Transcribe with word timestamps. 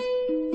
Música 0.00 0.49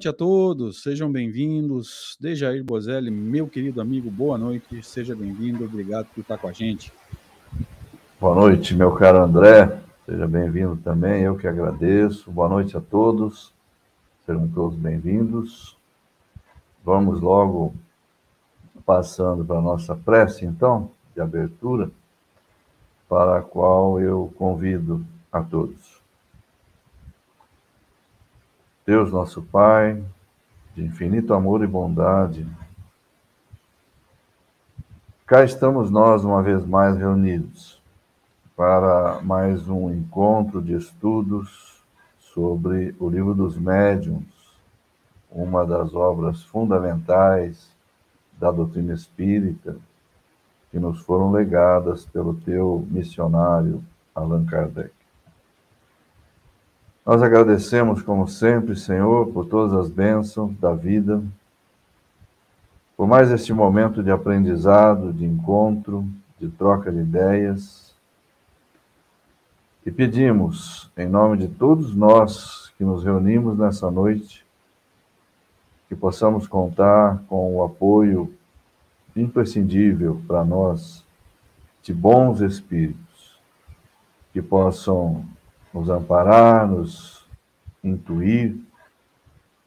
noite 0.00 0.08
a 0.08 0.12
todos, 0.14 0.82
sejam 0.82 1.12
bem-vindos. 1.12 2.16
Dejair 2.18 2.64
Bozelli, 2.64 3.10
meu 3.10 3.46
querido 3.46 3.82
amigo, 3.82 4.10
boa 4.10 4.38
noite, 4.38 4.82
seja 4.82 5.14
bem-vindo, 5.14 5.62
obrigado 5.62 6.06
por 6.14 6.22
estar 6.22 6.38
com 6.38 6.48
a 6.48 6.52
gente. 6.52 6.90
Boa 8.18 8.34
noite, 8.34 8.74
meu 8.74 8.92
caro 8.92 9.22
André, 9.22 9.78
seja 10.06 10.26
bem-vindo 10.26 10.74
também, 10.82 11.24
eu 11.24 11.36
que 11.36 11.46
agradeço. 11.46 12.30
Boa 12.30 12.48
noite 12.48 12.74
a 12.78 12.80
todos, 12.80 13.52
sejam 14.24 14.48
todos 14.48 14.74
bem-vindos. 14.74 15.76
Vamos 16.82 17.20
logo 17.20 17.74
passando 18.86 19.44
para 19.44 19.58
a 19.58 19.62
nossa 19.62 19.94
prece, 19.94 20.46
então, 20.46 20.92
de 21.14 21.20
abertura, 21.20 21.90
para 23.06 23.40
a 23.40 23.42
qual 23.42 24.00
eu 24.00 24.32
convido 24.38 25.04
a 25.30 25.42
todos. 25.42 25.89
Deus 28.90 29.12
nosso 29.12 29.40
Pai, 29.40 30.02
de 30.74 30.82
infinito 30.82 31.32
amor 31.32 31.62
e 31.62 31.66
bondade, 31.68 32.44
cá 35.24 35.44
estamos 35.44 35.92
nós 35.92 36.24
uma 36.24 36.42
vez 36.42 36.66
mais 36.66 36.96
reunidos 36.96 37.80
para 38.56 39.20
mais 39.22 39.68
um 39.68 39.92
encontro 39.92 40.60
de 40.60 40.74
estudos 40.74 41.80
sobre 42.18 42.92
o 42.98 43.08
Livro 43.08 43.32
dos 43.32 43.56
Médiuns, 43.56 44.26
uma 45.30 45.64
das 45.64 45.94
obras 45.94 46.42
fundamentais 46.42 47.70
da 48.40 48.50
doutrina 48.50 48.92
espírita 48.92 49.76
que 50.72 50.80
nos 50.80 50.98
foram 51.02 51.30
legadas 51.30 52.06
pelo 52.06 52.34
teu 52.34 52.84
missionário 52.90 53.84
Allan 54.12 54.44
Kardec. 54.46 54.99
Nós 57.10 57.24
agradecemos, 57.24 58.02
como 58.02 58.28
sempre, 58.28 58.76
Senhor, 58.76 59.32
por 59.32 59.44
todas 59.44 59.76
as 59.76 59.90
bênçãos 59.90 60.56
da 60.60 60.72
vida, 60.72 61.20
por 62.96 63.08
mais 63.08 63.32
este 63.32 63.52
momento 63.52 64.00
de 64.00 64.12
aprendizado, 64.12 65.12
de 65.12 65.24
encontro, 65.24 66.06
de 66.38 66.48
troca 66.48 66.92
de 66.92 67.00
ideias. 67.00 67.92
E 69.84 69.90
pedimos, 69.90 70.88
em 70.96 71.08
nome 71.08 71.36
de 71.36 71.48
todos 71.48 71.96
nós 71.96 72.72
que 72.78 72.84
nos 72.84 73.02
reunimos 73.02 73.58
nessa 73.58 73.90
noite, 73.90 74.46
que 75.88 75.96
possamos 75.96 76.46
contar 76.46 77.24
com 77.28 77.56
o 77.56 77.64
apoio 77.64 78.32
imprescindível 79.16 80.22
para 80.28 80.44
nós 80.44 81.04
de 81.82 81.92
bons 81.92 82.40
espíritos, 82.40 83.36
que 84.32 84.40
possam 84.40 85.24
nos 85.72 85.88
amparar, 85.88 86.68
nos 86.68 87.24
intuir, 87.82 88.56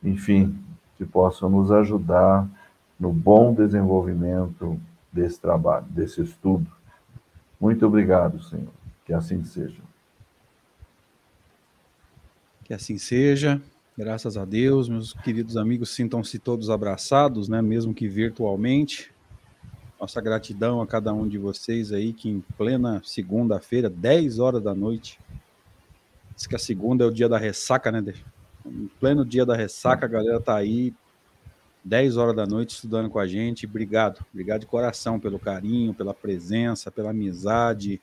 enfim, 0.03 0.57
que 0.97 1.05
possam 1.05 1.49
nos 1.49 1.71
ajudar 1.71 2.47
no 2.99 3.11
bom 3.11 3.53
desenvolvimento 3.53 4.79
desse 5.11 5.39
trabalho, 5.39 5.85
desse 5.89 6.21
estudo. 6.21 6.69
Muito 7.59 7.85
obrigado, 7.85 8.41
Senhor. 8.43 8.73
Que 9.05 9.13
assim 9.13 9.43
seja. 9.43 9.81
Que 12.63 12.73
assim 12.73 12.97
seja. 12.97 13.61
Graças 13.97 14.37
a 14.37 14.43
Deus, 14.43 14.89
meus 14.89 15.13
queridos 15.13 15.55
amigos, 15.55 15.91
sintam-se 15.91 16.39
todos 16.39 16.69
abraçados, 16.69 17.47
né, 17.47 17.61
mesmo 17.61 17.93
que 17.93 18.07
virtualmente. 18.07 19.11
Nossa 19.99 20.19
gratidão 20.19 20.81
a 20.81 20.87
cada 20.87 21.13
um 21.13 21.27
de 21.27 21.37
vocês 21.37 21.91
aí 21.91 22.11
que 22.11 22.27
em 22.27 22.41
plena 22.57 23.01
segunda-feira, 23.05 23.89
10 23.89 24.39
horas 24.39 24.63
da 24.63 24.73
noite, 24.73 25.19
Diz 26.35 26.47
que 26.47 26.55
a 26.55 26.59
segunda 26.59 27.03
é 27.03 27.07
o 27.07 27.11
dia 27.11 27.29
da 27.29 27.37
ressaca, 27.37 27.91
né? 27.91 28.13
Em 28.65 28.89
pleno 28.99 29.25
dia 29.25 29.45
da 29.45 29.55
ressaca, 29.55 30.05
a 30.05 30.09
galera 30.09 30.39
tá 30.39 30.55
aí 30.55 30.93
10 31.83 32.17
horas 32.17 32.35
da 32.35 32.45
noite 32.45 32.75
estudando 32.75 33.09
com 33.09 33.19
a 33.19 33.27
gente. 33.27 33.65
Obrigado, 33.65 34.25
obrigado 34.31 34.61
de 34.61 34.67
coração 34.67 35.19
pelo 35.19 35.37
carinho, 35.37 35.93
pela 35.93 36.13
presença, 36.13 36.89
pela 36.89 37.09
amizade 37.09 38.01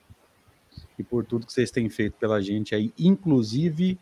e 0.97 1.03
por 1.03 1.25
tudo 1.25 1.45
que 1.45 1.53
vocês 1.53 1.71
têm 1.71 1.89
feito 1.89 2.13
pela 2.17 2.41
gente 2.41 2.75
aí, 2.75 2.93
inclusive 2.97 3.99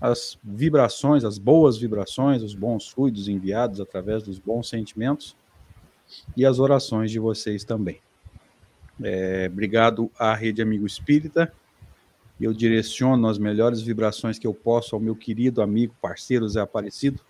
as 0.00 0.38
vibrações, 0.42 1.24
as 1.24 1.38
boas 1.38 1.78
vibrações, 1.78 2.42
os 2.42 2.54
bons 2.54 2.88
fluidos 2.88 3.28
enviados 3.28 3.80
através 3.80 4.22
dos 4.22 4.38
bons 4.38 4.68
sentimentos 4.68 5.36
e 6.36 6.44
as 6.44 6.58
orações 6.58 7.10
de 7.10 7.18
vocês 7.18 7.64
também. 7.64 8.00
É, 9.02 9.48
obrigado 9.50 10.10
à 10.18 10.34
Rede 10.34 10.60
Amigo 10.60 10.86
Espírita, 10.86 11.52
eu 12.44 12.52
direciono 12.52 13.28
as 13.28 13.38
melhores 13.38 13.80
vibrações 13.80 14.38
que 14.38 14.46
eu 14.46 14.52
posso 14.52 14.94
ao 14.94 15.00
meu 15.00 15.14
querido 15.14 15.62
amigo, 15.62 15.94
parceiro 16.00 16.48
Zé 16.48 16.60
Aparecido, 16.60 17.20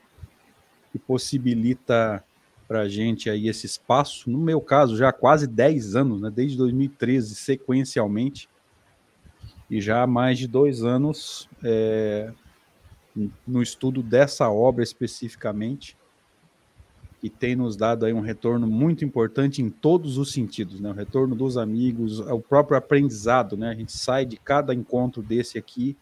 que 0.90 0.98
possibilita 0.98 2.24
para 2.66 2.80
a 2.80 2.88
gente 2.88 3.28
aí 3.28 3.48
esse 3.48 3.66
espaço. 3.66 4.30
No 4.30 4.38
meu 4.38 4.60
caso, 4.60 4.96
já 4.96 5.10
há 5.10 5.12
quase 5.12 5.46
10 5.46 5.96
anos, 5.96 6.20
né, 6.22 6.30
desde 6.30 6.56
2013, 6.56 7.34
sequencialmente, 7.34 8.48
e 9.70 9.80
já 9.80 10.02
há 10.02 10.06
mais 10.06 10.38
de 10.38 10.46
dois 10.46 10.82
anos 10.82 11.48
é, 11.62 12.32
no 13.46 13.62
estudo 13.62 14.02
dessa 14.02 14.50
obra 14.50 14.82
especificamente 14.82 15.96
e 17.22 17.30
tem 17.30 17.54
nos 17.54 17.76
dado 17.76 18.04
aí 18.04 18.12
um 18.12 18.20
retorno 18.20 18.66
muito 18.66 19.04
importante 19.04 19.62
em 19.62 19.70
todos 19.70 20.18
os 20.18 20.32
sentidos, 20.32 20.80
né? 20.80 20.90
O 20.90 20.94
retorno 20.94 21.36
dos 21.36 21.56
amigos, 21.56 22.18
o 22.18 22.40
próprio 22.40 22.76
aprendizado, 22.76 23.56
né? 23.56 23.70
A 23.70 23.74
gente 23.74 23.92
sai 23.92 24.26
de 24.26 24.36
cada 24.36 24.74
encontro 24.74 25.22
desse 25.22 25.56
aqui 25.56 25.96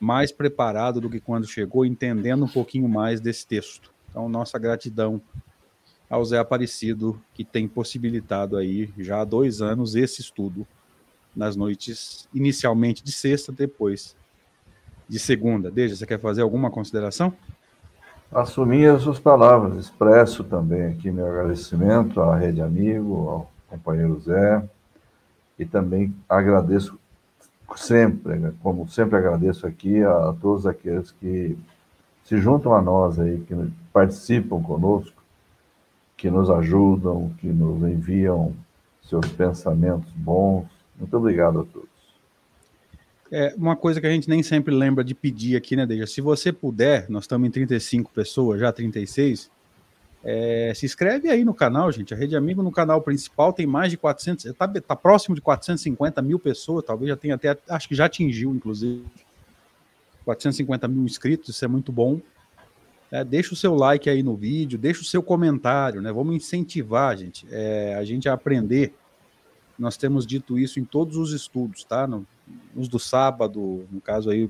mais 0.00 0.32
preparado 0.32 1.00
do 1.00 1.08
que 1.08 1.20
quando 1.20 1.46
chegou, 1.46 1.86
entendendo 1.86 2.44
um 2.44 2.48
pouquinho 2.48 2.88
mais 2.88 3.20
desse 3.20 3.46
texto. 3.46 3.92
Então, 4.10 4.28
nossa 4.28 4.58
gratidão 4.58 5.22
ao 6.10 6.24
Zé 6.24 6.38
Aparecido, 6.38 7.20
que 7.32 7.44
tem 7.44 7.66
possibilitado 7.66 8.56
aí 8.56 8.92
já 8.98 9.20
há 9.20 9.24
dois 9.24 9.62
anos 9.62 9.94
esse 9.94 10.20
estudo 10.20 10.66
nas 11.34 11.56
noites, 11.56 12.28
inicialmente 12.34 13.02
de 13.02 13.10
sexta, 13.12 13.50
depois 13.50 14.16
de 15.08 15.18
segunda. 15.18 15.70
Deja, 15.70 15.96
você 15.96 16.06
quer 16.06 16.20
fazer 16.20 16.42
alguma 16.42 16.70
consideração? 16.70 17.34
Assumir 18.32 18.90
as 18.90 19.02
suas 19.02 19.20
palavras, 19.20 19.76
expresso 19.76 20.42
também 20.42 20.86
aqui 20.86 21.10
meu 21.10 21.26
agradecimento 21.26 22.20
à 22.20 22.36
Rede 22.36 22.60
Amigo, 22.60 23.28
ao 23.28 23.50
companheiro 23.68 24.20
Zé, 24.20 24.62
e 25.58 25.64
também 25.64 26.14
agradeço 26.28 26.98
sempre, 27.76 28.36
né, 28.36 28.52
como 28.62 28.88
sempre 28.88 29.16
agradeço 29.16 29.66
aqui 29.66 30.02
a 30.02 30.34
todos 30.40 30.66
aqueles 30.66 31.10
que 31.12 31.56
se 32.24 32.38
juntam 32.38 32.74
a 32.74 32.80
nós 32.80 33.18
aí, 33.18 33.38
que 33.40 33.54
participam 33.92 34.62
conosco, 34.62 35.22
que 36.16 36.30
nos 36.30 36.50
ajudam, 36.50 37.30
que 37.38 37.48
nos 37.48 37.82
enviam 37.82 38.52
seus 39.02 39.28
pensamentos 39.28 40.10
bons. 40.12 40.66
Muito 40.98 41.16
obrigado 41.16 41.60
a 41.60 41.64
todos. 41.64 41.93
É, 43.36 43.52
uma 43.56 43.74
coisa 43.74 44.00
que 44.00 44.06
a 44.06 44.10
gente 44.10 44.28
nem 44.28 44.44
sempre 44.44 44.72
lembra 44.72 45.02
de 45.02 45.12
pedir 45.12 45.56
aqui, 45.56 45.74
né, 45.74 45.84
Deja? 45.84 46.06
Se 46.06 46.20
você 46.20 46.52
puder, 46.52 47.10
nós 47.10 47.24
estamos 47.24 47.48
em 47.48 47.50
35 47.50 48.12
pessoas, 48.12 48.60
já 48.60 48.72
36, 48.72 49.50
é, 50.22 50.72
se 50.72 50.86
inscreve 50.86 51.28
aí 51.28 51.44
no 51.44 51.52
canal, 51.52 51.90
gente. 51.90 52.14
A 52.14 52.16
Rede 52.16 52.36
Amigo 52.36 52.62
no 52.62 52.70
canal 52.70 53.02
principal 53.02 53.52
tem 53.52 53.66
mais 53.66 53.90
de 53.90 53.96
400, 53.96 54.44
está 54.44 54.68
tá 54.68 54.94
próximo 54.94 55.34
de 55.34 55.40
450 55.40 56.22
mil 56.22 56.38
pessoas, 56.38 56.84
talvez 56.84 57.08
já 57.08 57.16
tenha 57.16 57.34
até, 57.34 57.58
acho 57.70 57.88
que 57.88 57.96
já 57.96 58.04
atingiu, 58.04 58.54
inclusive, 58.54 59.04
450 60.24 60.86
mil 60.86 61.04
inscritos, 61.04 61.48
isso 61.48 61.64
é 61.64 61.68
muito 61.68 61.90
bom. 61.90 62.20
É, 63.10 63.24
deixa 63.24 63.52
o 63.52 63.56
seu 63.56 63.74
like 63.74 64.08
aí 64.08 64.22
no 64.22 64.36
vídeo, 64.36 64.78
deixa 64.78 65.02
o 65.02 65.04
seu 65.04 65.24
comentário, 65.24 66.00
né? 66.00 66.12
Vamos 66.12 66.36
incentivar, 66.36 67.16
gente, 67.16 67.48
é, 67.50 67.96
a 67.98 68.04
gente 68.04 68.28
a 68.28 68.32
aprender. 68.32 68.94
Nós 69.78 69.96
temos 69.96 70.26
dito 70.26 70.58
isso 70.58 70.78
em 70.78 70.84
todos 70.84 71.16
os 71.16 71.32
estudos, 71.32 71.84
tá? 71.84 72.06
No, 72.06 72.26
nos 72.74 72.88
do 72.88 72.98
sábado, 72.98 73.86
no 73.90 74.00
caso 74.00 74.30
aí, 74.30 74.48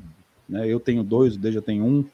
né, 0.49 0.67
eu 0.67 0.79
tenho 0.79 1.03
dois, 1.03 1.37
o 1.37 1.39
Deja 1.39 1.63
tem 1.63 1.81
um 1.81 2.05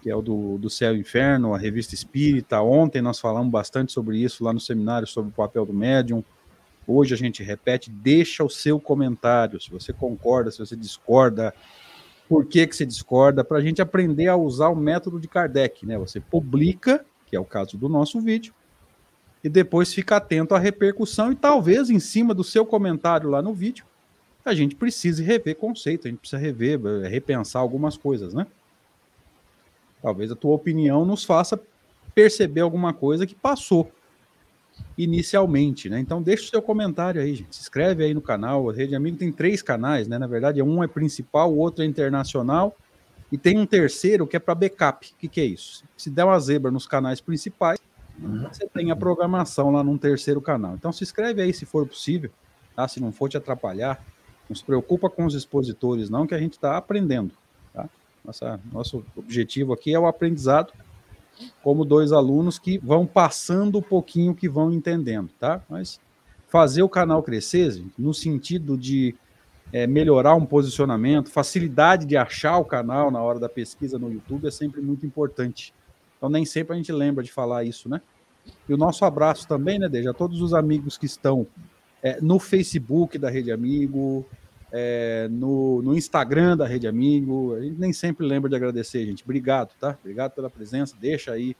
que 0.00 0.08
é 0.08 0.14
o 0.14 0.22
do, 0.22 0.58
do 0.58 0.70
Céu 0.70 0.94
e 0.96 1.00
Inferno, 1.00 1.54
a 1.54 1.58
revista 1.58 1.94
Espírita. 1.94 2.60
Ontem 2.60 3.02
nós 3.02 3.18
falamos 3.18 3.50
bastante 3.50 3.92
sobre 3.92 4.18
isso 4.18 4.44
lá 4.44 4.52
no 4.52 4.60
seminário, 4.60 5.06
sobre 5.06 5.30
o 5.30 5.34
papel 5.34 5.66
do 5.66 5.74
médium. 5.74 6.22
Hoje 6.86 7.14
a 7.14 7.16
gente 7.16 7.42
repete, 7.42 7.90
deixa 7.90 8.44
o 8.44 8.48
seu 8.48 8.80
comentário, 8.80 9.60
se 9.60 9.70
você 9.70 9.92
concorda, 9.92 10.50
se 10.50 10.58
você 10.58 10.74
discorda, 10.76 11.52
por 12.28 12.46
que, 12.46 12.66
que 12.66 12.76
você 12.76 12.86
discorda, 12.86 13.42
para 13.42 13.58
a 13.58 13.60
gente 13.60 13.82
aprender 13.82 14.28
a 14.28 14.36
usar 14.36 14.68
o 14.68 14.76
método 14.76 15.20
de 15.20 15.28
Kardec, 15.28 15.84
né? 15.84 15.98
Você 15.98 16.20
publica, 16.20 17.04
que 17.26 17.34
é 17.34 17.40
o 17.40 17.44
caso 17.44 17.76
do 17.76 17.88
nosso 17.88 18.20
vídeo, 18.20 18.54
e 19.42 19.48
depois 19.48 19.92
fica 19.92 20.16
atento 20.16 20.54
à 20.54 20.58
repercussão 20.58 21.32
e 21.32 21.36
talvez 21.36 21.90
em 21.90 22.00
cima 22.00 22.34
do 22.34 22.42
seu 22.42 22.66
comentário 22.66 23.30
lá 23.30 23.40
no 23.40 23.54
vídeo, 23.54 23.84
a 24.44 24.54
gente 24.54 24.74
precise 24.74 25.22
rever 25.22 25.56
conceito, 25.56 26.06
a 26.06 26.10
gente 26.10 26.20
precisa 26.20 26.40
rever, 26.40 26.80
repensar 27.08 27.60
algumas 27.60 27.96
coisas, 27.96 28.32
né? 28.32 28.46
Talvez 30.02 30.30
a 30.30 30.36
tua 30.36 30.54
opinião 30.54 31.04
nos 31.04 31.24
faça 31.24 31.60
perceber 32.14 32.62
alguma 32.62 32.92
coisa 32.92 33.26
que 33.26 33.34
passou 33.34 33.90
inicialmente, 34.96 35.88
né? 35.88 36.00
Então 36.00 36.22
deixa 36.22 36.44
o 36.44 36.48
seu 36.48 36.62
comentário 36.62 37.20
aí, 37.20 37.34
gente. 37.34 37.54
Se 37.54 37.62
inscreve 37.62 38.04
aí 38.04 38.14
no 38.14 38.22
canal. 38.22 38.70
A 38.70 38.72
Rede 38.72 38.94
Amigo 38.94 39.16
tem 39.16 39.30
três 39.30 39.60
canais, 39.60 40.08
né? 40.08 40.18
Na 40.18 40.26
verdade, 40.26 40.62
um 40.62 40.82
é 40.82 40.86
principal, 40.86 41.52
o 41.52 41.58
outro 41.58 41.82
é 41.82 41.86
internacional 41.86 42.76
e 43.30 43.36
tem 43.36 43.58
um 43.58 43.66
terceiro 43.66 44.26
que 44.26 44.36
é 44.36 44.40
para 44.40 44.54
backup. 44.54 45.12
O 45.12 45.16
que, 45.18 45.28
que 45.28 45.40
é 45.40 45.44
isso? 45.44 45.84
Se 45.96 46.08
der 46.08 46.24
uma 46.24 46.38
zebra 46.38 46.70
nos 46.70 46.86
canais 46.86 47.20
principais, 47.20 47.78
você 48.18 48.66
tem 48.66 48.90
a 48.90 48.96
programação 48.96 49.70
lá 49.70 49.82
num 49.82 49.96
terceiro 49.96 50.40
canal. 50.40 50.74
Então 50.74 50.92
se 50.92 51.04
inscreve 51.04 51.42
aí 51.42 51.52
se 51.52 51.64
for 51.64 51.86
possível, 51.86 52.30
tá? 52.74 52.88
Se 52.88 53.00
não 53.00 53.12
for 53.12 53.28
te 53.28 53.36
atrapalhar, 53.36 54.04
não 54.48 54.56
se 54.56 54.64
preocupa 54.64 55.08
com 55.08 55.24
os 55.24 55.34
expositores 55.34 56.10
não, 56.10 56.26
que 56.26 56.34
a 56.34 56.38
gente 56.38 56.52
está 56.52 56.76
aprendendo. 56.76 57.32
Nossa, 58.28 58.60
nosso 58.70 59.02
objetivo 59.16 59.72
aqui 59.72 59.94
é 59.94 59.98
o 59.98 60.06
aprendizado 60.06 60.74
como 61.62 61.82
dois 61.82 62.12
alunos 62.12 62.58
que 62.58 62.76
vão 62.76 63.06
passando 63.06 63.78
um 63.78 63.82
pouquinho 63.82 64.34
que 64.34 64.46
vão 64.46 64.70
entendendo, 64.70 65.30
tá? 65.38 65.62
Mas 65.66 65.98
fazer 66.46 66.82
o 66.82 66.90
canal 66.90 67.22
crescer, 67.22 67.82
no 67.96 68.12
sentido 68.12 68.76
de 68.76 69.14
é, 69.72 69.86
melhorar 69.86 70.34
um 70.34 70.44
posicionamento, 70.44 71.30
facilidade 71.30 72.04
de 72.04 72.18
achar 72.18 72.58
o 72.58 72.66
canal 72.66 73.10
na 73.10 73.22
hora 73.22 73.38
da 73.38 73.48
pesquisa 73.48 73.98
no 73.98 74.12
YouTube 74.12 74.46
é 74.46 74.50
sempre 74.50 74.82
muito 74.82 75.06
importante. 75.06 75.72
Então 76.18 76.28
nem 76.28 76.44
sempre 76.44 76.74
a 76.74 76.76
gente 76.76 76.92
lembra 76.92 77.24
de 77.24 77.32
falar 77.32 77.64
isso, 77.64 77.88
né? 77.88 78.02
E 78.68 78.74
o 78.74 78.76
nosso 78.76 79.04
abraço 79.04 79.46
também, 79.46 79.78
né, 79.78 79.88
Deja, 79.88 80.10
a 80.10 80.14
todos 80.14 80.42
os 80.42 80.52
amigos 80.52 80.98
que 80.98 81.06
estão 81.06 81.46
é, 82.02 82.20
no 82.20 82.38
Facebook 82.38 83.18
da 83.18 83.30
Rede 83.30 83.52
Amigo, 83.52 84.26
é, 84.72 85.28
no, 85.30 85.82
no, 85.82 85.96
Instagram 85.96 86.56
da 86.56 86.66
Rede 86.66 86.86
Amigo. 86.86 87.54
A 87.54 87.60
gente 87.60 87.78
nem 87.78 87.92
sempre 87.92 88.26
lembra 88.26 88.48
de 88.48 88.56
agradecer, 88.56 89.04
gente. 89.04 89.22
Obrigado, 89.22 89.70
tá? 89.80 89.96
Obrigado 90.00 90.32
pela 90.32 90.50
presença. 90.50 90.94
Deixa 91.00 91.32
aí 91.32 91.56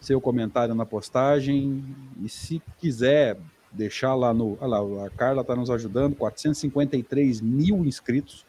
seu 0.00 0.20
comentário 0.20 0.74
na 0.74 0.86
postagem. 0.86 1.84
E 2.22 2.28
se 2.28 2.62
quiser 2.78 3.36
deixar 3.70 4.14
lá 4.14 4.32
no. 4.32 4.56
Olha 4.60 4.78
lá, 4.78 5.06
a 5.06 5.10
Carla 5.10 5.42
está 5.42 5.54
nos 5.54 5.70
ajudando, 5.70 6.16
453 6.16 7.40
mil 7.40 7.84
inscritos. 7.84 8.44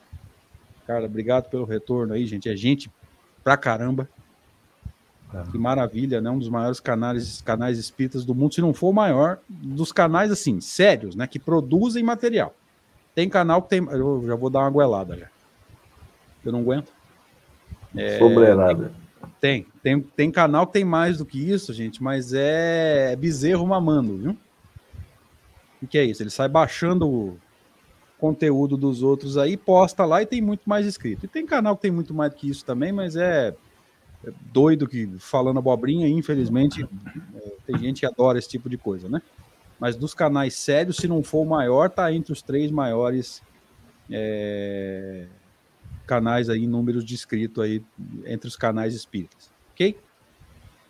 Carla, 0.88 1.06
obrigado 1.06 1.50
pelo 1.50 1.66
retorno 1.66 2.14
aí, 2.14 2.26
gente. 2.26 2.50
É 2.50 2.56
gente 2.56 2.92
pra 3.44 3.56
caramba. 3.58 4.10
É. 5.34 5.52
Que 5.52 5.58
maravilha, 5.58 6.22
né? 6.22 6.30
Um 6.30 6.38
dos 6.38 6.50
maiores 6.50 6.80
canais, 6.80 7.42
canais 7.42 7.78
espíritas 7.78 8.24
do 8.24 8.36
mundo, 8.36 8.54
se 8.54 8.62
não 8.62 8.74
for 8.74 8.90
o 8.90 8.94
maior, 8.94 9.40
dos 9.50 9.92
canais 9.92 10.32
assim, 10.32 10.62
sérios, 10.62 11.16
né? 11.16 11.26
Que 11.26 11.40
produzem 11.40 12.04
material. 12.04 12.56
Tem 13.16 13.28
canal 13.30 13.62
que 13.62 13.70
tem. 13.70 13.80
Eu 13.92 14.24
já 14.28 14.36
vou 14.36 14.50
dar 14.50 14.60
uma 14.60 14.70
goelada 14.70 15.18
já. 15.18 15.28
Eu 16.46 16.52
não 16.52 16.60
aguento. 16.60 16.92
É, 17.96 18.18
Sobreirada. 18.20 18.92
Tem, 19.40 19.66
tem, 19.82 20.02
tem 20.02 20.32
canal 20.32 20.68
que 20.68 20.74
tem 20.74 20.86
mais 20.86 21.18
do 21.18 21.26
que 21.26 21.38
isso, 21.52 21.74
gente, 21.74 22.02
mas 22.02 22.34
é 22.34 23.16
bezerro 23.16 23.66
mamando, 23.68 24.18
viu? 24.18 24.38
O 25.82 25.88
que 25.88 25.98
é 25.98 26.06
isso? 26.06 26.24
Ele 26.24 26.30
sai 26.30 26.48
baixando 26.48 27.10
o 27.10 27.38
conteúdo 28.18 28.78
dos 28.78 29.04
outros 29.04 29.38
aí, 29.38 29.58
posta 29.58 30.06
lá 30.06 30.22
e 30.22 30.26
tem 30.26 30.42
muito 30.42 30.62
mais 30.66 30.86
inscrito. 30.86 31.26
E 31.26 31.28
tem 31.28 31.46
canal 31.46 31.76
que 31.76 31.82
tem 31.82 31.92
muito 31.92 32.14
mais 32.14 32.32
do 32.32 32.38
que 32.38 32.50
isso 32.50 32.64
também, 32.64 32.92
mas 32.92 33.18
é, 33.18 33.50
é 33.50 33.56
doido 34.52 34.88
que 34.88 35.08
falando 35.20 35.60
abobrinha, 35.60 36.08
infelizmente, 36.08 36.88
é, 37.36 37.52
tem 37.66 37.78
gente 37.78 38.00
que 38.02 38.06
adora 38.06 38.40
esse 38.40 38.50
tipo 38.50 38.70
de 38.70 38.78
coisa, 38.78 39.10
né? 39.10 39.22
mas 39.84 39.98
dos 39.98 40.14
canais 40.14 40.56
sérios, 40.56 40.96
se 40.96 41.10
não 41.10 41.22
for 41.22 41.42
o 41.42 41.50
maior, 41.50 41.90
tá 41.90 42.10
entre 42.14 42.32
os 42.32 42.42
três 42.42 42.72
maiores 42.72 43.44
é, 44.10 45.28
canais 46.08 46.50
aí, 46.50 46.66
números 46.66 47.04
de 47.04 47.14
inscrito 47.14 47.62
aí, 47.62 47.84
entre 48.26 48.48
os 48.48 48.56
canais 48.56 48.94
espíritas. 48.94 49.52
Ok? 49.74 50.00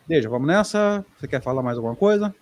Deja, 0.07 0.29
vamos 0.29 0.47
nessa? 0.47 1.03
Você 1.17 1.27
quer 1.27 1.41
falar 1.41 1.63
mais 1.63 1.75
alguma 1.75 1.95
coisa? 1.95 2.35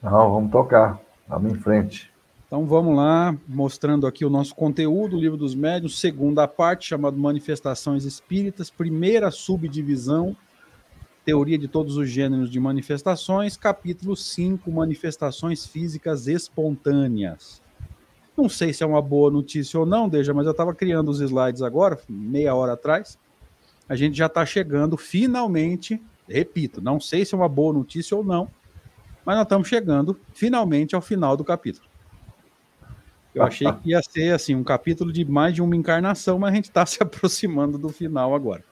Não, 0.00 0.32
vamos 0.32 0.52
tocar. 0.52 1.00
Vamos 1.26 1.52
em 1.52 1.56
frente. 1.56 2.11
Então 2.52 2.66
vamos 2.66 2.94
lá, 2.94 3.34
mostrando 3.48 4.06
aqui 4.06 4.26
o 4.26 4.28
nosso 4.28 4.54
conteúdo, 4.54 5.16
o 5.16 5.18
livro 5.18 5.38
dos 5.38 5.54
médiuns, 5.54 5.98
segunda 5.98 6.46
parte, 6.46 6.86
chamado 6.86 7.16
Manifestações 7.16 8.04
Espíritas, 8.04 8.68
primeira 8.68 9.30
subdivisão, 9.30 10.36
Teoria 11.24 11.56
de 11.56 11.66
todos 11.66 11.96
os 11.96 12.10
gêneros 12.10 12.50
de 12.50 12.60
manifestações, 12.60 13.56
capítulo 13.56 14.14
5, 14.14 14.70
manifestações 14.70 15.64
físicas 15.64 16.26
espontâneas. 16.26 17.62
Não 18.36 18.50
sei 18.50 18.74
se 18.74 18.82
é 18.82 18.86
uma 18.86 19.00
boa 19.00 19.30
notícia 19.30 19.80
ou 19.80 19.86
não, 19.86 20.06
Deja, 20.06 20.34
mas 20.34 20.44
eu 20.44 20.52
estava 20.52 20.74
criando 20.74 21.10
os 21.10 21.22
slides 21.22 21.62
agora, 21.62 21.98
meia 22.06 22.54
hora 22.54 22.74
atrás. 22.74 23.18
A 23.88 23.96
gente 23.96 24.14
já 24.14 24.26
está 24.26 24.44
chegando 24.44 24.98
finalmente, 24.98 25.98
repito, 26.28 26.82
não 26.82 27.00
sei 27.00 27.24
se 27.24 27.34
é 27.34 27.38
uma 27.38 27.48
boa 27.48 27.72
notícia 27.72 28.14
ou 28.14 28.22
não, 28.22 28.46
mas 29.24 29.36
nós 29.36 29.46
estamos 29.46 29.68
chegando 29.68 30.20
finalmente 30.34 30.94
ao 30.94 31.00
final 31.00 31.34
do 31.34 31.44
capítulo. 31.44 31.91
Eu 33.34 33.42
achei 33.42 33.70
que 33.72 33.90
ia 33.90 34.02
ser 34.02 34.34
assim 34.34 34.54
um 34.54 34.62
capítulo 34.62 35.12
de 35.12 35.24
mais 35.24 35.54
de 35.54 35.62
uma 35.62 35.74
encarnação, 35.74 36.38
mas 36.38 36.52
a 36.52 36.56
gente 36.56 36.64
está 36.66 36.84
se 36.86 37.02
aproximando 37.02 37.78
do 37.78 37.88
final 37.88 38.34
agora. 38.34 38.62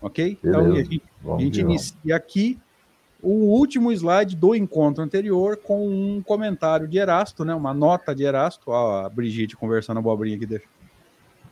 Ok? 0.00 0.38
Beleza. 0.42 0.60
Então 0.60 0.72
a 0.72 0.82
gente 0.82 1.02
a 1.24 1.38
gente 1.38 1.60
inicia 1.60 2.16
aqui 2.16 2.58
o 3.22 3.46
último 3.56 3.90
slide 3.90 4.36
do 4.36 4.54
encontro 4.54 5.02
anterior 5.02 5.56
com 5.56 5.88
um 5.88 6.22
comentário 6.22 6.86
de 6.86 6.98
Erasto, 6.98 7.44
né? 7.44 7.54
Uma 7.54 7.72
nota 7.72 8.14
de 8.14 8.22
Erasto. 8.22 8.70
Ó, 8.70 9.06
a 9.06 9.08
Brigitte 9.08 9.56
conversando 9.56 9.98
abobrinha 9.98 10.36
aqui. 10.36 10.44
Deixa. 10.44 10.66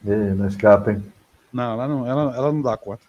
E, 0.05 0.35
não 0.35 0.47
escapa, 0.47 0.93
hein? 0.93 1.03
Não, 1.53 1.73
ela 1.73 1.89
não, 1.89 2.07
ela, 2.07 2.37
ela 2.37 2.53
não 2.53 2.61
dá 2.61 2.77
conta. 2.77 3.03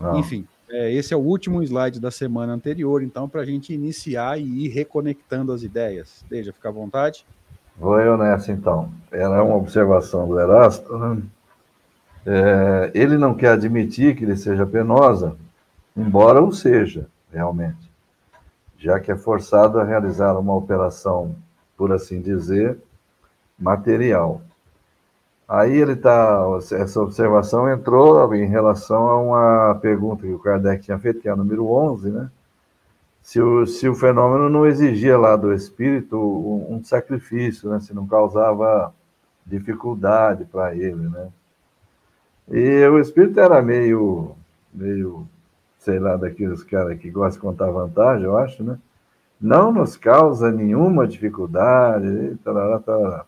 Não. 0.00 0.18
Enfim, 0.18 0.46
é, 0.70 0.92
esse 0.92 1.12
é 1.12 1.16
o 1.16 1.20
último 1.20 1.62
slide 1.62 2.00
da 2.00 2.10
semana 2.10 2.52
anterior, 2.52 3.02
então, 3.02 3.28
para 3.28 3.42
a 3.42 3.44
gente 3.44 3.72
iniciar 3.72 4.38
e 4.38 4.66
ir 4.66 4.68
reconectando 4.68 5.52
as 5.52 5.62
ideias. 5.62 6.24
Deixa, 6.28 6.52
fica 6.52 6.68
à 6.68 6.72
vontade. 6.72 7.26
Vou 7.78 8.00
eu 8.00 8.16
nessa, 8.16 8.50
então. 8.50 8.90
Era 9.10 9.42
uma 9.42 9.56
observação 9.56 10.26
do 10.26 10.38
Erasto. 10.38 10.98
Né? 10.98 11.22
É, 12.26 12.90
ele 12.94 13.16
não 13.16 13.34
quer 13.34 13.52
admitir 13.52 14.16
que 14.16 14.24
ele 14.24 14.36
seja 14.36 14.66
penosa, 14.66 15.36
embora 15.96 16.42
o 16.42 16.52
seja, 16.52 17.06
realmente, 17.32 17.90
já 18.76 19.00
que 19.00 19.10
é 19.10 19.16
forçado 19.16 19.78
a 19.78 19.84
realizar 19.84 20.36
uma 20.38 20.54
operação, 20.54 21.34
por 21.76 21.92
assim 21.92 22.20
dizer, 22.20 22.78
material. 23.58 24.42
Aí 25.48 25.74
ele 25.74 25.92
está, 25.92 26.44
essa 26.72 27.00
observação 27.00 27.72
entrou 27.72 28.34
em 28.34 28.46
relação 28.46 29.08
a 29.08 29.18
uma 29.22 29.74
pergunta 29.76 30.26
que 30.26 30.32
o 30.32 30.38
Kardec 30.38 30.84
tinha 30.84 30.98
feito, 30.98 31.20
que 31.20 31.28
é 31.28 31.32
a 31.32 31.36
número 31.36 31.66
11, 31.70 32.10
né? 32.10 32.30
Se 33.28 33.42
o, 33.42 33.66
se 33.66 33.86
o 33.86 33.94
fenômeno 33.94 34.48
não 34.48 34.66
exigia 34.66 35.18
lá 35.18 35.36
do 35.36 35.52
espírito 35.52 36.16
um, 36.16 36.76
um 36.76 36.82
sacrifício, 36.82 37.68
né? 37.68 37.78
Se 37.78 37.92
não 37.92 38.06
causava 38.06 38.94
dificuldade 39.44 40.46
para 40.46 40.74
ele, 40.74 41.10
né? 41.10 41.28
E 42.50 42.86
o 42.88 42.98
espírito 42.98 43.38
era 43.38 43.60
meio, 43.60 44.34
meio, 44.72 45.28
sei 45.78 45.98
lá, 45.98 46.16
daqueles 46.16 46.64
caras 46.64 46.98
que 46.98 47.10
gostam 47.10 47.38
de 47.38 47.40
contar 47.40 47.70
vantagem, 47.70 48.24
eu 48.24 48.38
acho, 48.38 48.64
né? 48.64 48.78
Não 49.38 49.70
nos 49.72 49.94
causa 49.94 50.50
nenhuma 50.50 51.06
dificuldade, 51.06 52.34
tarará, 52.42 52.78
tarará. 52.78 53.26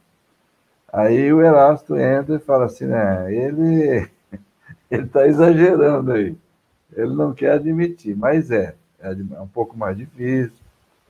Aí 0.90 1.30
o 1.30 1.42
Erasto 1.42 1.94
entra 1.94 2.36
e 2.36 2.38
fala 2.38 2.64
assim, 2.64 2.86
né? 2.86 3.30
Ele 3.34 4.08
ele 4.90 5.04
está 5.04 5.26
exagerando 5.26 6.12
aí. 6.12 6.34
Ele 6.96 7.14
não 7.14 7.34
quer 7.34 7.52
admitir, 7.52 8.16
mas 8.16 8.50
é. 8.50 8.79
É 9.00 9.40
um 9.40 9.48
pouco 9.48 9.76
mais 9.76 9.96
difícil, 9.96 10.52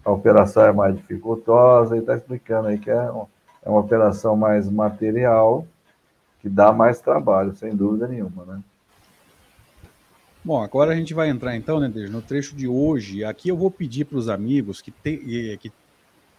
a 0.05 0.11
operação 0.11 0.65
é 0.65 0.73
mais 0.73 0.97
dificultosa, 0.97 1.95
ele 1.95 2.03
está 2.03 2.17
explicando 2.17 2.69
aí 2.69 2.79
que 2.79 2.91
é, 2.91 2.95
é 2.95 3.69
uma 3.69 3.81
operação 3.81 4.37
mais 4.37 4.69
material, 4.71 5.67
que 6.41 6.49
dá 6.49 6.73
mais 6.73 7.01
trabalho, 7.01 7.55
sem 7.57 7.75
dúvida 7.75 8.09
nenhuma, 8.09 8.45
né? 8.45 8.61
Bom, 10.43 10.63
agora 10.63 10.93
a 10.93 10.97
gente 10.97 11.13
vai 11.13 11.29
entrar 11.29 11.55
então, 11.55 11.79
né, 11.79 11.89
no 11.89 12.23
trecho 12.23 12.57
de 12.57 12.67
hoje. 12.67 13.23
Aqui 13.23 13.51
eu 13.51 13.57
vou 13.57 13.71
pedir 13.71 14.07
para 14.07 14.17
os 14.17 14.27
amigos 14.27 14.81
que, 14.81 14.91
te, 14.91 15.59
que 15.61 15.71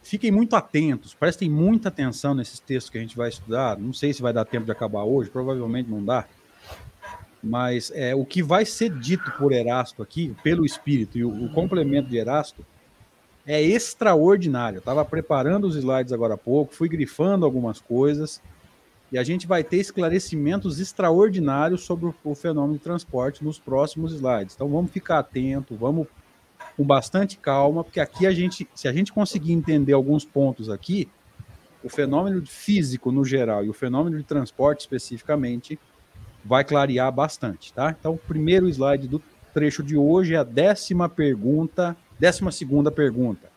fiquem 0.02 0.32
muito 0.32 0.56
atentos, 0.56 1.14
prestem 1.14 1.48
muita 1.48 1.90
atenção 1.90 2.34
nesses 2.34 2.60
textos 2.60 2.90
que 2.90 2.98
a 2.98 3.02
gente 3.02 3.16
vai 3.16 3.30
estudar. 3.30 3.78
Não 3.78 3.94
sei 3.94 4.12
se 4.12 4.22
vai 4.24 4.34
dar 4.34 4.44
tempo 4.44 4.66
de 4.66 4.72
acabar 4.72 5.04
hoje, 5.04 5.30
provavelmente 5.30 5.88
não 5.88 6.04
dá. 6.04 6.26
Mas 7.44 7.92
é, 7.96 8.14
o 8.14 8.24
que 8.24 8.44
vai 8.44 8.66
ser 8.66 8.90
dito 8.90 9.32
por 9.32 9.52
Erasto 9.52 10.04
aqui, 10.04 10.36
pelo 10.44 10.66
Espírito, 10.66 11.18
e 11.18 11.24
o, 11.24 11.46
o 11.46 11.50
complemento 11.52 12.10
de 12.10 12.18
Erasto, 12.18 12.66
é 13.46 13.62
extraordinário. 13.62 14.80
Estava 14.80 15.04
preparando 15.04 15.66
os 15.66 15.76
slides 15.76 16.14
agora 16.14 16.36
há 16.36 16.38
pouco, 16.38 16.74
fui 16.74 16.88
grifando 16.88 17.46
algumas 17.46 17.80
coisas, 17.80 18.42
e 19.12 19.18
a 19.18 19.24
gente 19.24 19.46
vai 19.46 19.64
ter 19.64 19.78
esclarecimentos 19.78 20.80
extraordinários 20.80 21.82
sobre 21.82 22.06
o, 22.06 22.16
o 22.24 22.36
fenômeno 22.36 22.78
de 22.78 22.84
transporte 22.84 23.44
nos 23.44 23.60
próximos 23.60 24.14
slides. 24.14 24.56
Então 24.56 24.70
vamos 24.70 24.92
ficar 24.92 25.20
atento, 25.20 25.76
vamos 25.76 26.08
com 26.78 26.84
bastante 26.84 27.38
calma, 27.38 27.84
porque 27.84 28.00
aqui 28.00 28.26
a 28.26 28.32
gente, 28.32 28.68
se 28.74 28.88
a 28.88 28.94
gente 28.94 29.12
conseguir 29.12 29.52
entender 29.52 29.94
alguns 29.94 30.24
pontos 30.24 30.70
aqui, 30.70 31.10
o 31.84 31.90
fenômeno 31.90 32.46
físico 32.46 33.12
no 33.12 33.26
geral 33.26 33.66
e 33.66 33.70
o 33.70 33.74
fenômeno 33.74 34.18
de 34.18 34.24
transporte 34.24 34.82
especificamente 34.82 35.80
vai 36.44 36.64
clarear 36.64 37.12
bastante, 37.12 37.74
tá? 37.74 37.96
Então, 37.98 38.14
o 38.14 38.18
primeiro 38.18 38.68
slide 38.68 39.08
do 39.08 39.22
trecho 39.54 39.84
de 39.84 39.98
hoje 39.98 40.34
é 40.34 40.38
a 40.38 40.44
décima 40.44 41.08
pergunta, 41.08 41.96
décima 42.20 42.52
segunda 42.52 42.92
pergunta. 42.92 43.50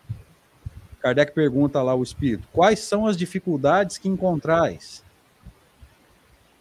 Kardec 1.00 1.32
pergunta 1.32 1.82
lá 1.82 1.92
ao 1.92 2.02
espírito: 2.02 2.48
quais 2.52 2.80
são 2.80 3.06
as 3.06 3.16
dificuldades 3.16 3.98
que 3.98 4.08
encontrais? 4.08 5.04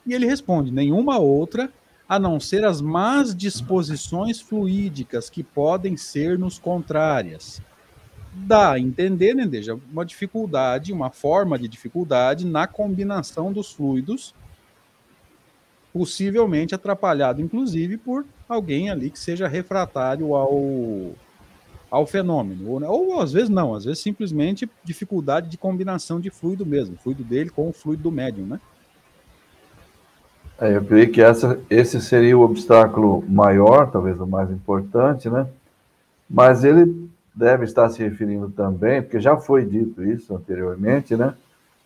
E 0.06 0.14
ele 0.14 0.26
responde: 0.26 0.72
nenhuma 0.72 1.18
outra, 1.18 1.72
a 2.08 2.20
não 2.20 2.40
ser 2.40 2.66
as 2.66 2.82
más 2.82 3.36
disposições 3.36 4.42
fluídicas 4.42 5.30
que 5.30 5.44
podem 5.44 5.96
ser 5.96 6.38
nos 6.38 6.60
contrárias. 6.60 7.62
Dá 8.36 8.72
a 8.72 8.80
entender, 8.80 9.36
né, 9.36 9.46
Deja, 9.46 9.80
uma 9.92 10.04
dificuldade, 10.04 10.92
uma 10.92 11.12
forma 11.12 11.58
de 11.58 11.68
dificuldade 11.68 12.46
na 12.46 12.66
combinação 12.68 13.54
dos 13.54 13.72
fluidos 13.72 14.34
possivelmente 15.94 16.74
atrapalhado, 16.74 17.40
inclusive, 17.40 17.98
por 17.98 18.26
alguém 18.50 18.90
ali 18.90 19.12
que 19.12 19.20
seja 19.20 19.48
refratário 19.48 20.34
ao, 20.36 21.12
ao 21.90 22.08
fenômeno. 22.08 22.72
Ou, 22.72 22.84
ou 22.84 23.22
às 23.22 23.32
vezes 23.32 23.50
não, 23.50 23.76
às 23.76 23.86
vezes 23.86 24.00
simplesmente 24.00 24.68
dificuldade 24.84 25.48
de 25.48 25.58
combinação 25.58 26.20
de 26.20 26.32
fluido 26.32 26.66
mesmo, 26.66 26.98
fluido 26.98 27.24
dele 27.24 27.52
com 27.52 27.70
o 27.70 27.74
fluido 27.74 28.02
do 28.02 28.12
médium, 28.12 28.48
né? 28.48 28.60
É, 30.60 30.76
eu 30.76 30.84
creio 30.84 31.12
que 31.12 31.22
essa, 31.22 31.60
esse 31.70 32.02
seria 32.02 32.38
o 32.38 32.42
obstáculo 32.42 33.24
maior, 33.28 33.92
talvez 33.92 34.20
o 34.20 34.26
mais 34.26 34.50
importante, 34.50 35.30
né? 35.30 35.48
Mas 36.30 36.64
ele 36.64 37.10
deve 37.36 37.66
estar 37.66 37.90
se 37.90 38.02
referindo 38.02 38.50
também, 38.50 39.02
porque 39.02 39.20
já 39.20 39.38
foi 39.38 39.66
dito 39.66 40.04
isso 40.04 40.36
anteriormente, 40.36 41.16
né? 41.16 41.34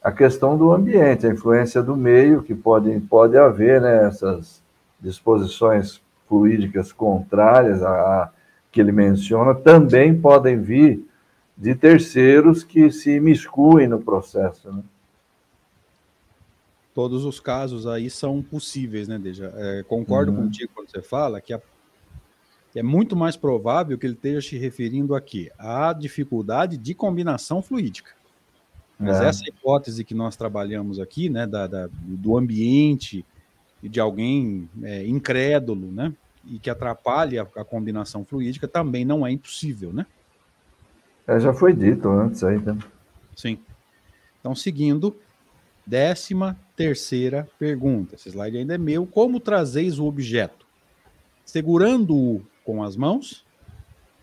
A 0.02 0.12
questão 0.12 0.58
do 0.58 0.72
ambiente, 0.72 1.26
a 1.26 1.32
influência 1.32 1.82
do 1.82 1.96
meio, 1.96 2.44
que 2.44 2.56
pode, 2.56 3.00
pode 3.02 3.38
haver 3.38 3.82
né, 3.82 4.08
essas 4.08 4.62
disposições 5.00 6.02
fluídicas 6.28 6.92
contrárias 6.92 7.82
a, 7.84 7.92
a, 7.92 8.30
que 8.72 8.82
ele 8.82 8.92
menciona, 8.92 9.56
também 9.56 10.20
podem 10.20 10.62
vir 10.62 11.06
de 11.58 11.74
terceiros 11.74 12.64
que 12.64 12.92
se 12.92 13.16
imiscuem 13.16 13.88
no 13.88 14.00
processo. 14.00 14.72
Né? 14.72 14.84
Todos 16.94 17.26
os 17.26 17.40
casos 17.40 17.88
aí 17.88 18.10
são 18.10 18.42
possíveis, 18.42 19.08
né, 19.08 19.18
Deja? 19.18 19.52
É, 19.56 19.84
concordo 19.84 20.32
uhum. 20.32 20.44
contigo 20.44 20.72
quando 20.74 20.90
você 20.90 21.02
fala 21.02 21.42
que, 21.42 21.54
a, 21.54 21.62
que 22.72 22.80
é 22.80 22.84
muito 22.84 23.16
mais 23.16 23.36
provável 23.36 23.98
que 23.98 24.06
ele 24.06 24.14
esteja 24.14 24.42
se 24.42 24.58
referindo 24.58 25.16
aqui 25.16 25.50
à 25.58 25.94
dificuldade 25.94 26.78
de 26.78 26.94
combinação 26.94 27.62
fluídica. 27.62 28.17
Mas 29.00 29.22
é. 29.22 29.28
essa 29.28 29.44
hipótese 29.48 30.04
que 30.04 30.16
nós 30.16 30.36
trabalhamos 30.36 31.00
aqui, 31.00 31.30
né, 31.30 31.46
da, 31.46 31.68
da 31.68 31.90
do 32.02 32.38
ambiente 32.38 33.24
e 33.82 33.88
de 33.88 34.00
alguém 34.00 34.68
é, 34.82 35.06
incrédulo, 35.06 35.92
né, 35.92 36.14
e 36.46 36.58
que 36.58 36.70
atrapalha 36.70 37.44
a, 37.44 37.62
a, 37.62 37.64
combinação 37.66 38.26
fluídica, 38.26 38.68
também 38.68 39.06
não 39.06 39.26
é 39.26 39.32
impossível, 39.32 39.94
né? 39.94 40.06
É, 41.28 41.40
já 41.40 41.54
foi 41.54 41.74
dito 41.74 42.10
antes 42.10 42.44
aí, 42.44 42.58
né? 42.58 42.78
Sim. 43.36 43.60
Então, 44.40 44.56
seguindo, 44.56 45.16
décima 45.86 46.58
terceira 46.76 47.48
pergunta. 47.60 48.16
Esse 48.16 48.30
slide 48.30 48.58
ainda 48.58 48.76
é 48.76 48.78
meu. 48.78 49.06
Como 49.06 49.40
trazeis 49.40 50.00
o 50.00 50.06
objeto? 50.06 50.66
Segurando-o 51.44 52.42
com 52.64 52.82
as 52.82 52.96
mãos 52.96 53.46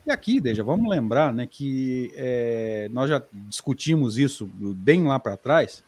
e 0.07 0.11
aqui, 0.11 0.41
Deja, 0.41 0.63
vamos 0.63 0.89
lembrar 0.89 1.33
né, 1.33 1.47
que 1.47 2.13
é, 2.15 2.89
nós 2.93 3.09
já 3.09 3.23
discutimos 3.33 4.19
isso 4.19 4.47
bem 4.55 5.05
lá 5.05 5.19
para 5.19 5.37
trás. 5.37 5.83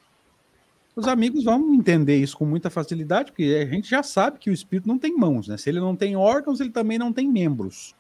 Os 0.95 1.07
amigos 1.07 1.45
vão 1.45 1.75
entender 1.75 2.17
isso 2.17 2.39
com 2.39 2.47
muita 2.47 2.71
facilidade, 2.71 3.31
porque 3.31 3.63
a 3.63 3.71
gente 3.71 3.91
já 3.91 4.03
sabe 4.03 4.39
que 4.39 4.49
o 4.49 4.53
espírito 4.53 4.89
não 4.89 4.99
tem 4.99 5.15
mãos, 5.15 5.47
né? 5.47 5.59
Se 5.59 5.69
ele 5.69 5.79
não 5.79 5.95
tem 5.95 6.17
órgãos, 6.17 6.59
ele 6.59 6.71
também 6.71 6.99
não 6.99 7.13
tem 7.13 7.31
membros. 7.31 7.95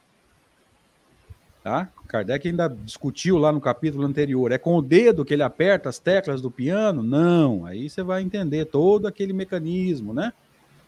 Tá? 1.62 1.90
Kardec 2.06 2.48
ainda 2.48 2.68
discutiu 2.68 3.36
lá 3.36 3.52
no 3.52 3.60
capítulo 3.60 4.06
anterior. 4.06 4.50
É 4.50 4.56
com 4.56 4.76
o 4.76 4.80
dedo 4.80 5.24
que 5.24 5.34
ele 5.34 5.42
aperta 5.42 5.90
as 5.90 5.98
teclas 5.98 6.40
do 6.40 6.50
piano? 6.50 7.02
Não. 7.02 7.66
Aí 7.66 7.90
você 7.90 8.02
vai 8.02 8.22
entender 8.22 8.64
todo 8.66 9.06
aquele 9.06 9.34
mecanismo, 9.34 10.14
né? 10.14 10.32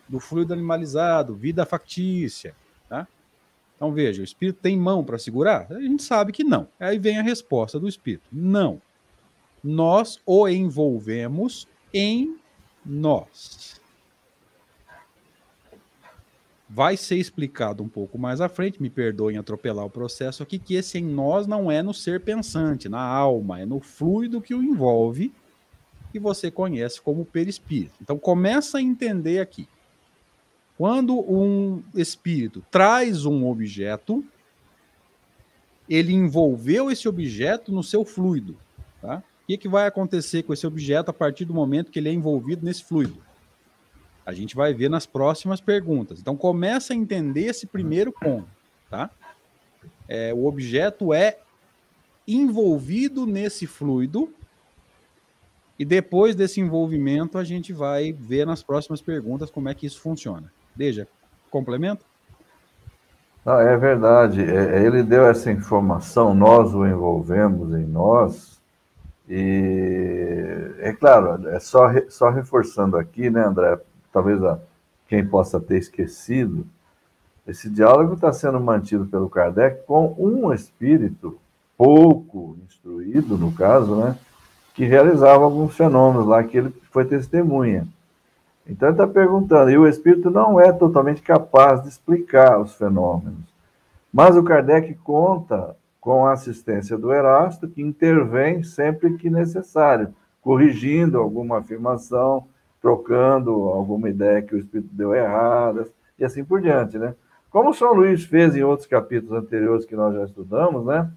Do 0.09 0.19
fluido 0.19 0.55
animalizado, 0.55 1.35
vida 1.35 1.67
factícia. 1.67 2.55
Então 3.79 3.93
veja, 3.93 4.21
o 4.21 4.25
espírito 4.25 4.59
tem 4.61 4.77
mão 4.77 5.05
para 5.05 5.19
segurar? 5.19 5.69
A 5.71 5.81
gente 5.81 6.03
sabe 6.03 6.33
que 6.33 6.43
não. 6.43 6.67
Aí 6.81 6.99
vem 6.99 7.17
a 7.17 7.23
resposta 7.23 7.79
do 7.79 7.89
espírito: 7.89 8.29
não. 8.31 8.83
Nós 9.63 10.21
o 10.27 10.49
envolvemos 10.49 11.69
em 11.95 12.37
nós. 12.85 13.81
Vai 16.69 16.97
ser 16.97 17.17
explicado 17.17 17.83
um 17.83 17.89
pouco 17.89 18.19
mais 18.19 18.41
à 18.41 18.49
frente, 18.49 18.83
me 18.83 18.91
perdoem 18.91 19.39
atropelar 19.39 19.87
o 19.87 19.91
processo 19.91 20.43
aqui, 20.43 20.59
que 20.59 20.75
esse 20.75 20.99
em 20.99 21.05
nós 21.05 21.47
não 21.47 21.71
é 21.71 21.81
no 21.81 21.95
ser 21.95 22.21
pensante, 22.21 22.89
na 22.89 23.01
alma, 23.01 23.61
é 23.61 23.65
no 23.65 23.81
fluido 23.81 24.41
que 24.41 24.55
o 24.55 24.63
envolve, 24.63 25.33
que 26.11 26.19
você 26.19 26.51
conhece 26.51 27.01
como 27.01 27.25
perispírito. 27.25 27.95
Então 28.03 28.19
começa 28.19 28.79
a 28.79 28.83
entender 28.83 29.39
aqui. 29.39 29.69
Quando 30.79 31.19
um 31.19 31.83
espírito 31.93 32.65
traz 32.71 33.27
um 33.27 33.45
objeto, 33.49 34.25
ele 35.89 36.13
envolveu 36.13 36.89
esse 36.89 37.09
objeto 37.09 37.73
no 37.73 37.83
seu 37.83 38.05
fluido. 38.05 38.57
Tá? 39.03 39.19
O 39.43 39.47
que, 39.49 39.59
que 39.59 39.69
vai 39.69 39.89
acontecer 39.89 40.45
com 40.45 40.53
esse 40.53 40.65
objeto 40.65 41.11
a 41.11 41.13
partir 41.13 41.45
do 41.45 41.53
momento 41.53 41.91
que 41.91 41.99
ele 41.99 42.09
é 42.09 42.13
envolvido 42.13 42.65
nesse 42.65 42.85
fluido? 42.85 43.21
A 44.25 44.33
gente 44.33 44.55
vai 44.55 44.73
ver 44.73 44.89
nas 44.89 45.05
próximas 45.05 45.61
perguntas. 45.61 46.21
Então, 46.21 46.37
começa 46.37 46.93
a 46.93 46.97
entender 46.97 47.47
esse 47.47 47.67
primeiro 47.67 48.13
ponto. 48.13 48.49
Tá? 48.89 49.11
É, 50.07 50.33
o 50.33 50.47
objeto 50.47 51.13
é 51.13 51.39
envolvido 52.25 53.27
nesse 53.27 53.67
fluido 53.67 54.33
e 55.77 55.85
depois 55.85 56.37
desse 56.37 56.61
envolvimento 56.61 57.37
a 57.37 57.43
gente 57.43 57.73
vai 57.73 58.13
ver 58.13 58.47
nas 58.47 58.63
próximas 58.63 59.01
perguntas 59.01 59.51
como 59.51 59.69
é 59.69 59.75
que 59.75 59.87
isso 59.87 60.01
funciona. 60.01 60.53
Deja, 60.79 61.09
complementa? 61.51 62.05
Ah, 63.45 63.63
é 63.63 63.77
verdade. 63.77 64.41
É, 64.41 64.77
é, 64.77 64.87
ele 64.87 65.03
deu 65.03 65.27
essa 65.27 65.51
informação, 65.51 66.33
nós 66.33 66.73
o 66.73 66.87
envolvemos 66.87 67.75
em 67.75 67.85
nós. 67.85 68.61
E 69.29 70.71
é 70.79 70.93
claro, 70.93 71.49
é 71.49 71.59
só, 71.59 71.89
só 72.09 72.31
reforçando 72.31 72.97
aqui, 72.97 73.29
né, 73.29 73.45
André? 73.45 73.77
Talvez 74.13 74.41
a, 74.45 74.57
quem 75.09 75.27
possa 75.27 75.59
ter 75.59 75.79
esquecido. 75.79 76.65
Esse 77.45 77.69
diálogo 77.69 78.15
está 78.15 78.33
sendo 78.33 78.61
mantido 78.61 79.05
pelo 79.05 79.29
Kardec 79.29 79.85
com 79.85 80.15
um 80.17 80.55
espírito 80.55 81.41
pouco 81.77 82.57
instruído, 82.65 83.37
no 83.37 83.51
caso, 83.53 83.97
né? 83.97 84.17
que 84.75 84.85
realizava 84.85 85.43
alguns 85.43 85.75
fenômenos 85.75 86.25
lá 86.25 86.45
que 86.45 86.57
ele 86.57 86.73
foi 86.93 87.05
testemunha. 87.05 87.85
Então 88.69 88.89
ele 88.89 88.95
está 88.95 89.07
perguntando, 89.07 89.71
e 89.71 89.79
o 89.79 89.89
espírito 89.89 90.31
não 90.31 90.61
é 90.61 90.71
totalmente 90.73 91.23
capaz 91.23 91.83
de 91.83 91.89
explicar 91.89 92.61
os 92.61 92.75
fenômenos. 92.75 93.49
Mas 94.13 94.37
o 94.37 94.43
Kardec 94.43 94.95
conta 94.97 95.75
com 96.01 96.27
a 96.27 96.33
assistência 96.33 96.97
do 96.99 97.13
Erasto, 97.13 97.67
que 97.67 97.83
intervém 97.83 98.63
sempre 98.63 99.17
que 99.17 99.31
necessário, 99.31 100.15
corrigindo 100.43 101.19
alguma 101.19 101.59
afirmação, 101.59 102.47
trocando 102.81 103.51
alguma 103.69 104.09
ideia 104.09 104.43
que 104.43 104.55
o 104.55 104.59
espírito 104.59 104.91
deu 104.93 105.15
errada, 105.15 105.89
e 106.19 106.25
assim 106.25 106.45
por 106.45 106.61
diante, 106.61 106.99
né? 106.99 107.15
Como 107.51 107.73
São 107.73 107.95
Luís 107.95 108.25
fez 108.25 108.55
em 108.55 108.63
outros 108.63 108.87
capítulos 108.87 109.43
anteriores 109.43 109.87
que 109.87 109.97
nós 109.97 110.15
já 110.15 110.25
estudamos, 110.25 110.85
né? 110.85 111.11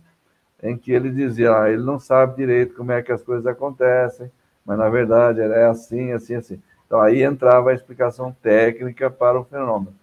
Em 0.64 0.78
que 0.78 0.92
ele 0.92 1.12
dizia, 1.12 1.56
ah, 1.56 1.70
ele 1.70 1.84
não 1.84 2.00
sabe 2.00 2.38
direito 2.38 2.76
como 2.76 2.92
é 2.92 3.02
que 3.02 3.12
as 3.12 3.22
coisas 3.22 3.46
acontecem, 3.46 4.32
mas 4.66 4.78
na 4.78 4.90
verdade 4.90 5.42
é 5.42 5.66
assim, 5.66 6.12
assim, 6.12 6.36
assim. 6.36 6.62
Então 6.92 7.00
aí 7.00 7.24
entrava 7.24 7.70
a 7.70 7.74
explicação 7.74 8.36
técnica 8.42 9.10
para 9.10 9.40
o 9.40 9.46
fenômeno. 9.46 9.96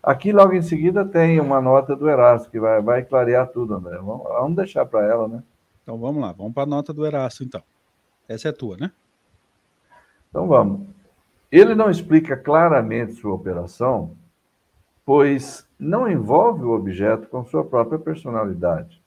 Aqui, 0.00 0.30
logo 0.30 0.52
em 0.52 0.62
seguida, 0.62 1.04
tem 1.04 1.40
uma 1.40 1.60
nota 1.60 1.96
do 1.96 2.08
Erasto, 2.08 2.48
que 2.48 2.60
vai, 2.60 2.80
vai 2.80 3.02
clarear 3.02 3.48
tudo, 3.48 3.74
André. 3.74 3.96
Vamos, 3.96 4.22
vamos 4.22 4.54
deixar 4.54 4.86
para 4.86 5.04
ela, 5.04 5.26
né? 5.26 5.42
Então 5.82 5.98
vamos 5.98 6.22
lá, 6.22 6.30
vamos 6.30 6.54
para 6.54 6.62
a 6.62 6.66
nota 6.66 6.92
do 6.92 7.04
Erasto, 7.04 7.42
então. 7.42 7.60
Essa 8.28 8.50
é 8.50 8.52
tua, 8.52 8.76
né? 8.76 8.92
Então 10.30 10.46
vamos. 10.46 10.86
Ele 11.50 11.74
não 11.74 11.90
explica 11.90 12.36
claramente 12.36 13.14
sua 13.14 13.34
operação, 13.34 14.16
pois 15.04 15.66
não 15.76 16.08
envolve 16.08 16.62
o 16.62 16.70
objeto 16.70 17.26
com 17.26 17.44
sua 17.44 17.64
própria 17.64 17.98
personalidade. 17.98 19.02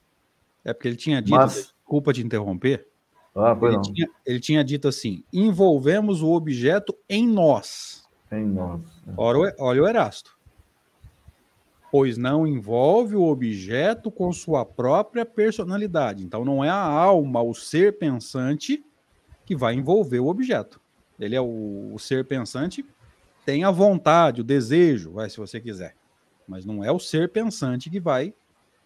É 0.65 0.73
porque 0.73 0.89
ele 0.89 0.97
tinha 0.97 1.21
dito, 1.21 1.37
Mas... 1.37 1.53
desculpa 1.53 2.11
te 2.11 2.21
interromper, 2.21 2.85
ah, 3.39 3.57
ele, 3.61 3.81
tinha, 3.81 4.09
ele, 4.25 4.39
tinha, 4.39 4.63
dito 4.63 4.87
assim: 4.87 5.23
envolvemos 5.31 6.21
o 6.21 6.31
objeto 6.31 6.95
em 7.07 7.27
nós. 7.27 8.03
Em 8.31 8.45
nós. 8.45 8.81
É. 9.07 9.11
Olha, 9.17 9.55
olha 9.57 9.83
o 9.83 9.87
Erasto 9.87 10.39
pois 11.91 12.17
não 12.17 12.45
envolve 12.45 13.15
o 13.15 13.23
objeto 13.23 14.11
com 14.11 14.31
sua 14.31 14.65
própria 14.65 15.25
personalidade. 15.25 16.23
Então, 16.23 16.45
não 16.45 16.63
é 16.63 16.69
a 16.69 16.75
alma, 16.75 17.41
o 17.41 17.53
ser 17.53 17.97
pensante, 17.97 18.83
que 19.45 19.55
vai 19.55 19.73
envolver 19.73 20.19
o 20.19 20.27
objeto. 20.27 20.79
Ele 21.19 21.35
é 21.35 21.41
o, 21.41 21.91
o 21.93 21.99
ser 21.99 22.25
pensante, 22.25 22.85
tem 23.45 23.63
a 23.63 23.71
vontade, 23.71 24.41
o 24.41 24.43
desejo, 24.43 25.13
vai, 25.13 25.29
se 25.29 25.37
você 25.37 25.59
quiser. 25.59 25.95
Mas 26.47 26.65
não 26.65 26.83
é 26.83 26.91
o 26.91 26.99
ser 26.99 27.29
pensante 27.29 27.89
que 27.89 27.99
vai 27.99 28.33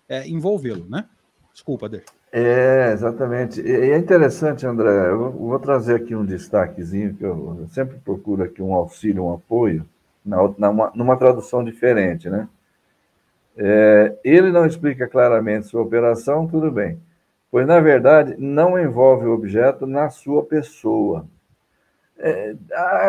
é, 0.07 0.27
envolvê-lo, 0.27 0.85
né? 0.87 1.07
Desculpa, 1.51 1.89
Der. 1.89 2.05
É, 2.35 2.91
exatamente. 2.91 3.61
E 3.61 3.91
é 3.91 3.95
interessante, 3.95 4.65
André, 4.65 4.89
eu 5.11 5.31
vou 5.31 5.59
trazer 5.59 5.97
aqui 5.97 6.15
um 6.15 6.25
destaquezinho, 6.25 7.13
que 7.13 7.23
eu 7.23 7.67
sempre 7.69 7.99
procuro 7.99 8.41
aqui 8.43 8.59
um 8.59 8.73
auxílio, 8.73 9.25
um 9.25 9.33
apoio, 9.35 9.87
na, 10.25 10.39
numa 10.95 11.15
tradução 11.15 11.63
diferente, 11.63 12.27
né? 12.31 12.47
É, 13.55 14.17
ele 14.23 14.51
não 14.51 14.65
explica 14.65 15.07
claramente 15.07 15.67
sua 15.67 15.83
operação, 15.83 16.47
tudo 16.47 16.71
bem, 16.71 16.99
pois 17.51 17.67
na 17.67 17.79
verdade 17.79 18.35
não 18.39 18.79
envolve 18.79 19.27
o 19.27 19.33
objeto 19.33 19.85
na 19.85 20.09
sua 20.09 20.43
pessoa. 20.43 21.27
É, 22.17 22.55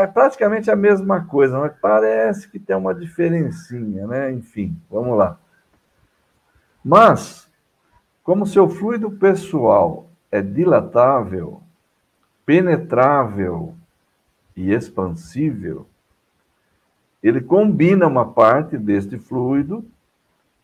é 0.02 0.06
praticamente 0.06 0.70
a 0.70 0.76
mesma 0.76 1.24
coisa, 1.24 1.58
mas 1.58 1.72
parece 1.80 2.46
que 2.46 2.58
tem 2.58 2.76
uma 2.76 2.94
diferencinha, 2.94 4.06
né? 4.06 4.30
Enfim, 4.32 4.76
vamos 4.90 5.16
lá. 5.16 5.38
Mas, 6.84 7.43
como 8.24 8.46
seu 8.46 8.68
fluido 8.68 9.10
pessoal 9.10 10.08
é 10.32 10.40
dilatável, 10.40 11.60
penetrável 12.44 13.74
e 14.56 14.72
expansível, 14.72 15.86
ele 17.22 17.40
combina 17.40 18.06
uma 18.06 18.32
parte 18.32 18.78
deste 18.78 19.18
fluido 19.18 19.84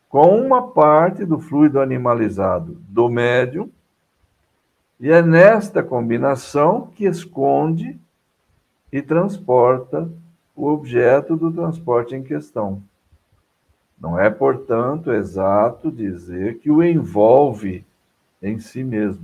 com 0.08 0.40
uma 0.40 0.68
parte 0.68 1.24
do 1.24 1.38
fluido 1.38 1.80
animalizado 1.80 2.78
do 2.88 3.08
médium, 3.08 3.70
e 4.98 5.10
é 5.10 5.22
nesta 5.22 5.82
combinação 5.82 6.90
que 6.94 7.04
esconde 7.04 7.98
e 8.92 9.00
transporta 9.00 10.10
o 10.56 10.66
objeto 10.66 11.36
do 11.36 11.52
transporte 11.52 12.14
em 12.14 12.22
questão. 12.22 12.82
Não 14.00 14.18
é, 14.18 14.30
portanto, 14.30 15.12
exato 15.12 15.90
dizer 15.90 16.58
que 16.58 16.70
o 16.70 16.82
envolve 16.82 17.84
em 18.42 18.58
si 18.58 18.82
mesmo. 18.82 19.22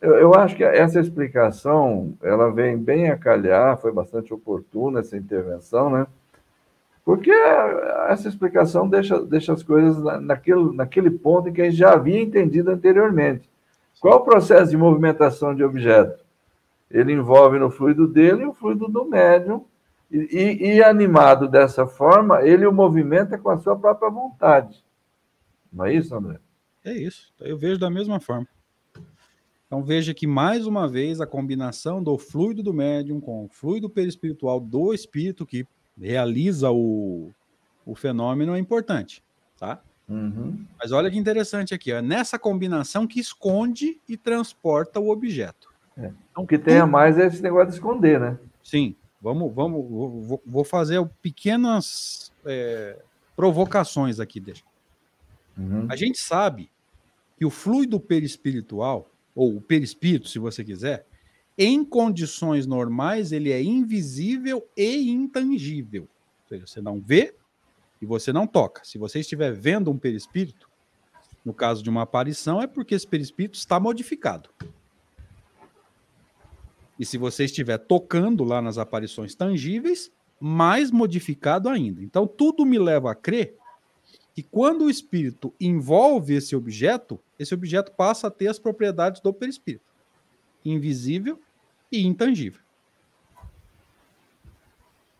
Eu, 0.00 0.14
eu, 0.16 0.34
acho 0.34 0.54
que 0.54 0.62
essa 0.62 1.00
explicação 1.00 2.12
ela 2.22 2.50
vem 2.52 2.76
bem 2.76 3.10
a 3.10 3.16
calhar, 3.16 3.78
foi 3.78 3.90
bastante 3.90 4.34
oportuna 4.34 5.00
essa 5.00 5.16
intervenção, 5.16 5.88
né? 5.88 6.06
Porque 7.02 7.30
essa 8.08 8.28
explicação 8.28 8.88
deixa, 8.88 9.18
deixa 9.24 9.52
as 9.52 9.62
coisas 9.62 9.98
naquele, 10.22 10.74
naquele 10.74 11.10
ponto 11.10 11.48
em 11.48 11.52
que 11.52 11.62
a 11.62 11.64
gente 11.64 11.76
já 11.76 11.92
havia 11.92 12.20
entendido 12.20 12.70
anteriormente. 12.70 13.48
Qual 14.00 14.18
o 14.18 14.24
processo 14.24 14.70
de 14.70 14.76
movimentação 14.76 15.54
de 15.54 15.64
objeto? 15.64 16.22
Ele 16.90 17.12
envolve 17.12 17.58
no 17.58 17.70
fluido 17.70 18.06
dele 18.06 18.44
o 18.44 18.52
fluido 18.52 18.86
do 18.88 19.04
médium, 19.06 19.64
e, 20.10 20.76
e, 20.76 20.82
animado 20.82 21.48
dessa 21.48 21.86
forma, 21.86 22.42
ele 22.42 22.66
o 22.66 22.72
movimenta 22.72 23.36
com 23.36 23.50
a 23.50 23.58
sua 23.58 23.76
própria 23.76 24.10
vontade. 24.10 24.84
Não 25.72 25.84
é 25.84 25.94
isso, 25.94 26.14
André? 26.14 26.38
É 26.84 26.92
isso. 26.92 27.32
Eu 27.40 27.58
vejo 27.58 27.80
da 27.80 27.90
mesma 27.90 28.20
forma. 28.20 28.46
Então 29.66 29.82
veja 29.82 30.14
que 30.14 30.26
mais 30.26 30.66
uma 30.66 30.88
vez 30.88 31.20
a 31.20 31.26
combinação 31.26 32.02
do 32.02 32.16
fluido 32.16 32.62
do 32.62 32.72
médium 32.72 33.20
com 33.20 33.46
o 33.46 33.48
fluido 33.48 33.90
perispiritual 33.90 34.60
do 34.60 34.94
espírito 34.94 35.44
que 35.44 35.66
realiza 36.00 36.70
o, 36.70 37.32
o 37.84 37.94
fenômeno 37.94 38.54
é 38.54 38.58
importante, 38.58 39.22
tá? 39.58 39.80
Uhum. 40.08 40.64
Mas 40.78 40.92
olha 40.92 41.10
que 41.10 41.18
interessante 41.18 41.74
aqui, 41.74 41.92
ó, 41.92 42.00
nessa 42.00 42.38
combinação 42.38 43.06
que 43.06 43.18
esconde 43.18 44.00
e 44.08 44.16
transporta 44.16 45.00
o 45.00 45.10
objeto. 45.10 45.72
É. 45.96 46.12
Então, 46.30 46.44
o 46.44 46.46
que 46.46 46.58
tem 46.58 46.78
a 46.78 46.86
mais 46.86 47.18
é 47.18 47.26
esse 47.26 47.42
negócio 47.42 47.68
de 47.68 47.74
esconder, 47.74 48.20
né? 48.20 48.38
Sim, 48.62 48.94
vamos, 49.24 49.54
vamos, 49.54 49.88
vou, 49.88 50.42
vou 50.44 50.64
fazer 50.64 51.02
pequenas 51.22 52.30
é, 52.44 53.02
provocações 53.34 54.20
aqui, 54.20 54.38
deixa. 54.38 54.62
Uhum. 55.56 55.86
A 55.88 55.96
gente 55.96 56.18
sabe 56.18 56.70
que 57.38 57.46
o 57.46 57.50
fluido 57.50 57.98
perispiritual, 57.98 59.10
ou 59.34 59.56
o 59.56 59.62
perispírito, 59.62 60.28
se 60.28 60.38
você 60.38 60.62
quiser, 60.62 61.06
em 61.56 61.82
condições 61.82 62.66
normais, 62.66 63.32
ele 63.32 63.50
é 63.50 63.62
invisível 63.62 64.68
e 64.76 65.10
intangível. 65.10 66.02
Ou 66.02 66.48
seja, 66.48 66.66
você 66.66 66.82
não 66.82 67.00
vê 67.00 67.34
e 68.02 68.04
você 68.04 68.30
não 68.30 68.46
toca. 68.46 68.84
Se 68.84 68.98
você 68.98 69.20
estiver 69.20 69.54
vendo 69.54 69.90
um 69.90 69.96
perispírito, 69.96 70.68
no 71.42 71.54
caso 71.54 71.82
de 71.82 71.88
uma 71.88 72.02
aparição, 72.02 72.60
é 72.60 72.66
porque 72.66 72.94
esse 72.94 73.06
perispírito 73.06 73.56
está 73.56 73.80
modificado. 73.80 74.50
E 76.98 77.04
se 77.04 77.18
você 77.18 77.44
estiver 77.44 77.78
tocando 77.78 78.44
lá 78.44 78.62
nas 78.62 78.78
aparições 78.78 79.34
tangíveis, 79.34 80.12
mais 80.40 80.90
modificado 80.90 81.68
ainda. 81.68 82.02
Então, 82.02 82.26
tudo 82.26 82.64
me 82.64 82.78
leva 82.78 83.10
a 83.10 83.14
crer 83.14 83.56
que 84.34 84.42
quando 84.42 84.84
o 84.84 84.90
espírito 84.90 85.52
envolve 85.60 86.34
esse 86.34 86.56
objeto, 86.56 87.20
esse 87.38 87.54
objeto 87.54 87.92
passa 87.92 88.26
a 88.26 88.30
ter 88.30 88.48
as 88.48 88.58
propriedades 88.58 89.20
do 89.20 89.32
perispírito 89.32 89.94
invisível 90.64 91.38
e 91.92 92.06
intangível. 92.06 92.60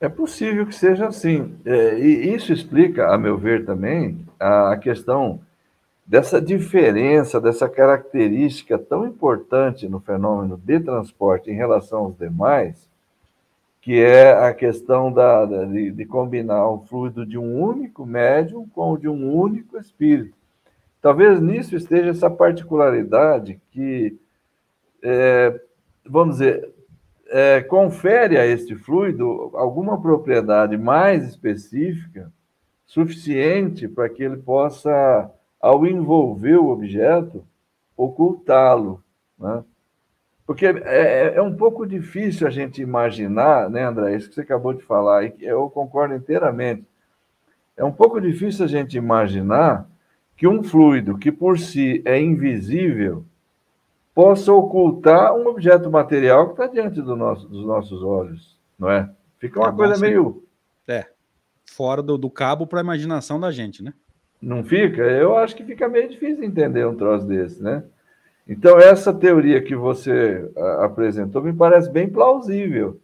É 0.01 0.09
possível 0.09 0.67
que 0.67 0.75
seja 0.75 1.07
assim. 1.07 1.55
É, 1.65 1.99
e 1.99 2.35
isso 2.35 2.53
explica, 2.53 3.13
a 3.13 3.19
meu 3.19 3.39
ver, 3.39 3.65
também 3.65 4.19
a 4.39 4.77
questão 4.77 5.41
dessa 6.07 6.40
diferença, 6.40 7.40
dessa 7.40 7.69
característica 7.69 8.79
tão 8.79 9.07
importante 9.07 9.88
no 9.88 10.01
fenômeno 10.01 10.57
de 10.57 10.81
transporte 10.81 11.51
em 11.51 11.55
relação 11.55 12.01
aos 12.01 12.17
demais, 12.17 12.88
que 13.81 14.03
é 14.03 14.33
a 14.33 14.53
questão 14.55 15.12
da, 15.12 15.45
de, 15.45 15.90
de 15.90 16.07
combinar 16.07 16.69
o 16.69 16.85
fluido 16.87 17.27
de 17.27 17.38
um 17.38 17.61
único 17.62 18.07
médium 18.07 18.67
com 18.69 18.93
o 18.93 18.99
de 18.99 19.09
um 19.09 19.35
único 19.35 19.79
espírito. 19.79 20.37
Talvez 21.01 21.40
nisso 21.40 21.77
esteja 21.77 22.11
essa 22.11 22.31
particularidade 22.31 23.61
que 23.71 24.19
é, 25.03 25.61
vamos 26.05 26.38
dizer, 26.38 26.73
é, 27.29 27.62
confere 27.62 28.38
a 28.38 28.47
este 28.47 28.75
fluido 28.75 29.51
alguma 29.55 30.01
propriedade 30.01 30.77
mais 30.79 31.29
específica, 31.29 32.33
suficiente 32.87 33.87
para 33.87 34.09
que 34.09 34.23
ele 34.23 34.38
possa, 34.38 35.31
ao 35.64 35.87
envolver 35.87 36.59
o 36.59 36.68
objeto, 36.68 37.42
ocultá-lo. 37.96 39.03
Né? 39.38 39.64
Porque 40.46 40.66
é, 40.66 40.72
é, 40.85 41.35
é, 41.37 41.40
um 41.40 41.57
pouco 41.57 41.87
difícil 41.87 42.46
a 42.46 42.50
gente 42.50 42.83
imaginar, 42.83 43.70
né, 43.70 43.83
André? 43.83 44.14
Isso 44.14 44.29
que 44.29 44.35
você 44.35 44.42
acabou 44.42 44.74
de 44.74 44.83
falar, 44.83 45.24
e 45.24 45.35
eu 45.40 45.70
concordo 45.70 46.14
inteiramente. 46.14 46.85
É 47.79 47.83
um 47.83 47.90
pouco 47.90 48.20
difícil 48.20 48.66
a 48.66 48.68
gente 48.68 48.98
imaginar 48.98 49.88
que 50.37 50.46
um 50.46 50.62
fluido 50.62 51.16
que 51.16 51.33
por 51.33 51.59
si 51.59 52.03
é 52.05 52.20
invisível 52.20 53.24
possa 54.14 54.53
ocultar 54.53 55.35
um 55.35 55.46
objeto 55.46 55.90
material 55.90 56.48
que 56.48 56.53
está 56.53 56.66
diante 56.66 57.00
do 57.00 57.16
nosso, 57.16 57.48
dos 57.48 57.64
nossos 57.64 58.03
olhos, 58.03 58.61
não 58.79 58.90
é? 58.90 59.11
Fica 59.38 59.61
uma 59.61 59.70
é 59.70 59.72
coisa 59.72 59.98
meio. 59.98 60.44
É, 60.87 61.07
fora 61.64 62.03
do, 62.03 62.18
do 62.18 62.29
cabo 62.29 62.66
para 62.66 62.81
a 62.81 62.85
imaginação 62.85 63.40
da 63.40 63.50
gente, 63.50 63.83
né? 63.83 63.94
Não 64.44 64.62
fica? 64.62 65.02
Eu 65.02 65.37
acho 65.38 65.57
que 65.57 65.64
fica 65.64 65.88
meio 65.88 66.09
difícil 66.09 66.44
entender 66.44 66.87
um 66.87 66.94
troço 66.94 67.26
desse, 67.26 67.62
né? 67.62 67.83
Então, 68.46 68.78
essa 68.78 69.12
teoria 69.12 69.62
que 69.62 69.74
você 69.74 70.50
apresentou 70.80 71.42
me 71.42 71.52
parece 71.52 71.90
bem 71.90 72.11
plausível, 72.11 73.00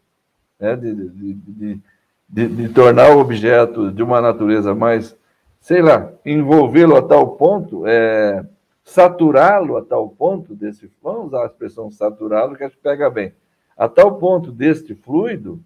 né? 0.59 0.77
de, 0.77 0.95
de, 0.95 1.81
de, 2.29 2.47
de, 2.47 2.69
tornar 2.69 3.17
o 3.17 3.21
objeto 3.21 3.91
de 3.91 4.03
uma 4.03 4.21
natureza 4.21 4.75
mais, 4.75 5.17
sei 5.59 5.81
lá, 5.81 6.13
envolvê-lo 6.27 6.95
a 6.95 7.01
tal 7.01 7.37
ponto, 7.37 7.87
é, 7.87 8.45
saturá-lo 8.85 9.79
a 9.79 9.83
tal 9.83 10.11
ponto 10.11 10.55
desse, 10.55 10.93
vamos 11.03 11.29
usar 11.29 11.45
a 11.45 11.47
expressão 11.47 11.91
saturá-lo, 11.91 12.55
que 12.55 12.65
a 12.65 12.69
gente 12.69 12.79
pega 12.79 13.09
bem, 13.09 13.33
a 13.79 13.89
tal 13.89 14.19
ponto 14.19 14.53
deste 14.53 14.95
fluido, 14.95 15.59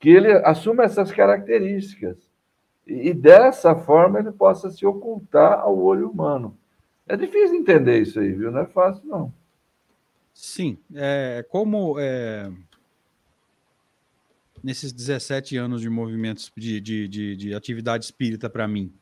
que 0.00 0.10
ele 0.10 0.32
assuma 0.32 0.82
essas 0.82 1.12
características. 1.12 2.29
E, 2.90 3.14
dessa 3.14 3.76
forma 3.76 4.18
ele 4.18 4.32
possa 4.32 4.68
se 4.68 4.84
ocultar 4.84 5.60
ao 5.60 5.78
olho 5.78 6.10
humano. 6.10 6.58
É 7.06 7.16
difícil 7.16 7.56
entender 7.56 8.02
isso 8.02 8.18
aí, 8.18 8.32
viu? 8.32 8.50
Não 8.50 8.60
é 8.60 8.66
fácil, 8.66 9.06
não. 9.06 9.32
Sim, 10.34 10.76
é, 10.94 11.44
como 11.48 11.96
é, 12.00 12.50
nesses 14.62 14.92
17 14.92 15.56
anos 15.56 15.80
de 15.80 15.88
movimentos 15.88 16.50
de, 16.56 16.80
de, 16.80 17.06
de, 17.06 17.36
de 17.36 17.54
atividade 17.54 18.04
espírita 18.04 18.50
para 18.50 18.66
mim, 18.66 18.92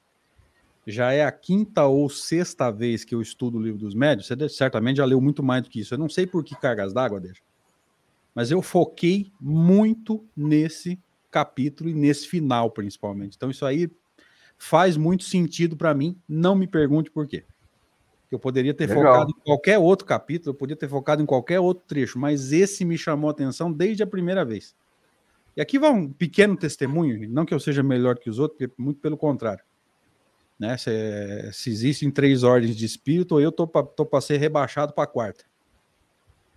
já 0.87 1.13
é 1.13 1.25
a 1.25 1.33
quinta 1.33 1.85
ou 1.85 2.11
sexta 2.11 2.71
vez 2.71 3.05
que 3.05 3.15
eu 3.15 3.23
estudo 3.23 3.57
o 3.57 3.63
livro 3.63 3.79
dos 3.79 3.95
médios, 3.95 4.27
você 4.27 4.49
certamente 4.51 4.99
já 4.99 5.05
leu 5.05 5.21
muito 5.21 5.43
mais 5.43 5.63
do 5.63 5.71
que 5.71 5.81
isso. 5.81 5.95
Eu 5.95 5.99
não 5.99 6.09
sei 6.09 6.27
por 6.27 6.45
que 6.45 6.55
cargas 6.55 6.93
d'água, 6.93 7.21
deixa. 7.21 7.43
Mas 8.35 8.51
eu 8.51 8.61
foquei 8.61 9.33
muito 9.41 10.25
nesse 10.37 10.99
capítulo 11.31 11.91
e 11.91 11.95
nesse 11.95 12.27
final, 12.27 12.71
principalmente. 12.71 13.37
Então, 13.37 13.51
isso 13.51 13.65
aí 13.65 13.91
faz 14.57 14.97
muito 14.97 15.25
sentido 15.25 15.77
para 15.77 15.95
mim. 15.95 16.17
Não 16.29 16.55
me 16.55 16.67
pergunte 16.67 17.11
por 17.11 17.27
quê. 17.27 17.45
Eu 18.31 18.39
poderia 18.39 18.75
ter 18.75 18.89
Legal. 18.89 19.05
focado 19.05 19.31
em 19.31 19.41
qualquer 19.45 19.79
outro 19.79 20.07
capítulo, 20.07 20.51
eu 20.51 20.55
poderia 20.55 20.79
ter 20.79 20.89
focado 20.89 21.23
em 21.23 21.27
qualquer 21.27 21.61
outro 21.61 21.85
trecho, 21.87 22.19
mas 22.19 22.53
esse 22.53 22.85
me 22.85 22.99
chamou 22.99 23.29
a 23.29 23.33
atenção 23.33 23.73
desde 23.73 24.03
a 24.03 24.07
primeira 24.07 24.45
vez. 24.45 24.77
E 25.57 25.61
aqui 25.61 25.79
vai 25.79 25.91
um 25.91 26.13
pequeno 26.13 26.57
testemunho, 26.57 27.29
não 27.31 27.47
que 27.47 27.55
eu 27.55 27.59
seja 27.59 27.83
melhor 27.83 28.19
que 28.19 28.29
os 28.29 28.39
outros, 28.39 28.69
muito 28.77 29.01
pelo 29.01 29.17
contrário. 29.17 29.65
Né? 30.59 30.77
Se, 30.77 30.91
se 31.53 31.71
existem 31.71 32.11
três 32.11 32.43
ordens 32.43 32.77
de 32.77 32.85
espírito, 32.85 33.41
eu 33.41 33.51
tô 33.51 33.67
para 33.67 34.21
ser 34.21 34.37
rebaixado 34.37 34.93
para 34.93 35.05
a 35.05 35.07
quarta. 35.07 35.45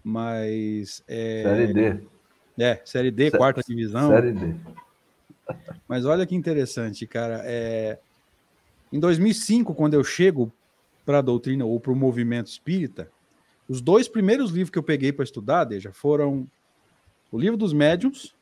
Mas. 0.04 1.04
É, 1.08 1.44
série 1.44 1.74
D. 1.74 2.04
É, 2.62 2.82
Série 2.86 3.12
D, 3.12 3.32
quarta 3.32 3.62
divisão. 3.66 4.10
Série 4.10 4.34
D. 4.34 4.56
Mas 5.88 6.06
olha 6.06 6.26
que 6.26 6.36
interessante, 6.36 7.08
cara. 7.08 7.42
É, 7.44 7.98
em 8.92 9.00
2005, 9.00 9.74
quando 9.74 9.96
eu 9.96 10.04
chego 10.04 10.52
para 11.06 11.20
a 11.20 11.22
doutrina 11.22 11.66
ou 11.66 11.80
para 11.80 11.92
o 11.92 11.96
movimento 11.96 12.48
espírita, 12.48 13.10
os 13.68 13.82
dois 13.82 14.08
primeiros 14.08 14.52
livros 14.52 14.70
que 14.70 14.78
eu 14.78 14.84
peguei 14.84 15.12
para 15.12 15.24
estudar, 15.24 15.64
Deja, 15.64 15.92
foram 15.92 16.48
o 17.32 17.40
Livro 17.40 17.58
dos 17.58 17.74
Médiuns 17.74 18.36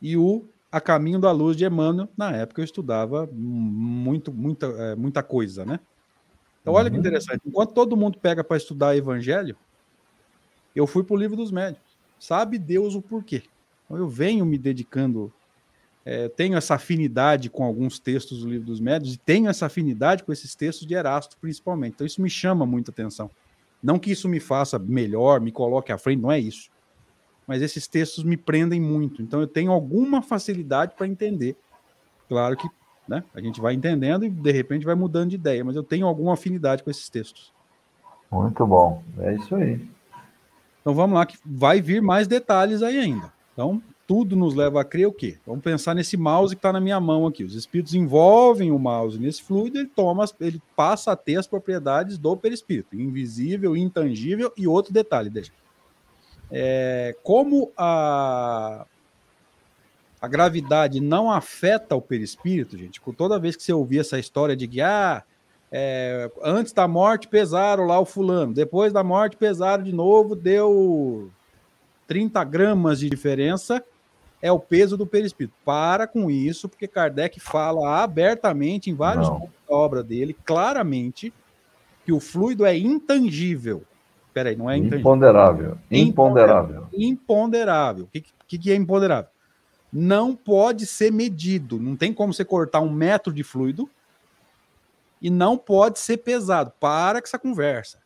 e 0.00 0.16
o 0.16 0.44
A 0.72 0.80
Caminho 0.80 1.20
da 1.20 1.30
Luz 1.30 1.56
de 1.56 1.64
Emmanuel. 1.64 2.08
Na 2.16 2.32
época 2.32 2.60
eu 2.60 2.64
estudava 2.64 3.28
muito, 3.32 4.32
muita, 4.32 4.66
é, 4.66 4.96
muita 4.96 5.22
coisa, 5.22 5.64
né? 5.64 5.78
Então, 6.60 6.74
olha 6.74 6.86
uhum. 6.86 6.94
que 6.94 6.98
interessante. 6.98 7.42
Enquanto 7.46 7.72
todo 7.72 7.96
mundo 7.96 8.18
pega 8.18 8.42
para 8.42 8.56
estudar 8.56 8.96
Evangelho, 8.96 9.56
eu 10.74 10.86
fui 10.86 11.04
para 11.04 11.14
o 11.14 11.18
Livro 11.18 11.36
dos 11.36 11.50
Médiuns. 11.50 11.87
Sabe 12.18 12.58
Deus 12.58 12.94
o 12.94 13.02
porquê. 13.02 13.42
Então, 13.84 13.96
eu 13.96 14.08
venho 14.08 14.44
me 14.44 14.58
dedicando 14.58 15.32
é, 16.10 16.26
tenho 16.26 16.56
essa 16.56 16.74
afinidade 16.74 17.50
com 17.50 17.62
alguns 17.62 17.98
textos 17.98 18.40
do 18.40 18.48
livro 18.48 18.66
dos 18.66 18.80
médios 18.80 19.12
e 19.12 19.18
tenho 19.18 19.46
essa 19.46 19.66
afinidade 19.66 20.24
com 20.24 20.32
esses 20.32 20.54
textos 20.54 20.86
de 20.86 20.94
Erasto, 20.94 21.36
principalmente. 21.38 21.96
Então, 21.96 22.06
isso 22.06 22.22
me 22.22 22.30
chama 22.30 22.64
muita 22.64 22.90
atenção. 22.90 23.30
Não 23.82 23.98
que 23.98 24.10
isso 24.10 24.26
me 24.26 24.40
faça 24.40 24.78
melhor, 24.78 25.38
me 25.38 25.52
coloque 25.52 25.92
à 25.92 25.98
frente, 25.98 26.22
não 26.22 26.32
é 26.32 26.40
isso. 26.40 26.70
Mas 27.46 27.60
esses 27.60 27.86
textos 27.86 28.24
me 28.24 28.38
prendem 28.38 28.80
muito. 28.80 29.20
Então, 29.20 29.38
eu 29.38 29.46
tenho 29.46 29.70
alguma 29.70 30.22
facilidade 30.22 30.94
para 30.96 31.06
entender. 31.06 31.56
Claro 32.26 32.56
que 32.56 32.66
né, 33.06 33.22
a 33.34 33.40
gente 33.42 33.60
vai 33.60 33.74
entendendo 33.74 34.24
e, 34.24 34.30
de 34.30 34.50
repente, 34.50 34.86
vai 34.86 34.94
mudando 34.94 35.28
de 35.28 35.36
ideia, 35.36 35.62
mas 35.62 35.76
eu 35.76 35.82
tenho 35.82 36.06
alguma 36.06 36.32
afinidade 36.32 36.82
com 36.82 36.90
esses 36.90 37.10
textos. 37.10 37.52
Muito 38.32 38.66
bom. 38.66 39.02
É 39.18 39.34
isso 39.34 39.54
aí. 39.54 39.86
Então, 40.80 40.94
vamos 40.94 41.16
lá, 41.16 41.26
que 41.26 41.36
vai 41.44 41.80
vir 41.80 42.00
mais 42.00 42.26
detalhes 42.26 42.82
aí 42.82 42.98
ainda. 42.98 43.32
Então, 43.52 43.82
tudo 44.06 44.34
nos 44.34 44.54
leva 44.54 44.80
a 44.80 44.84
crer 44.84 45.06
o 45.06 45.12
quê? 45.12 45.38
Vamos 45.46 45.62
pensar 45.62 45.94
nesse 45.94 46.16
mouse 46.16 46.54
que 46.54 46.58
está 46.58 46.72
na 46.72 46.80
minha 46.80 46.98
mão 46.98 47.26
aqui. 47.26 47.44
Os 47.44 47.54
espíritos 47.54 47.94
envolvem 47.94 48.70
o 48.70 48.78
mouse 48.78 49.18
nesse 49.18 49.42
fluido, 49.42 49.78
ele 49.78 49.88
toma, 49.88 50.24
ele 50.40 50.62
passa 50.74 51.12
a 51.12 51.16
ter 51.16 51.36
as 51.36 51.46
propriedades 51.46 52.16
do 52.16 52.36
perispírito, 52.36 52.96
invisível, 52.96 53.76
intangível 53.76 54.52
e 54.56 54.66
outro 54.66 54.92
detalhe, 54.92 55.28
deixa. 55.28 55.52
É, 56.50 57.14
como 57.22 57.70
a 57.76 58.86
a 60.20 60.26
gravidade 60.26 61.00
não 61.00 61.30
afeta 61.30 61.94
o 61.94 62.02
perispírito, 62.02 62.76
gente, 62.76 63.00
toda 63.16 63.38
vez 63.38 63.54
que 63.54 63.62
você 63.62 63.72
ouvir 63.72 64.00
essa 64.00 64.18
história 64.18 64.56
de 64.56 64.66
que 64.66 64.80
ah, 64.80 65.22
é, 65.70 66.30
antes 66.42 66.72
da 66.72 66.88
morte 66.88 67.28
pesaram 67.28 67.86
lá 67.86 67.98
o 68.00 68.04
fulano, 68.04 68.54
depois 68.54 68.92
da 68.92 69.04
morte 69.04 69.36
pesaram 69.36 69.82
de 69.82 69.92
novo, 69.92 70.34
deu 70.34 71.30
30 72.06 72.42
gramas 72.44 73.00
de 73.00 73.10
diferença, 73.10 73.84
é 74.40 74.50
o 74.50 74.58
peso 74.58 74.96
do 74.96 75.06
perispírito. 75.06 75.54
Para 75.64 76.06
com 76.06 76.30
isso, 76.30 76.68
porque 76.68 76.88
Kardec 76.88 77.38
fala 77.38 78.02
abertamente 78.02 78.90
em 78.90 78.94
vários 78.94 79.28
pontos 79.28 79.50
da 79.68 79.74
obra 79.74 80.02
dele, 80.02 80.34
claramente, 80.44 81.32
que 82.04 82.12
o 82.12 82.20
fluido 82.20 82.64
é 82.64 82.76
intangível. 82.76 83.82
Peraí, 84.32 84.56
não 84.56 84.70
é 84.70 84.76
intangível. 84.76 85.00
Imponderável. 85.00 85.78
Imponderável. 85.90 86.86
Imponderável. 86.92 88.04
O 88.04 88.06
que, 88.06 88.24
que, 88.46 88.58
que 88.58 88.72
é 88.72 88.74
imponderável? 88.74 89.30
Não 89.92 90.34
pode 90.34 90.86
ser 90.86 91.12
medido. 91.12 91.78
Não 91.78 91.96
tem 91.96 92.12
como 92.12 92.32
você 92.32 92.44
cortar 92.44 92.80
um 92.80 92.92
metro 92.92 93.32
de 93.32 93.42
fluido 93.42 93.88
e 95.20 95.30
não 95.30 95.56
pode 95.56 95.98
ser 95.98 96.18
pesado. 96.18 96.72
Para 96.78 97.20
com 97.20 97.26
essa 97.26 97.38
conversa. 97.38 97.98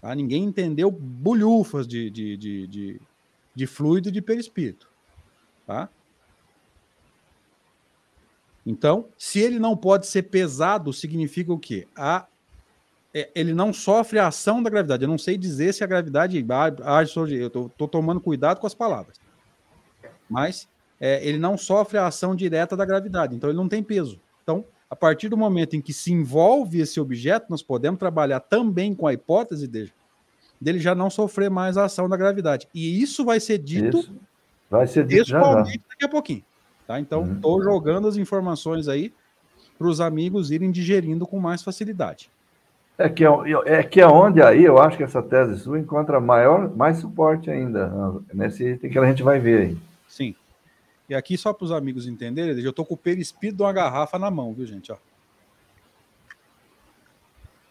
Tá? 0.00 0.14
Ninguém 0.14 0.44
entendeu 0.44 0.90
bulhufas 0.90 1.86
de, 1.86 2.10
de, 2.10 2.36
de, 2.36 2.66
de, 2.66 3.00
de 3.54 3.66
fluido 3.66 4.10
de 4.10 4.22
perispírito. 4.22 4.88
Tá? 5.66 5.88
Então, 8.64 9.08
se 9.16 9.38
ele 9.38 9.58
não 9.58 9.76
pode 9.76 10.06
ser 10.06 10.24
pesado, 10.24 10.92
significa 10.92 11.52
o 11.52 11.58
quê? 11.58 11.86
A, 11.94 12.26
é, 13.14 13.30
ele 13.34 13.54
não 13.54 13.72
sofre 13.72 14.18
a 14.18 14.26
ação 14.26 14.62
da 14.62 14.68
gravidade. 14.68 15.04
Eu 15.04 15.08
não 15.08 15.18
sei 15.18 15.38
dizer 15.38 15.72
se 15.72 15.84
a 15.84 15.86
gravidade 15.86 16.44
age 16.84 17.14
Eu 17.38 17.46
estou 17.46 17.88
tomando 17.88 18.20
cuidado 18.20 18.60
com 18.60 18.66
as 18.66 18.74
palavras. 18.74 19.18
Mas 20.28 20.68
é, 21.00 21.24
ele 21.26 21.38
não 21.38 21.56
sofre 21.56 21.98
a 21.98 22.06
ação 22.06 22.34
direta 22.34 22.76
da 22.76 22.84
gravidade, 22.84 23.34
então 23.34 23.48
ele 23.48 23.56
não 23.56 23.68
tem 23.68 23.82
peso. 23.82 24.20
Então, 24.42 24.64
a 24.88 24.96
partir 24.96 25.28
do 25.28 25.36
momento 25.36 25.74
em 25.74 25.80
que 25.80 25.92
se 25.92 26.12
envolve 26.12 26.80
esse 26.80 27.00
objeto, 27.00 27.46
nós 27.50 27.62
podemos 27.62 27.98
trabalhar 27.98 28.40
também 28.40 28.94
com 28.94 29.06
a 29.06 29.12
hipótese 29.12 29.66
dele, 29.66 29.92
dele 30.60 30.78
já 30.78 30.94
não 30.94 31.10
sofrer 31.10 31.50
mais 31.50 31.76
a 31.76 31.84
ação 31.84 32.08
da 32.08 32.16
gravidade. 32.16 32.68
E 32.74 33.02
isso 33.02 33.24
vai 33.24 33.40
ser 33.40 33.58
dito 33.58 33.98
isso. 33.98 34.14
Vai 34.70 34.86
ser 34.86 35.04
dito 35.06 35.32
daqui 35.32 36.04
a 36.04 36.08
pouquinho. 36.08 36.42
Tá? 36.86 37.00
Então, 37.00 37.32
estou 37.32 37.56
uhum. 37.56 37.62
jogando 37.62 38.08
as 38.08 38.16
informações 38.16 38.88
aí 38.88 39.12
para 39.78 39.88
os 39.88 40.00
amigos 40.00 40.50
irem 40.50 40.70
digerindo 40.70 41.26
com 41.26 41.38
mais 41.38 41.62
facilidade. 41.62 42.30
É 42.98 43.08
que 43.08 43.24
é, 43.24 43.28
é 43.66 43.82
que 43.82 44.00
é 44.00 44.06
onde 44.06 44.40
aí 44.40 44.64
eu 44.64 44.78
acho 44.78 44.96
que 44.96 45.02
essa 45.02 45.22
tese 45.22 45.58
sua 45.58 45.78
encontra 45.78 46.18
maior, 46.18 46.74
mais 46.74 46.98
suporte 46.98 47.50
ainda, 47.50 47.92
nesse 48.32 48.64
item 48.64 48.90
que 48.90 48.98
a 48.98 49.04
gente 49.04 49.22
vai 49.22 49.38
ver 49.38 49.60
aí. 49.60 49.78
Sim. 50.08 50.34
E 51.08 51.14
aqui, 51.14 51.38
só 51.38 51.52
para 51.52 51.64
os 51.64 51.72
amigos 51.72 52.06
entenderem, 52.06 52.58
eu 52.62 52.70
estou 52.70 52.84
com 52.84 52.94
o 52.94 52.98
perispírito 52.98 53.58
de 53.58 53.62
uma 53.62 53.72
garrafa 53.72 54.18
na 54.18 54.30
mão, 54.30 54.52
viu, 54.52 54.66
gente? 54.66 54.90
Ó. 54.90 54.96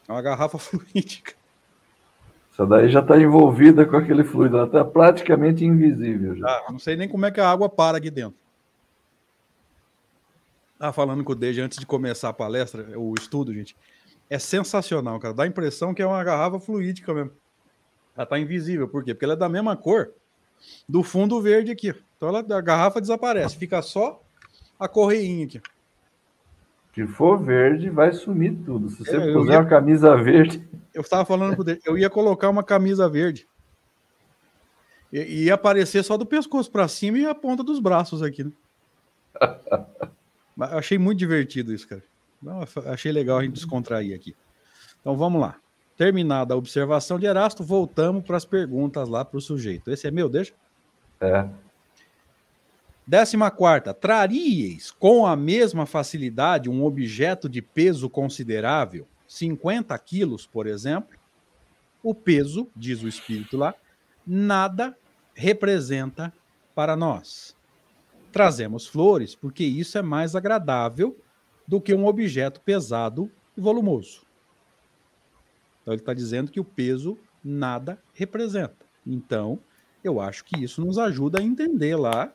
É 0.08 0.12
uma 0.12 0.22
garrafa 0.22 0.58
fluídica. 0.60 1.34
Essa 2.54 2.66
daí 2.66 2.90
já 2.90 3.02
está 3.02 3.20
envolvida 3.20 3.86
com 3.86 3.98
aquele 3.98 4.24
fluido, 4.24 4.56
ela 4.56 4.66
está 4.66 4.86
praticamente 4.86 5.66
invisível. 5.66 6.38
Já. 6.38 6.48
Ah, 6.48 6.72
não 6.72 6.80
sei 6.80 6.96
nem 6.96 7.10
como 7.10 7.26
é 7.26 7.32
que 7.32 7.42
a 7.42 7.50
água 7.50 7.68
para 7.68 7.98
aqui 7.98 8.10
dentro. 8.10 8.38
Ah, 10.80 10.94
falando 10.94 11.24
com 11.24 11.34
o 11.34 11.36
Deja 11.36 11.64
antes 11.64 11.78
de 11.78 11.86
começar 11.86 12.30
a 12.30 12.34
palestra, 12.34 12.98
o 12.98 13.14
estudo, 13.18 13.54
gente. 13.54 13.76
É 14.30 14.40
sensacional, 14.40 15.20
cara. 15.20 15.34
Dá 15.34 15.44
a 15.44 15.48
impressão 15.48 15.94
que 15.94 16.02
é 16.02 16.08
uma 16.08 16.24
garrafa 16.24 16.60
fluídica 16.60 17.14
mesmo. 17.14 17.32
Ela 18.16 18.24
está 18.24 18.40
invisível. 18.40 18.88
Por 18.88 19.04
quê? 19.04 19.14
Porque 19.14 19.26
ela 19.26 19.34
é 19.34 19.38
da 19.38 19.50
mesma 19.50 19.76
cor 19.76 20.12
do 20.88 21.04
fundo 21.04 21.42
verde 21.42 21.72
aqui. 21.72 21.94
Então 22.26 22.30
ela, 22.30 22.58
a 22.58 22.62
garrafa 22.62 23.00
desaparece. 23.00 23.56
Fica 23.56 23.82
só 23.84 24.22
a 24.80 24.88
correinha 24.88 25.46
aqui. 25.46 25.62
Se 26.96 27.06
for 27.06 27.38
verde, 27.38 27.90
vai 27.90 28.14
sumir 28.14 28.56
tudo. 28.66 28.90
Se 28.90 29.06
você 29.06 29.18
é, 29.18 29.34
puser 29.34 29.54
ia... 29.54 29.60
uma 29.60 29.70
camisa 29.70 30.16
verde. 30.16 30.68
Eu 30.94 31.02
estava 31.02 31.26
falando 31.26 31.56
pro 31.56 31.80
eu 31.86 31.98
ia 31.98 32.10
colocar 32.10 32.50
uma 32.50 32.64
camisa 32.64 33.08
verde. 33.08 33.48
E 35.12 35.46
ia 35.46 35.54
aparecer 35.54 36.04
só 36.04 36.18
do 36.18 36.26
pescoço 36.26 36.72
para 36.72 36.88
cima 36.88 37.20
e 37.20 37.26
a 37.26 37.36
ponta 37.36 37.64
dos 37.64 37.80
braços 37.80 38.24
aqui, 38.24 38.44
né? 38.44 38.52
Achei 40.58 40.98
muito 40.98 41.20
divertido 41.20 41.74
isso, 41.74 41.88
cara. 41.88 42.02
achei 42.86 43.12
legal 43.12 43.40
a 43.40 43.44
gente 43.44 43.54
descontrair 43.54 44.16
aqui. 44.16 44.34
Então 45.02 45.18
vamos 45.18 45.42
lá. 45.42 45.58
Terminada 45.98 46.54
a 46.54 46.58
observação 46.58 47.20
de 47.20 47.26
Erasto, 47.26 47.62
voltamos 47.62 48.24
para 48.24 48.38
as 48.38 48.46
perguntas 48.46 49.10
lá 49.10 49.26
para 49.26 49.38
o 49.38 49.42
sujeito. 49.42 49.92
Esse 49.92 50.08
é 50.08 50.12
meu, 50.12 50.30
deixa? 50.30 50.54
É. 51.20 51.50
Décima 53.08 53.52
quarta, 53.52 53.94
traríeis 53.94 54.90
com 54.90 55.28
a 55.28 55.36
mesma 55.36 55.86
facilidade 55.86 56.70
um 56.70 56.84
objeto 56.84 57.48
de 57.48 57.62
peso 57.62 58.10
considerável, 58.10 59.08
50 59.28 59.98
quilos, 60.00 60.48
por 60.48 60.66
exemplo? 60.66 61.16
O 62.02 62.16
peso, 62.16 62.68
diz 62.76 63.04
o 63.04 63.08
espírito 63.08 63.58
lá, 63.58 63.76
nada 64.26 64.98
representa 65.36 66.34
para 66.74 66.96
nós. 66.96 67.56
Trazemos 68.32 68.88
flores 68.88 69.36
porque 69.36 69.64
isso 69.64 70.00
é 70.00 70.02
mais 70.02 70.36
agradável 70.36 71.16
do 71.68 71.80
que 71.80 71.94
um 71.94 72.08
objeto 72.08 72.60
pesado 72.60 73.32
e 73.56 73.62
volumoso. 73.62 74.26
Então 75.82 75.94
ele 75.94 76.02
está 76.02 76.14
dizendo 76.14 76.52
que 76.52 76.60
o 76.60 76.66
peso 76.66 77.20
nada 77.44 78.02
representa. 78.14 78.84
Então, 79.06 79.60
eu 80.04 80.20
acho 80.20 80.44
que 80.44 80.64
isso 80.64 80.84
nos 80.84 80.98
ajuda 80.98 81.40
a 81.40 81.44
entender 81.44 81.96
lá 81.96 82.34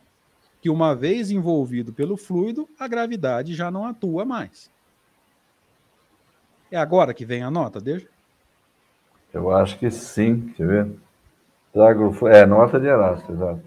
que 0.61 0.69
uma 0.69 0.95
vez 0.95 1.31
envolvido 1.31 1.93
pelo 1.93 2.17
fluido, 2.17 2.69
a 2.79 2.87
gravidade 2.87 3.55
já 3.55 3.71
não 3.71 3.87
atua 3.87 4.25
mais. 4.25 4.71
É 6.71 6.77
agora 6.77 7.15
que 7.15 7.25
vem 7.25 7.43
a 7.43 7.51
nota, 7.51 7.81
deixa? 7.81 8.07
Eu 9.33 9.51
acho 9.51 9.79
que 9.79 9.91
sim, 9.91 10.53
quer 10.57 10.67
ver? 10.67 10.93
Trago, 11.73 12.29
é, 12.29 12.45
nota 12.45 12.79
de 12.79 12.87
Erasto, 12.87 13.33
exato. 13.33 13.63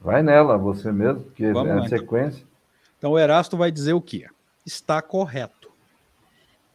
Vai 0.00 0.22
nela, 0.22 0.56
você 0.56 0.92
mesmo, 0.92 1.24
porque 1.24 1.52
Vamos 1.52 1.68
é 1.68 1.72
a 1.72 1.76
então. 1.76 1.88
sequência. 1.88 2.46
Então 2.96 3.12
o 3.12 3.18
Erasto 3.18 3.56
vai 3.56 3.70
dizer 3.70 3.92
o 3.92 4.00
quê? 4.00 4.26
Está 4.64 5.02
correto. 5.02 5.70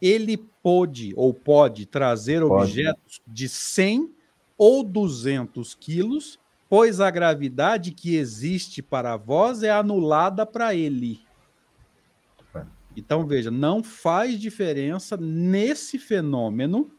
Ele 0.01 0.37
pode 0.37 1.13
ou 1.15 1.33
pode 1.33 1.85
trazer 1.85 2.41
pode. 2.41 2.63
objetos 2.63 3.21
de 3.25 3.47
100 3.47 4.13
ou 4.57 4.83
200 4.83 5.73
quilos 5.75 6.37
pois 6.75 6.99
a 6.99 7.11
gravidade 7.11 7.91
que 7.91 8.15
existe 8.15 8.81
para 8.81 9.15
vós 9.15 9.61
é 9.61 9.69
anulada 9.69 10.43
para 10.43 10.73
ele. 10.73 11.23
Então, 12.97 13.27
veja, 13.27 13.51
não 13.51 13.83
faz 13.83 14.39
diferença 14.39 15.15
nesse 15.15 15.99
fenômeno 15.99 16.89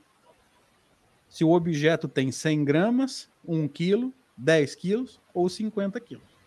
se 1.28 1.42
o 1.42 1.50
objeto 1.50 2.06
tem 2.06 2.30
100 2.30 2.64
gramas, 2.64 3.28
1 3.44 3.66
quilo, 3.66 4.14
10 4.36 4.76
quilos 4.76 5.20
ou 5.34 5.48
50 5.48 5.98
quilos. 5.98 6.38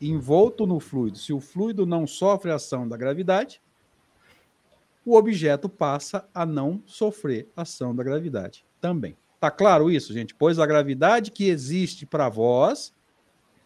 Envolto 0.00 0.66
no 0.66 0.80
fluido, 0.80 1.18
se 1.18 1.34
o 1.34 1.40
fluido 1.40 1.84
não 1.84 2.06
sofre 2.06 2.50
a 2.50 2.54
ação 2.54 2.88
da 2.88 2.96
gravidade, 2.96 3.60
o 5.04 5.16
objeto 5.16 5.68
passa 5.68 6.26
a 6.32 6.46
não 6.46 6.82
sofrer 6.86 7.46
ação 7.54 7.94
da 7.94 8.02
gravidade 8.02 8.64
também. 8.80 9.18
Tá 9.44 9.50
claro 9.50 9.90
isso, 9.90 10.10
gente? 10.10 10.34
Pois 10.34 10.58
a 10.58 10.64
gravidade 10.64 11.30
que 11.30 11.50
existe 11.50 12.06
para 12.06 12.30
vós 12.30 12.94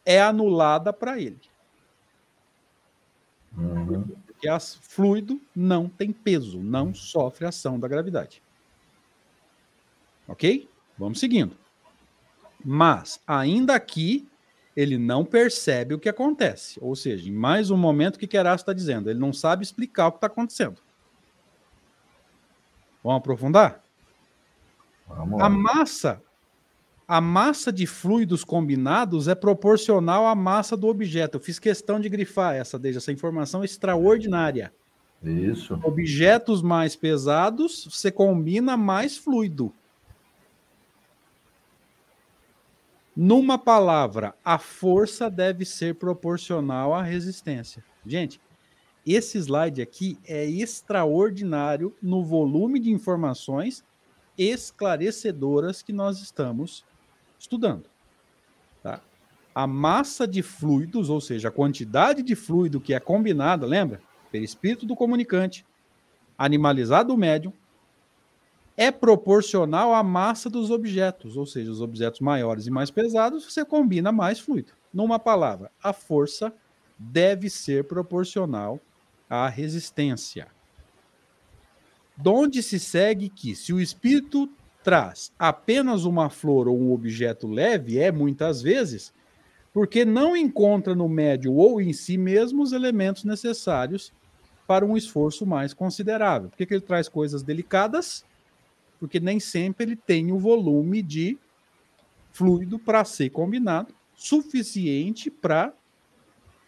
é 0.04 0.20
anulada 0.20 0.92
para 0.92 1.20
ele. 1.20 1.38
Uhum. 3.56 4.02
Porque 4.26 4.50
o 4.50 4.58
fluido 4.58 5.40
não 5.54 5.88
tem 5.88 6.10
peso, 6.10 6.58
não 6.58 6.92
sofre 6.92 7.46
ação 7.46 7.78
da 7.78 7.86
gravidade. 7.86 8.42
Ok? 10.26 10.68
Vamos 10.98 11.20
seguindo. 11.20 11.56
Mas, 12.64 13.20
ainda 13.24 13.76
aqui, 13.76 14.26
ele 14.76 14.98
não 14.98 15.24
percebe 15.24 15.94
o 15.94 15.98
que 16.00 16.08
acontece. 16.08 16.76
Ou 16.82 16.96
seja, 16.96 17.28
em 17.28 17.32
mais 17.32 17.70
um 17.70 17.76
momento, 17.76 18.16
o 18.16 18.18
que 18.18 18.26
Queraço 18.26 18.62
está 18.62 18.72
dizendo? 18.72 19.08
Ele 19.08 19.20
não 19.20 19.32
sabe 19.32 19.62
explicar 19.62 20.08
o 20.08 20.10
que 20.10 20.16
está 20.16 20.26
acontecendo. 20.26 20.82
Vamos 23.00 23.18
aprofundar? 23.18 23.87
A 25.10 25.48
massa, 25.48 26.22
a 27.06 27.20
massa 27.20 27.72
de 27.72 27.86
fluidos 27.86 28.44
combinados 28.44 29.28
é 29.28 29.34
proporcional 29.34 30.26
à 30.26 30.34
massa 30.34 30.76
do 30.76 30.88
objeto. 30.88 31.36
Eu 31.36 31.40
fiz 31.40 31.58
questão 31.58 31.98
de 31.98 32.08
grifar 32.08 32.54
essa, 32.54 32.78
desde 32.78 32.98
essa 32.98 33.12
informação 33.12 33.64
extraordinária. 33.64 34.72
Isso. 35.22 35.80
Objetos 35.82 36.62
mais 36.62 36.94
pesados, 36.94 37.88
você 37.90 38.10
combina 38.10 38.76
mais 38.76 39.16
fluido. 39.16 39.72
Numa 43.16 43.58
palavra, 43.58 44.34
a 44.44 44.58
força 44.58 45.28
deve 45.28 45.64
ser 45.64 45.96
proporcional 45.96 46.94
à 46.94 47.02
resistência. 47.02 47.82
Gente, 48.06 48.40
esse 49.04 49.38
slide 49.38 49.82
aqui 49.82 50.18
é 50.24 50.44
extraordinário 50.44 51.96
no 52.00 52.22
volume 52.22 52.78
de 52.78 52.90
informações 52.90 53.82
esclarecedoras 54.38 55.82
que 55.82 55.92
nós 55.92 56.22
estamos 56.22 56.84
estudando. 57.38 57.90
Tá? 58.82 59.00
A 59.54 59.66
massa 59.66 60.26
de 60.26 60.42
fluidos, 60.42 61.10
ou 61.10 61.20
seja, 61.20 61.48
a 61.48 61.52
quantidade 61.52 62.22
de 62.22 62.36
fluido 62.36 62.80
que 62.80 62.94
é 62.94 63.00
combinada, 63.00 63.66
lembra? 63.66 64.00
Perispírito 64.30 64.86
do 64.86 64.94
comunicante, 64.94 65.66
animalizado 66.36 67.08
do 67.08 67.18
médium, 67.18 67.52
é 68.76 68.92
proporcional 68.92 69.92
à 69.92 70.04
massa 70.04 70.48
dos 70.48 70.70
objetos, 70.70 71.36
ou 71.36 71.44
seja, 71.44 71.70
os 71.70 71.80
objetos 71.80 72.20
maiores 72.20 72.68
e 72.68 72.70
mais 72.70 72.92
pesados, 72.92 73.44
você 73.44 73.64
combina 73.64 74.12
mais 74.12 74.38
fluido. 74.38 74.72
Numa 74.94 75.18
palavra, 75.18 75.72
a 75.82 75.92
força 75.92 76.54
deve 76.96 77.50
ser 77.50 77.84
proporcional 77.84 78.80
à 79.28 79.48
resistência 79.48 80.46
donde 82.20 82.62
se 82.62 82.80
segue 82.80 83.28
que, 83.28 83.54
se 83.54 83.72
o 83.72 83.80
espírito 83.80 84.50
traz 84.82 85.32
apenas 85.38 86.04
uma 86.04 86.28
flor 86.28 86.66
ou 86.68 86.78
um 86.78 86.92
objeto 86.92 87.46
leve, 87.46 87.98
é 87.98 88.10
muitas 88.10 88.60
vezes 88.60 89.12
porque 89.72 90.04
não 90.04 90.36
encontra 90.36 90.94
no 90.94 91.08
médio 91.08 91.54
ou 91.54 91.80
em 91.80 91.92
si 91.92 92.18
mesmo 92.18 92.62
os 92.62 92.72
elementos 92.72 93.22
necessários 93.22 94.12
para 94.66 94.84
um 94.84 94.96
esforço 94.96 95.46
mais 95.46 95.72
considerável. 95.72 96.48
Por 96.48 96.56
que, 96.56 96.66
que 96.66 96.74
ele 96.74 96.80
traz 96.80 97.08
coisas 97.08 97.42
delicadas? 97.42 98.24
Porque 98.98 99.20
nem 99.20 99.38
sempre 99.38 99.86
ele 99.86 99.96
tem 99.96 100.32
o 100.32 100.38
volume 100.38 101.00
de 101.00 101.38
fluido 102.32 102.78
para 102.78 103.04
ser 103.04 103.30
combinado 103.30 103.94
suficiente 104.14 105.30
para 105.30 105.72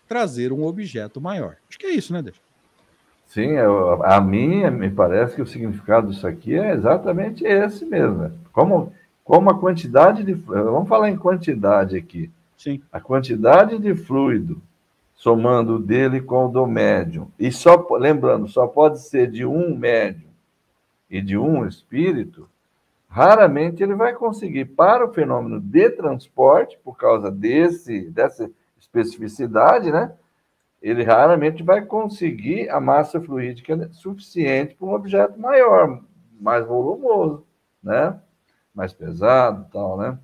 trazer 0.06 0.52
um 0.52 0.64
objeto 0.64 1.20
maior. 1.20 1.56
Acho 1.68 1.78
que 1.78 1.86
é 1.86 1.90
isso, 1.90 2.12
né, 2.12 2.22
Deixa? 2.22 2.40
Sim, 3.30 3.50
eu, 3.52 4.04
a 4.04 4.20
mim 4.20 4.68
me 4.70 4.90
parece 4.90 5.36
que 5.36 5.42
o 5.42 5.46
significado 5.46 6.10
disso 6.10 6.26
aqui 6.26 6.58
é 6.58 6.72
exatamente 6.72 7.44
esse 7.44 7.84
mesmo. 7.86 8.18
Né? 8.18 8.32
Como, 8.52 8.92
como 9.22 9.48
a 9.48 9.56
quantidade 9.56 10.24
de. 10.24 10.34
Vamos 10.34 10.88
falar 10.88 11.10
em 11.10 11.16
quantidade 11.16 11.96
aqui. 11.96 12.28
Sim. 12.58 12.82
A 12.90 13.00
quantidade 13.00 13.78
de 13.78 13.94
fluido, 13.94 14.60
somando 15.14 15.76
o 15.76 15.78
dele 15.78 16.20
com 16.20 16.46
o 16.46 16.48
do 16.48 16.66
médium. 16.66 17.28
E 17.38 17.52
só, 17.52 17.86
lembrando, 17.92 18.48
só 18.48 18.66
pode 18.66 19.00
ser 19.00 19.30
de 19.30 19.46
um 19.46 19.76
médium 19.76 20.30
e 21.08 21.22
de 21.22 21.38
um 21.38 21.64
espírito, 21.64 22.48
raramente 23.08 23.80
ele 23.80 23.94
vai 23.94 24.12
conseguir, 24.12 24.64
para 24.64 25.06
o 25.06 25.12
fenômeno 25.12 25.60
de 25.60 25.88
transporte, 25.90 26.76
por 26.82 26.96
causa 26.96 27.30
desse, 27.30 28.10
dessa 28.10 28.50
especificidade, 28.76 29.92
né? 29.92 30.12
Ele 30.80 31.02
raramente 31.02 31.62
vai 31.62 31.84
conseguir 31.84 32.68
a 32.70 32.80
massa 32.80 33.20
fluídica 33.20 33.90
suficiente 33.92 34.74
para 34.74 34.86
um 34.86 34.94
objeto 34.94 35.38
maior, 35.38 36.02
mais 36.40 36.66
volumoso, 36.66 37.44
né? 37.82 38.18
Mais 38.74 38.92
pesado, 38.92 39.66
tal, 39.70 39.98
né? 39.98 40.18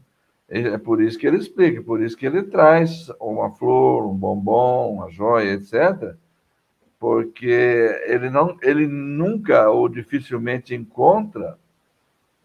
É 0.49 0.79
por 0.79 1.03
isso 1.03 1.19
que 1.19 1.27
ele 1.27 1.38
explica, 1.38 1.83
por 1.83 2.01
isso 2.01 2.16
que 2.16 2.25
ele 2.25 2.45
traz 2.45 3.11
uma 3.21 3.51
flor, 3.51 4.07
um 4.07 4.14
bombom, 4.14 4.95
uma 4.95 5.11
joia, 5.11 5.55
etc. 5.55 6.14
Porque 6.99 8.01
ele 8.07 8.31
não, 8.31 8.57
ele 8.62 8.87
nunca 8.87 9.69
ou 9.69 9.88
dificilmente 9.88 10.75
encontra. 10.75 11.59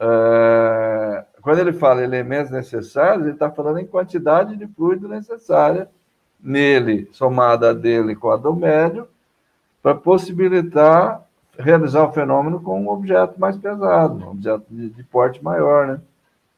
Uh, 0.02 1.24
quando 1.41 1.60
ele 1.60 1.74
fala 1.74 2.04
elementos 2.04 2.52
necessários, 2.52 3.24
ele 3.24 3.36
está 3.36 3.52
falando 3.52 3.78
em 3.78 3.86
quantidade 3.86 4.58
de 4.58 4.67
fluido 4.67 5.08
necessária 5.08 5.88
nele, 6.43 7.10
somada 7.12 7.69
a 7.69 7.73
dele 7.73 8.15
com 8.15 8.30
a 8.32 8.38
do 8.38 8.56
médio, 8.56 9.08
para 9.82 9.95
possibilitar 9.95 11.25
realizar 11.58 12.04
o 12.04 12.12
fenômeno 12.12 12.62
com 12.62 12.82
um 12.82 12.89
objeto 12.89 13.39
mais 13.39 13.58
pesado, 13.58 14.15
um 14.15 14.30
objeto 14.30 14.65
de, 14.69 14.89
de 14.89 15.04
porte 15.04 15.43
maior, 15.43 15.88
né? 15.88 16.01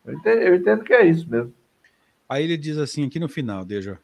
Eu 0.05 0.13
entendo, 0.13 0.41
eu 0.41 0.55
entendo, 0.55 0.83
que 0.83 0.93
é 0.93 1.05
isso 1.05 1.29
mesmo. 1.29 1.53
Aí 2.27 2.43
ele 2.43 2.57
diz 2.57 2.77
assim 2.77 3.05
aqui 3.05 3.19
no 3.19 3.29
final, 3.29 3.63
Deja. 3.63 3.99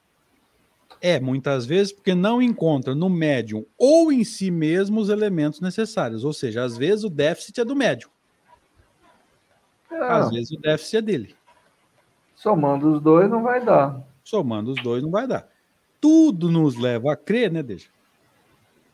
É, 1.01 1.19
muitas 1.19 1.65
vezes, 1.65 1.93
porque 1.93 2.13
não 2.13 2.41
encontra 2.41 2.93
no 2.93 3.09
médium 3.09 3.65
ou 3.77 4.11
em 4.11 4.23
si 4.23 4.51
mesmo 4.51 4.99
os 4.99 5.09
elementos 5.09 5.61
necessários. 5.61 6.25
Ou 6.25 6.33
seja, 6.33 6.63
às 6.63 6.77
vezes 6.77 7.05
o 7.05 7.09
déficit 7.09 7.61
é 7.61 7.65
do 7.65 7.75
médium. 7.75 8.09
É. 9.89 9.97
Às 9.97 10.29
vezes 10.29 10.51
o 10.51 10.59
déficit 10.59 10.97
é 10.97 11.01
dele. 11.01 11.35
Somando 12.35 12.93
os 12.93 13.01
dois 13.01 13.29
não 13.29 13.43
vai 13.43 13.63
dar. 13.63 14.01
Somando 14.23 14.71
os 14.71 14.83
dois 14.83 15.01
não 15.01 15.09
vai 15.09 15.25
dar. 15.25 15.48
Tudo 15.99 16.49
nos 16.49 16.75
leva 16.75 17.13
a 17.13 17.15
crer, 17.15 17.51
né, 17.51 17.61
Deixa? 17.61 17.89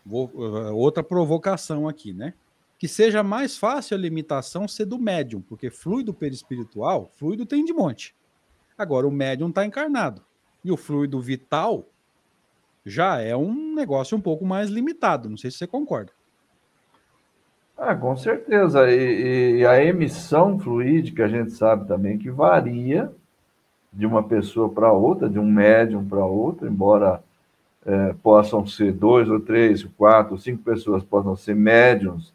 Vou, 0.05 0.29
uh, 0.33 0.75
outra 0.75 1.03
provocação 1.03 1.87
aqui, 1.87 2.13
né? 2.13 2.33
Que 2.77 2.87
seja 2.87 3.23
mais 3.23 3.57
fácil 3.57 3.97
a 3.97 3.99
limitação 3.99 4.67
ser 4.67 4.85
do 4.85 4.99
médium, 4.99 5.41
porque 5.41 5.69
fluido 5.69 6.13
perispiritual, 6.13 7.09
fluido 7.15 7.45
tem 7.45 7.65
de 7.65 7.73
monte. 7.73 8.15
Agora, 8.77 9.07
o 9.07 9.11
médium 9.11 9.49
está 9.49 9.65
encarnado. 9.65 10.21
E 10.63 10.71
o 10.71 10.77
fluido 10.77 11.19
vital 11.21 11.87
já 12.85 13.19
é 13.19 13.35
um 13.35 13.73
negócio 13.73 14.17
um 14.17 14.21
pouco 14.21 14.45
mais 14.45 14.69
limitado. 14.69 15.29
Não 15.29 15.37
sei 15.37 15.49
se 15.49 15.57
você 15.57 15.67
concorda. 15.67 16.11
Ah, 17.77 17.95
com 17.95 18.15
certeza. 18.15 18.89
E, 18.89 19.59
e, 19.59 19.65
a 19.65 19.83
emissão 19.83 20.57
fluídica 20.59 21.25
a 21.25 21.27
gente 21.27 21.51
sabe 21.51 21.87
também 21.87 22.17
que 22.17 22.29
varia 22.29 23.11
de 23.95 24.05
uma 24.05 24.21
pessoa 24.21 24.69
para 24.69 24.91
outra, 24.91 25.29
de 25.29 25.39
um 25.39 25.49
médium 25.49 26.05
para 26.05 26.25
outro, 26.25 26.67
embora 26.67 27.23
é, 27.85 28.13
possam 28.21 28.67
ser 28.67 28.91
dois 28.91 29.29
ou 29.29 29.39
três, 29.39 29.83
quatro, 29.97 30.33
ou 30.33 30.37
cinco 30.37 30.61
pessoas 30.63 31.03
possam 31.03 31.35
ser 31.35 31.55
médiums 31.55 32.33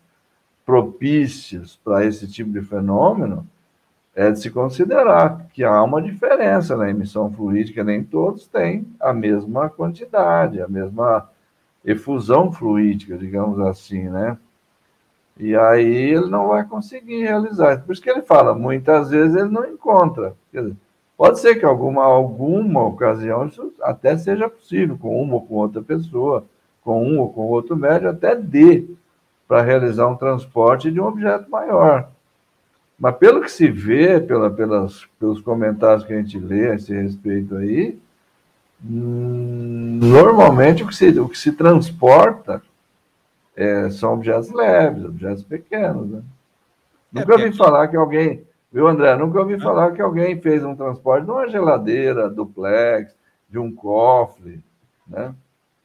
propícios 0.64 1.78
para 1.84 2.04
esse 2.04 2.26
tipo 2.30 2.50
de 2.50 2.62
fenômeno, 2.62 3.46
é 4.14 4.30
de 4.30 4.40
se 4.40 4.50
considerar 4.50 5.46
que 5.52 5.62
há 5.62 5.82
uma 5.82 6.00
diferença 6.00 6.76
na 6.76 6.88
emissão 6.88 7.30
fluídica, 7.30 7.84
nem 7.84 8.02
todos 8.02 8.46
têm 8.46 8.86
a 8.98 9.12
mesma 9.12 9.68
quantidade, 9.68 10.62
a 10.62 10.68
mesma 10.68 11.28
efusão 11.84 12.52
fluídica, 12.52 13.18
digamos 13.18 13.58
assim, 13.60 14.08
né? 14.08 14.38
E 15.38 15.56
aí 15.56 16.12
ele 16.12 16.26
não 16.26 16.48
vai 16.48 16.64
conseguir 16.64 17.22
realizar. 17.22 17.82
Por 17.82 17.92
isso 17.92 18.02
que 18.02 18.10
ele 18.10 18.22
fala, 18.22 18.54
muitas 18.54 19.10
vezes 19.10 19.34
ele 19.34 19.48
não 19.48 19.64
encontra. 19.64 20.34
Dizer, 20.52 20.76
pode 21.20 21.38
ser 21.38 21.56
que 21.56 21.66
alguma 21.66 22.02
alguma 22.02 22.82
ocasião 22.82 23.46
isso 23.46 23.74
até 23.82 24.16
seja 24.16 24.48
possível, 24.48 24.96
com 24.96 25.20
uma 25.20 25.34
ou 25.34 25.42
com 25.42 25.56
outra 25.56 25.82
pessoa, 25.82 26.46
com 26.82 27.06
um 27.06 27.18
ou 27.18 27.30
com 27.30 27.42
outro 27.42 27.76
médio, 27.76 28.08
até 28.08 28.34
dê 28.34 28.86
para 29.46 29.60
realizar 29.60 30.08
um 30.08 30.16
transporte 30.16 30.90
de 30.90 30.98
um 30.98 31.04
objeto 31.04 31.50
maior. 31.50 32.08
Mas 32.98 33.16
pelo 33.16 33.42
que 33.42 33.52
se 33.52 33.68
vê, 33.68 34.18
pela, 34.18 34.50
pelas, 34.50 35.04
pelos 35.18 35.42
comentários 35.42 36.06
que 36.06 36.12
a 36.14 36.16
gente 36.16 36.38
lê 36.38 36.70
a 36.70 36.76
esse 36.76 36.94
respeito 36.94 37.54
aí, 37.54 37.98
hum, 38.82 39.98
normalmente 40.02 40.82
o 40.82 40.86
que 40.86 40.96
se, 40.96 41.20
o 41.20 41.28
que 41.28 41.36
se 41.36 41.52
transporta 41.52 42.62
é, 43.54 43.90
são 43.90 44.14
objetos 44.14 44.50
leves, 44.50 45.04
objetos 45.04 45.42
pequenos. 45.44 46.08
Né? 46.08 46.22
É, 47.14 47.20
nunca 47.20 47.34
ouvi 47.34 47.54
falar 47.54 47.88
que 47.88 47.96
alguém, 47.96 48.42
viu, 48.72 48.86
André? 48.86 49.16
Nunca 49.16 49.40
ouvi 49.40 49.58
falar 49.58 49.92
que 49.92 50.02
alguém 50.02 50.40
fez 50.40 50.64
um 50.64 50.76
transporte 50.76 51.24
de 51.24 51.30
uma 51.30 51.48
geladeira, 51.48 52.28
duplex, 52.28 53.14
de 53.48 53.58
um 53.58 53.74
cofre, 53.74 54.62
né? 55.06 55.34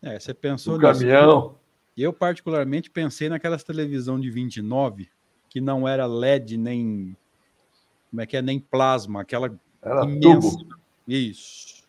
É, 0.01 0.19
você 0.19 0.33
pensou 0.33 0.75
um 0.75 0.79
caminhão. 0.79 1.55
Eu, 1.97 2.13
particularmente, 2.13 2.91
pensei 2.91 3.29
naquelas 3.29 3.63
televisão 3.63 4.19
de 4.19 4.29
29 4.29 5.09
que 5.49 5.61
não 5.61 5.87
era 5.87 6.05
LED 6.05 6.57
nem 6.57 7.15
como 8.11 8.21
é 8.21 8.25
que 8.25 8.37
é 8.37 8.41
nem 8.41 8.59
plasma, 8.59 9.21
aquela 9.21 9.53
era 9.81 10.03
imensa. 10.03 10.57
Tubo. 10.57 10.75
Isso. 11.07 11.85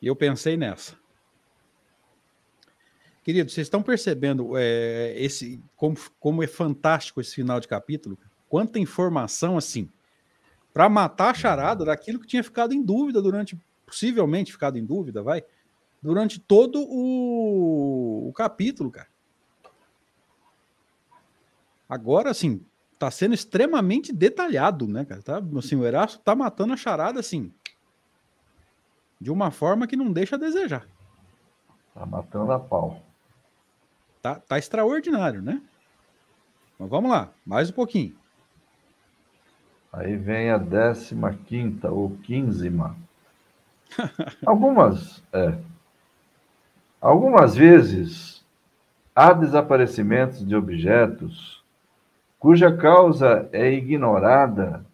E 0.00 0.06
eu 0.06 0.16
pensei 0.16 0.56
nessa. 0.56 0.96
Querido, 3.22 3.50
vocês 3.50 3.66
estão 3.66 3.82
percebendo 3.82 4.56
é, 4.56 5.14
esse 5.16 5.60
como, 5.74 5.96
como 6.20 6.42
é 6.42 6.46
fantástico 6.46 7.20
esse 7.20 7.34
final 7.34 7.58
de 7.58 7.66
capítulo? 7.66 8.16
Quanta 8.56 8.78
informação 8.78 9.58
assim 9.58 9.90
para 10.72 10.88
matar 10.88 11.32
a 11.32 11.34
charada 11.34 11.84
daquilo 11.84 12.18
que 12.18 12.26
tinha 12.26 12.42
ficado 12.42 12.72
em 12.72 12.82
dúvida 12.82 13.20
durante, 13.20 13.54
possivelmente 13.84 14.50
ficado 14.50 14.78
em 14.78 14.86
dúvida, 14.86 15.22
vai, 15.22 15.44
durante 16.02 16.40
todo 16.40 16.80
o, 16.80 18.30
o 18.30 18.32
capítulo, 18.32 18.90
cara. 18.90 19.08
Agora, 21.86 22.30
assim, 22.30 22.64
tá 22.98 23.10
sendo 23.10 23.34
extremamente 23.34 24.10
detalhado, 24.10 24.88
né, 24.88 25.04
cara? 25.04 25.20
Tá, 25.20 25.42
assim, 25.58 25.76
o 25.76 25.84
Erasto 25.84 26.18
tá 26.20 26.34
matando 26.34 26.72
a 26.72 26.78
charada, 26.78 27.20
assim, 27.20 27.52
de 29.20 29.30
uma 29.30 29.50
forma 29.50 29.86
que 29.86 29.96
não 29.96 30.10
deixa 30.10 30.36
a 30.36 30.38
desejar. 30.38 30.88
Tá 31.92 32.06
matando 32.06 32.52
a 32.52 32.58
pau. 32.58 33.02
Tá, 34.22 34.36
tá 34.36 34.56
extraordinário, 34.56 35.42
né? 35.42 35.60
Mas 36.78 36.88
vamos 36.88 37.10
lá, 37.10 37.34
mais 37.44 37.68
um 37.68 37.74
pouquinho. 37.74 38.16
Aí 39.92 40.16
vem 40.16 40.50
a 40.50 40.58
décima 40.58 41.34
quinta 41.46 41.90
ou 41.90 42.10
quinzima. 42.22 42.96
Algumas, 44.44 45.22
é, 45.32 45.54
algumas 47.00 47.56
vezes 47.56 48.44
há 49.14 49.32
desaparecimentos 49.32 50.46
de 50.46 50.54
objetos 50.54 51.64
cuja 52.38 52.76
causa 52.76 53.48
é 53.52 53.72
ignorada 53.72 54.84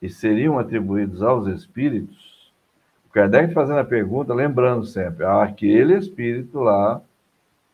e 0.00 0.08
seriam 0.08 0.58
atribuídos 0.58 1.22
aos 1.22 1.46
espíritos, 1.46 2.52
o 3.06 3.12
Kardec 3.12 3.52
fazendo 3.52 3.80
a 3.80 3.84
pergunta, 3.84 4.32
lembrando 4.32 4.86
sempre, 4.86 5.24
aquele 5.24 5.98
espírito 5.98 6.60
lá, 6.60 7.02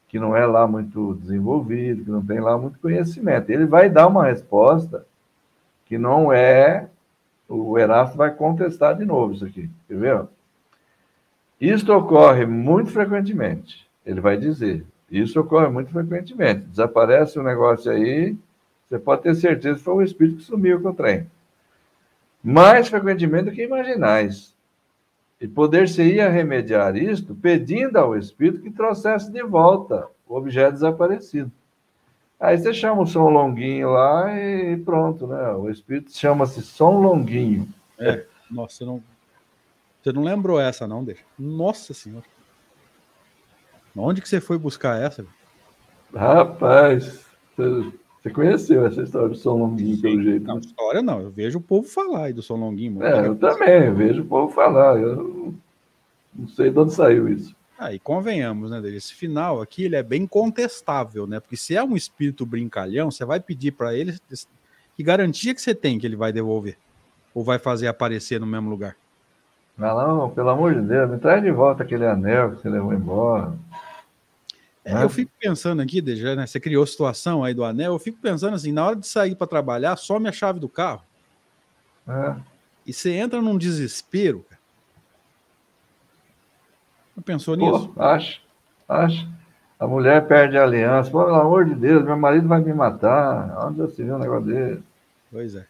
que 0.08 0.18
não 0.18 0.34
é 0.34 0.46
lá 0.46 0.66
muito 0.66 1.14
desenvolvido, 1.14 2.04
que 2.04 2.10
não 2.10 2.24
tem 2.24 2.40
lá 2.40 2.56
muito 2.56 2.78
conhecimento. 2.78 3.50
Ele 3.50 3.66
vai 3.66 3.90
dar 3.90 4.06
uma 4.06 4.24
resposta 4.24 5.04
que 5.86 5.96
não 5.96 6.32
é. 6.32 6.88
O 7.48 7.78
Erasto 7.78 8.16
vai 8.16 8.34
contestar 8.34 8.96
de 8.96 9.04
novo 9.04 9.32
isso 9.32 9.44
aqui, 9.44 9.70
ver? 9.88 10.26
Isto 11.60 11.92
ocorre 11.92 12.44
muito 12.44 12.90
frequentemente. 12.90 13.86
Ele 14.04 14.20
vai 14.20 14.36
dizer. 14.36 14.84
Isso 15.10 15.40
ocorre 15.40 15.68
muito 15.68 15.90
frequentemente. 15.90 16.66
Desaparece 16.66 17.38
um 17.38 17.42
negócio 17.42 17.90
aí, 17.90 18.36
você 18.88 18.98
pode 18.98 19.22
ter 19.22 19.34
certeza 19.34 19.78
que 19.78 19.84
foi 19.84 19.94
o 19.94 20.02
espírito 20.02 20.38
que 20.38 20.42
sumiu 20.42 20.80
com 20.80 20.90
o 20.90 20.94
trem. 20.94 21.30
Mais 22.42 22.88
frequentemente 22.88 23.44
do 23.46 23.52
que 23.52 23.62
imaginais. 23.62 24.54
E 25.40 25.46
poder-se-ia 25.46 26.28
remediar 26.28 26.96
isto 26.96 27.34
pedindo 27.34 27.96
ao 27.96 28.16
espírito 28.16 28.62
que 28.62 28.70
trouxesse 28.70 29.30
de 29.30 29.42
volta 29.42 30.08
o 30.26 30.36
objeto 30.36 30.74
desaparecido. 30.74 31.50
Aí 32.38 32.58
você 32.58 32.74
chama 32.74 33.02
o 33.02 33.06
som 33.06 33.28
longuinho 33.28 33.90
lá 33.90 34.30
e 34.38 34.76
pronto, 34.78 35.26
né? 35.26 35.52
O 35.52 35.70
espírito 35.70 36.16
chama-se 36.16 36.60
som 36.62 37.00
longuinho. 37.00 37.68
É, 37.98 38.24
nossa, 38.50 38.84
não. 38.84 39.02
Você 40.02 40.12
não 40.12 40.22
lembrou 40.22 40.60
essa, 40.60 40.86
não, 40.86 41.02
deixa? 41.02 41.22
Nossa 41.38 41.94
senhora. 41.94 42.24
Onde 43.96 44.20
que 44.20 44.28
você 44.28 44.40
foi 44.40 44.58
buscar 44.58 45.00
essa? 45.00 45.24
Rapaz, 46.14 47.24
você 47.56 48.30
conheceu 48.30 48.84
essa 48.86 49.02
história 49.02 49.30
do 49.30 49.34
Som 49.34 49.56
Longuinho, 49.56 49.96
Sim, 49.96 50.02
pelo 50.02 50.22
jeito? 50.22 50.46
Não, 50.46 50.58
história 50.58 51.02
não. 51.02 51.20
Eu 51.20 51.30
vejo 51.30 51.58
o 51.58 51.62
povo 51.62 51.88
falar 51.88 52.24
aí 52.24 52.32
do 52.32 52.42
Som 52.42 52.56
Longuinho. 52.56 53.02
É, 53.02 53.26
eu 53.26 53.36
também 53.36 53.86
eu 53.86 53.94
vejo 53.94 54.22
o 54.22 54.26
povo 54.26 54.52
falar. 54.52 55.00
Eu 55.00 55.54
não 56.34 56.48
sei 56.48 56.70
de 56.70 56.78
onde 56.78 56.92
saiu 56.92 57.28
isso. 57.28 57.56
Ah, 57.78 57.92
e 57.92 57.98
convenhamos, 57.98 58.70
né, 58.70 58.80
Esse 58.88 59.14
final 59.14 59.60
aqui, 59.60 59.84
ele 59.84 59.96
é 59.96 60.02
bem 60.02 60.26
contestável, 60.26 61.26
né? 61.26 61.40
Porque 61.40 61.56
se 61.56 61.76
é 61.76 61.84
um 61.84 61.94
espírito 61.94 62.46
brincalhão, 62.46 63.10
você 63.10 63.24
vai 63.24 63.38
pedir 63.38 63.72
para 63.72 63.94
ele 63.94 64.18
que 64.96 65.02
garantia 65.02 65.54
que 65.54 65.60
você 65.60 65.74
tem 65.74 65.98
que 65.98 66.06
ele 66.06 66.16
vai 66.16 66.32
devolver? 66.32 66.78
Ou 67.34 67.44
vai 67.44 67.58
fazer 67.58 67.86
aparecer 67.86 68.40
no 68.40 68.46
mesmo 68.46 68.70
lugar? 68.70 68.96
Não, 69.76 70.16
não, 70.16 70.30
pelo 70.30 70.48
amor 70.48 70.74
de 70.74 70.80
Deus, 70.80 71.10
me 71.10 71.18
traz 71.18 71.42
de 71.42 71.50
volta 71.50 71.82
aquele 71.82 72.06
anel 72.06 72.52
que 72.52 72.62
você 72.62 72.68
levou 72.70 72.94
embora. 72.94 73.52
É, 74.82 75.02
eu 75.02 75.08
fico 75.10 75.30
pensando 75.38 75.82
aqui, 75.82 76.00
Deja, 76.00 76.34
né? 76.34 76.46
Você 76.46 76.58
criou 76.58 76.84
a 76.84 76.86
situação 76.86 77.44
aí 77.44 77.52
do 77.52 77.64
anel, 77.64 77.92
eu 77.92 77.98
fico 77.98 78.18
pensando 78.22 78.54
assim, 78.54 78.72
na 78.72 78.86
hora 78.86 78.96
de 78.96 79.06
sair 79.06 79.34
para 79.34 79.46
trabalhar, 79.46 79.96
some 79.96 80.28
a 80.28 80.32
chave 80.32 80.58
do 80.58 80.68
carro. 80.68 81.02
É. 82.08 82.36
E 82.86 82.92
você 82.92 83.10
entra 83.10 83.42
num 83.42 83.58
desespero, 83.58 84.46
cara. 84.48 84.55
Não 87.16 87.22
pensou 87.22 87.56
Pô, 87.56 87.72
nisso? 87.72 87.92
Acho, 87.96 88.42
acho. 88.88 89.28
A 89.78 89.86
mulher 89.86 90.26
perde 90.26 90.58
a 90.58 90.64
aliança. 90.64 91.10
Pô, 91.10 91.24
pelo 91.24 91.36
amor 91.36 91.64
de 91.64 91.74
Deus, 91.74 92.04
meu 92.04 92.16
marido 92.16 92.46
vai 92.46 92.60
me 92.60 92.72
matar. 92.74 93.66
Onde 93.66 93.78
você 93.78 94.04
viu 94.04 94.16
um 94.16 94.18
negócio 94.18 94.46
dele? 94.46 94.82
Pois 95.32 95.54
é. 95.54 95.66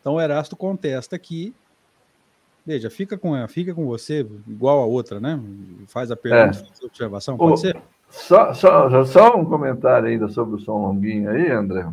Então 0.00 0.14
o 0.14 0.20
Erasto 0.20 0.56
contesta 0.56 1.16
aqui. 1.16 1.54
Veja, 2.64 2.90
fica 2.90 3.18
com, 3.18 3.48
fica 3.48 3.74
com 3.74 3.86
você 3.86 4.26
igual 4.46 4.80
a 4.80 4.86
outra, 4.86 5.18
né? 5.18 5.40
Faz 5.88 6.10
a 6.10 6.16
pergunta, 6.16 6.58
é. 6.58 6.64
faz 6.64 6.80
a 6.82 6.86
observação, 6.86 7.36
pode 7.36 7.60
ser? 7.60 7.80
Só, 8.08 8.52
só, 8.52 9.04
só 9.04 9.36
um 9.36 9.44
comentário 9.44 10.08
ainda 10.08 10.28
sobre 10.28 10.56
o 10.56 10.58
som 10.58 10.86
longuinho 10.86 11.30
aí, 11.30 11.50
André. 11.50 11.88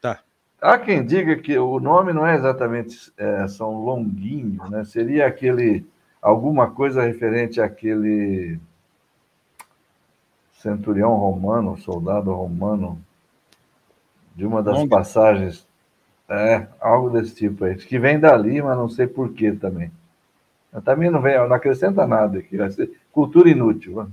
Tá. 0.00 0.20
Há 0.60 0.76
quem 0.76 1.06
diga 1.06 1.36
que 1.36 1.56
o 1.56 1.80
nome 1.80 2.12
não 2.12 2.26
é 2.26 2.34
exatamente 2.34 3.10
é, 3.16 3.46
som 3.48 3.82
longuinho, 3.82 4.62
né? 4.68 4.84
Seria 4.84 5.26
aquele 5.26 5.86
alguma 6.20 6.70
coisa 6.70 7.02
referente 7.02 7.60
àquele 7.60 8.58
centurião 10.52 11.14
romano, 11.14 11.78
soldado 11.78 12.32
romano, 12.32 13.00
de 14.34 14.44
uma 14.44 14.62
das 14.62 14.86
passagens. 14.86 15.68
É, 16.28 16.68
algo 16.80 17.10
desse 17.10 17.34
tipo 17.34 17.64
aí. 17.64 17.74
Que 17.74 17.98
vem 17.98 18.20
dali, 18.20 18.62
mas 18.62 18.76
não 18.76 18.88
sei 18.88 19.06
porquê 19.06 19.50
também. 19.52 19.90
Eu 20.72 20.80
também 20.80 21.10
não 21.10 21.20
vem, 21.20 21.36
não 21.36 21.52
acrescenta 21.52 22.06
nada 22.06 22.38
aqui. 22.38 22.56
Vai 22.56 22.70
ser 22.70 22.92
cultura 23.10 23.50
inútil. 23.50 23.94
Mano. 23.94 24.12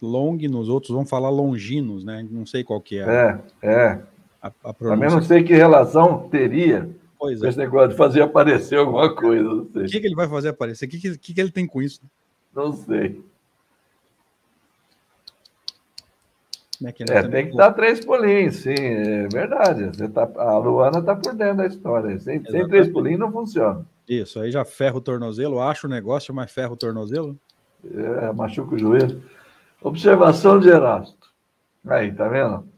Long 0.00 0.38
nos 0.48 0.68
outros 0.68 0.94
vão 0.94 1.04
falar 1.04 1.28
longinos, 1.28 2.04
né? 2.04 2.26
Não 2.30 2.46
sei 2.46 2.64
qual 2.64 2.80
que 2.80 2.98
é. 2.98 3.02
É, 3.02 3.40
é. 3.62 4.00
A, 4.40 4.52
a 4.64 4.72
também 4.72 5.10
não 5.10 5.20
sei 5.20 5.42
que 5.42 5.52
relação 5.52 6.28
teria 6.30 6.88
pois 7.18 7.42
é. 7.42 7.48
esse 7.48 7.58
negócio 7.58 7.90
de 7.90 7.96
fazer 7.96 8.22
aparecer 8.22 8.78
alguma 8.78 9.14
coisa. 9.14 9.48
O 9.48 9.66
que, 9.66 10.00
que 10.00 10.06
ele 10.06 10.14
vai 10.14 10.28
fazer 10.28 10.48
aparecer? 10.48 10.86
O 10.86 10.88
que, 10.88 10.98
que, 11.16 11.34
que 11.34 11.40
ele 11.40 11.50
tem 11.50 11.66
com 11.66 11.82
isso? 11.82 12.00
Não 12.54 12.72
sei. 12.72 13.22
É, 16.80 17.18
é 17.18 17.28
tem 17.28 17.50
que 17.50 17.56
dar 17.56 17.72
três 17.72 18.04
pulinhos, 18.04 18.56
sim, 18.56 18.74
é 18.78 19.26
verdade. 19.26 19.86
Você 19.86 20.08
tá, 20.08 20.30
a 20.36 20.58
Luana 20.58 21.00
está 21.00 21.16
por 21.16 21.34
dentro 21.34 21.56
da 21.56 21.66
história. 21.66 22.16
Sem, 22.20 22.44
sem, 22.44 22.68
três 22.68 22.88
pulinhos 22.88 23.18
não 23.18 23.32
funciona. 23.32 23.84
Isso, 24.08 24.40
aí 24.40 24.50
já 24.52 24.64
ferra 24.64 24.96
o 24.96 25.00
tornozelo, 25.00 25.60
acha 25.60 25.88
o 25.88 25.90
negócio, 25.90 26.32
mas 26.32 26.52
ferra 26.52 26.72
o 26.72 26.76
tornozelo. 26.76 27.36
É, 27.84 28.32
machuca 28.32 28.76
o 28.76 28.78
joelho. 28.78 29.22
Observação 29.82 30.58
de 30.58 30.68
Erasto. 30.68 31.28
Aí, 31.86 32.12
tá 32.12 32.28
vendo? 32.28 32.68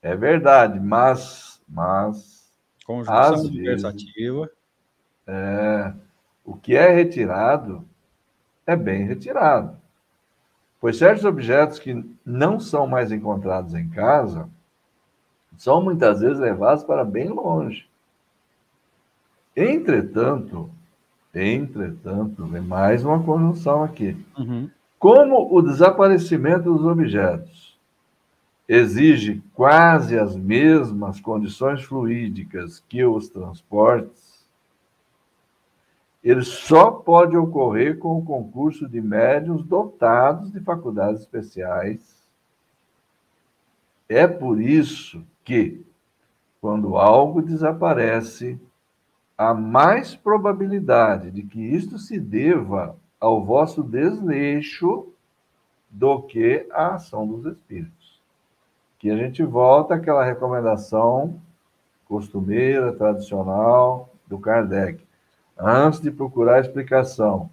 É 0.00 0.14
verdade, 0.14 0.78
mas. 0.78 1.60
mas 1.68 2.27
Conjunção 2.88 3.34
adversativa. 3.34 4.40
Vezes, 4.40 4.56
é, 5.26 5.92
o 6.42 6.56
que 6.56 6.74
é 6.74 6.90
retirado 6.90 7.86
é 8.66 8.74
bem 8.74 9.04
retirado. 9.04 9.76
Pois 10.80 10.96
certos 10.96 11.26
objetos 11.26 11.78
que 11.78 12.02
não 12.24 12.58
são 12.58 12.86
mais 12.86 13.12
encontrados 13.12 13.74
em 13.74 13.90
casa 13.90 14.48
são 15.58 15.82
muitas 15.82 16.20
vezes 16.20 16.38
levados 16.38 16.82
para 16.82 17.04
bem 17.04 17.28
longe. 17.28 17.86
Entretanto, 19.54 20.70
entretanto, 21.34 22.46
vem 22.46 22.62
mais 22.62 23.04
uma 23.04 23.22
conjunção 23.22 23.82
aqui. 23.82 24.16
Uhum. 24.38 24.70
Como 24.98 25.54
o 25.54 25.60
desaparecimento 25.60 26.72
dos 26.72 26.86
objetos 26.86 27.67
exige 28.68 29.42
quase 29.54 30.18
as 30.18 30.36
mesmas 30.36 31.18
condições 31.20 31.82
fluídicas 31.82 32.84
que 32.86 33.02
os 33.02 33.30
transportes, 33.30 34.46
ele 36.22 36.42
só 36.42 36.90
pode 36.90 37.36
ocorrer 37.36 37.98
com 37.98 38.18
o 38.18 38.24
concurso 38.24 38.86
de 38.86 39.00
médios 39.00 39.64
dotados 39.64 40.52
de 40.52 40.60
faculdades 40.60 41.22
especiais. 41.22 42.28
É 44.06 44.26
por 44.26 44.60
isso 44.60 45.24
que, 45.42 45.82
quando 46.60 46.98
algo 46.98 47.40
desaparece, 47.40 48.60
há 49.38 49.54
mais 49.54 50.14
probabilidade 50.14 51.30
de 51.30 51.42
que 51.42 51.60
isto 51.60 51.98
se 51.98 52.20
deva 52.20 52.96
ao 53.18 53.44
vosso 53.44 53.82
desleixo 53.82 55.06
do 55.88 56.22
que 56.22 56.66
à 56.70 56.96
ação 56.96 57.26
dos 57.26 57.46
espíritos. 57.46 57.97
Que 58.98 59.10
a 59.10 59.16
gente 59.16 59.42
volta 59.44 59.94
àquela 59.94 60.24
recomendação 60.24 61.40
costumeira, 62.06 62.92
tradicional 62.92 64.08
do 64.26 64.38
Kardec 64.38 65.06
antes 65.58 66.00
de 66.00 66.10
procurar 66.10 66.60
explicação, 66.60 67.50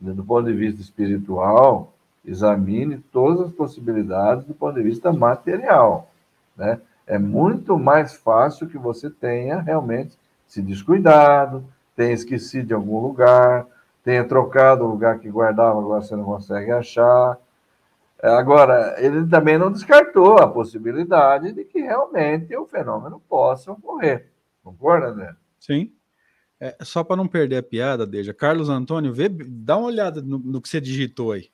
do 0.00 0.24
ponto 0.24 0.46
de 0.46 0.54
vista 0.54 0.80
espiritual, 0.80 1.92
examine 2.24 2.98
todas 3.12 3.48
as 3.48 3.52
possibilidades 3.52 4.44
do 4.44 4.54
ponto 4.54 4.74
de 4.74 4.82
vista 4.82 5.12
material. 5.12 6.10
Né? 6.56 6.80
É 7.06 7.18
muito 7.18 7.78
mais 7.78 8.14
fácil 8.14 8.68
que 8.68 8.78
você 8.78 9.10
tenha 9.10 9.60
realmente 9.60 10.16
se 10.46 10.62
descuidado, 10.62 11.64
tenha 11.94 12.12
esquecido 12.12 12.68
de 12.68 12.74
algum 12.74 13.00
lugar, 13.00 13.66
tenha 14.02 14.24
trocado 14.24 14.84
o 14.84 14.88
lugar 14.88 15.18
que 15.18 15.28
guardava, 15.30 15.78
agora 15.78 16.00
você 16.00 16.16
não 16.16 16.24
consegue 16.24 16.70
achar. 16.70 17.36
Agora, 18.20 18.96
ele 18.98 19.26
também 19.28 19.56
não 19.56 19.70
descartou 19.70 20.38
a 20.38 20.48
possibilidade 20.48 21.52
de 21.52 21.64
que 21.64 21.80
realmente 21.80 22.56
o 22.56 22.66
fenômeno 22.66 23.20
possa 23.28 23.70
ocorrer. 23.70 24.32
Concorda, 24.62 25.08
André? 25.08 25.36
Sim. 25.60 25.92
É, 26.60 26.76
só 26.82 27.04
para 27.04 27.16
não 27.16 27.28
perder 27.28 27.58
a 27.58 27.62
piada, 27.62 28.04
Deja, 28.04 28.34
Carlos 28.34 28.68
Antônio, 28.68 29.12
vê, 29.12 29.28
dá 29.28 29.76
uma 29.76 29.86
olhada 29.86 30.20
no, 30.20 30.38
no, 30.38 30.60
que 30.60 30.68
você 30.68 30.80
digitou 30.80 31.30
aí. 31.30 31.50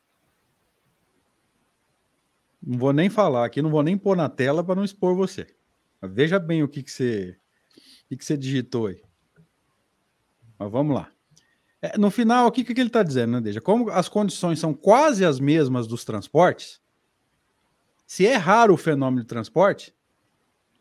Não 2.63 2.79
vou 2.79 2.95
nem 2.95 3.11
falar 3.11 3.45
aqui, 3.45 3.61
não 3.61 3.71
vou 3.71 3.83
nem 3.83 3.99
pôr 3.99 4.17
na 4.17 4.31
tela 4.31 4.65
para 4.65 4.75
não 4.75 4.85
expor 4.85 5.15
você. 5.15 5.47
Mas 6.01 6.11
veja 6.11 6.39
bem 6.39 6.63
o 6.63 6.69
que, 6.69 6.83
que, 6.83 6.91
você, 6.91 7.37
o 8.05 8.09
que, 8.09 8.17
que 8.17 8.25
você 8.25 8.39
digitou 8.39 8.87
aí. 8.87 9.03
Mas 10.59 10.71
vamos 10.71 10.95
lá. 10.95 11.11
É, 11.85 11.99
no 11.99 12.11
final, 12.11 12.47
o 12.47 12.51
que, 12.51 12.65
que 12.65 12.73
ele 12.73 12.89
está 12.89 13.03
dizendo, 13.03 13.33
né, 13.33 13.41
Deja? 13.43 13.61
Como 13.61 13.91
as 13.91 14.09
condições 14.09 14.59
são 14.59 14.73
quase 14.73 15.23
as 15.23 15.39
mesmas 15.39 15.87
dos 15.87 16.03
transportes, 16.03 16.81
se 18.07 18.27
é 18.27 18.37
raro 18.37 18.73
o 18.73 18.79
fenômeno 18.79 19.21
de 19.21 19.29
transporte, 19.29 19.95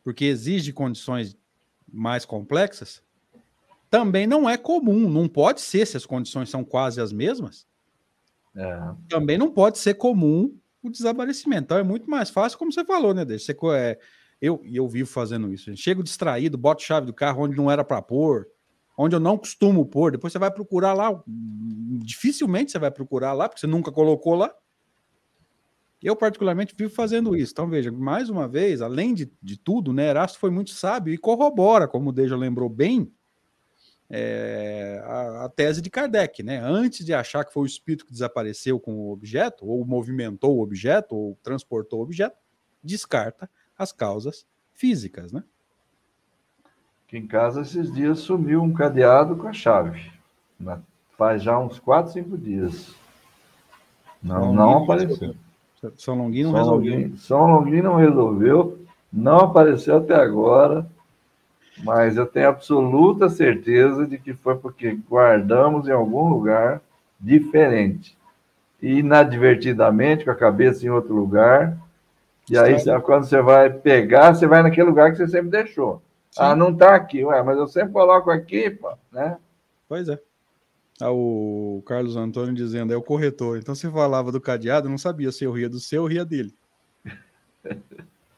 porque 0.02 0.24
exige 0.24 0.72
condições 0.72 1.38
mais 1.92 2.24
complexas, 2.24 3.04
também 3.90 4.26
não 4.26 4.50
é 4.50 4.56
comum, 4.56 5.10
não 5.10 5.28
pode 5.28 5.60
ser 5.60 5.86
se 5.86 5.98
as 5.98 6.06
condições 6.06 6.50
são 6.50 6.64
quase 6.64 7.02
as 7.02 7.12
mesmas. 7.12 7.68
É. 8.56 8.80
Também 9.10 9.38
não 9.38 9.52
pode 9.52 9.80
ser 9.80 9.96
comum 9.96 10.58
o 10.82 10.90
desaparecimento. 10.90 11.64
Então 11.64 11.78
é 11.78 11.84
muito 11.84 12.10
mais 12.10 12.30
fácil, 12.30 12.58
como 12.58 12.72
você 12.72 12.86
falou, 12.86 13.14
né, 13.14 13.26
Deixa? 13.26 13.54
Você, 13.54 13.58
é, 13.76 14.00
eu, 14.42 14.62
eu 14.64 14.88
vivo 14.88 15.10
fazendo 15.10 15.52
isso. 15.52 15.76
Chego 15.76 16.02
distraído, 16.02 16.58
boto 16.58 16.82
chave 16.82 17.06
do 17.06 17.14
carro 17.14 17.44
onde 17.44 17.58
não 17.58 17.70
era 17.70 17.84
para 17.84 18.02
pôr, 18.02 18.48
onde 18.98 19.16
eu 19.16 19.20
não 19.20 19.38
costumo 19.38 19.86
pôr. 19.86 20.12
Depois 20.12 20.32
você 20.32 20.40
vai 20.40 20.52
procurar 20.52 20.94
lá. 20.94 21.22
Dificilmente 21.28 22.72
você 22.72 22.80
vai 22.80 22.92
procurar 22.92 23.34
lá, 23.34 23.48
porque 23.48 23.60
você 23.60 23.68
nunca 23.68 23.92
colocou 23.92 24.36
lá. 24.36 24.54
Eu, 26.02 26.16
particularmente, 26.16 26.76
vivo 26.78 26.94
fazendo 26.94 27.36
isso. 27.36 27.54
Então, 27.54 27.70
veja, 27.70 27.90
mais 27.90 28.30
uma 28.30 28.46
vez, 28.46 28.82
além 28.82 29.14
de, 29.14 29.32
de 29.42 29.58
tudo, 29.58 29.94
né, 29.94 30.10
Erasto 30.10 30.38
foi 30.38 30.52
muito 30.52 30.72
sábio 30.72 31.14
e 31.14 31.18
corrobora, 31.18 31.88
como 31.88 32.10
o 32.10 32.14
Deja 32.14 32.36
lembrou 32.36 32.68
bem, 32.68 33.10
é, 34.10 35.02
a, 35.06 35.46
a, 35.46 35.50
tese 35.50 35.82
de 35.82 35.90
Kardec, 35.90 36.44
né? 36.44 36.60
Antes 36.60 37.06
de 37.06 37.14
achar 37.14 37.46
que 37.46 37.54
foi 37.54 37.64
o 37.64 37.66
espírito 37.66 38.06
que 38.06 38.12
desapareceu 38.12 38.80
com 38.80 38.94
o 38.94 39.12
objeto, 39.12 39.66
ou 39.66 39.86
movimentou 39.86 40.58
o 40.58 40.62
objeto, 40.62 41.16
ou 41.16 41.40
transportou 41.42 42.00
o 42.00 42.04
objeto, 42.04 42.38
descarta 42.84 43.50
as 43.78 43.94
causas 43.94 44.46
físicas, 44.74 45.32
né? 45.32 45.44
Que 47.14 47.20
em 47.20 47.28
casa 47.28 47.62
esses 47.62 47.94
dias 47.94 48.22
sumiu 48.22 48.64
um 48.64 48.74
cadeado 48.74 49.36
com 49.36 49.48
a 49.48 49.54
chave. 49.54 50.12
Faz 51.16 51.44
já 51.44 51.60
uns 51.60 51.78
4, 51.78 52.12
5 52.12 52.36
dias. 52.40 52.96
Não, 54.20 54.52
não 54.52 54.84
apareceu. 54.84 55.36
São 55.96 56.16
Longuinho 56.16 56.48
não 56.48 56.54
São 56.54 56.64
resolveu. 56.64 56.92
Longuinho, 56.94 57.18
São 57.18 57.46
Longuinho 57.46 57.84
não 57.84 57.96
resolveu, 57.98 58.80
não 59.12 59.38
apareceu 59.42 59.98
até 59.98 60.16
agora 60.16 60.90
mas 61.84 62.18
eu 62.18 62.26
tenho 62.26 62.50
absoluta 62.50 63.30
certeza 63.30 64.06
de 64.06 64.18
que 64.18 64.34
foi 64.34 64.56
porque 64.56 64.98
guardamos 65.10 65.88
em 65.88 65.92
algum 65.92 66.30
lugar 66.30 66.82
diferente. 67.20 68.18
E 68.82 69.00
inadvertidamente, 69.00 70.26
com 70.26 70.32
a 70.32 70.36
cabeça 70.36 70.86
em 70.86 70.90
outro 70.90 71.16
lugar. 71.16 71.78
E 72.50 72.58
aí, 72.58 72.76
quando 73.02 73.26
você 73.26 73.42
vai 73.42 73.70
pegar, 73.70 74.34
você 74.34 74.46
vai 74.46 74.62
naquele 74.62 74.90
lugar 74.90 75.12
que 75.12 75.18
você 75.18 75.28
sempre 75.28 75.50
deixou. 75.50 76.02
Ah, 76.38 76.56
não 76.56 76.72
está 76.72 76.96
aqui. 76.96 77.24
Ué, 77.24 77.44
mas 77.44 77.58
eu 77.58 77.68
sempre 77.68 77.94
coloco 77.94 78.32
aqui, 78.32 78.70
pô, 78.70 78.94
né? 79.12 79.38
Pois 79.88 80.10
é. 80.10 80.20
Ah, 81.02 81.12
o 81.12 81.84
Carlos 81.86 82.16
Antônio 82.16 82.54
dizendo, 82.54 82.94
é 82.94 82.98
o 82.98 83.02
corretor. 83.02 83.58
Então 83.58 83.76
você 83.76 83.90
falava 83.90 84.32
do 84.32 84.42
cadeado, 84.42 84.90
não 84.90 84.98
sabia 84.98 85.32
se 85.32 85.44
eu 85.44 85.52
ria 85.52 85.70
do 85.70 85.80
seu 85.80 86.04
ou 86.04 86.08
ria 86.08 86.24
dele. 86.24 86.54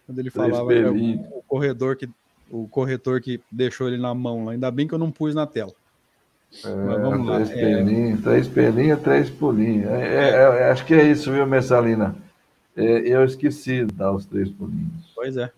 Quando 0.05 0.19
ele 0.19 0.29
falava 0.29 0.67
que 0.67 1.19
o 1.31 1.43
corredor 1.47 1.95
que 1.95 2.09
o 2.49 2.67
corretor 2.67 3.21
que 3.21 3.41
deixou 3.51 3.87
ele 3.87 3.97
na 3.97 4.13
mão 4.13 4.45
lá. 4.45 4.51
Ainda 4.51 4.69
bem 4.69 4.87
que 4.87 4.93
eu 4.93 4.99
não 4.99 5.11
pus 5.11 5.33
na 5.33 5.47
tela. 5.47 5.73
É, 6.63 6.73
Mas 6.73 7.01
vamos 7.01 7.27
três 7.27 7.49
lá. 7.49 7.55
Pelinhos, 7.55 8.19
é... 8.19 8.21
Três 8.21 8.47
pelinhos, 8.47 9.01
três 9.01 9.29
pulinhos. 9.29 9.87
É, 9.87 10.01
é, 10.01 10.29
é, 10.29 10.71
acho 10.71 10.85
que 10.85 10.93
é 10.93 11.03
isso, 11.09 11.31
viu, 11.31 11.45
Messalina? 11.45 12.15
eu 12.75 13.23
esqueci 13.23 13.85
de 13.85 13.93
dar 13.93 14.11
os 14.11 14.25
três 14.25 14.49
pulinhos. 14.49 15.11
Pois 15.15 15.37
é. 15.37 15.49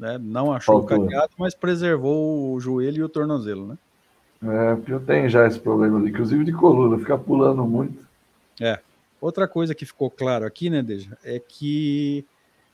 Né? 0.00 0.16
Não 0.18 0.50
achou 0.50 0.80
Faltou. 0.80 0.96
o 0.96 1.00
cadeado, 1.02 1.32
mas 1.38 1.54
preservou 1.54 2.54
o 2.54 2.58
joelho 2.58 3.00
e 3.00 3.02
o 3.02 3.08
tornozelo, 3.08 3.66
né? 3.66 3.78
É, 4.42 4.74
porque 4.74 4.94
eu 4.94 5.00
tenho 5.00 5.28
já 5.28 5.46
esse 5.46 5.60
problema, 5.60 6.00
inclusive 6.08 6.42
de 6.42 6.52
coluna, 6.52 6.98
ficar 6.98 7.18
pulando 7.18 7.62
muito. 7.66 8.02
É. 8.58 8.80
Outra 9.20 9.46
coisa 9.46 9.74
que 9.74 9.84
ficou 9.84 10.10
claro 10.10 10.46
aqui, 10.46 10.70
né, 10.70 10.82
Deja, 10.82 11.18
é 11.22 11.38
que 11.38 12.24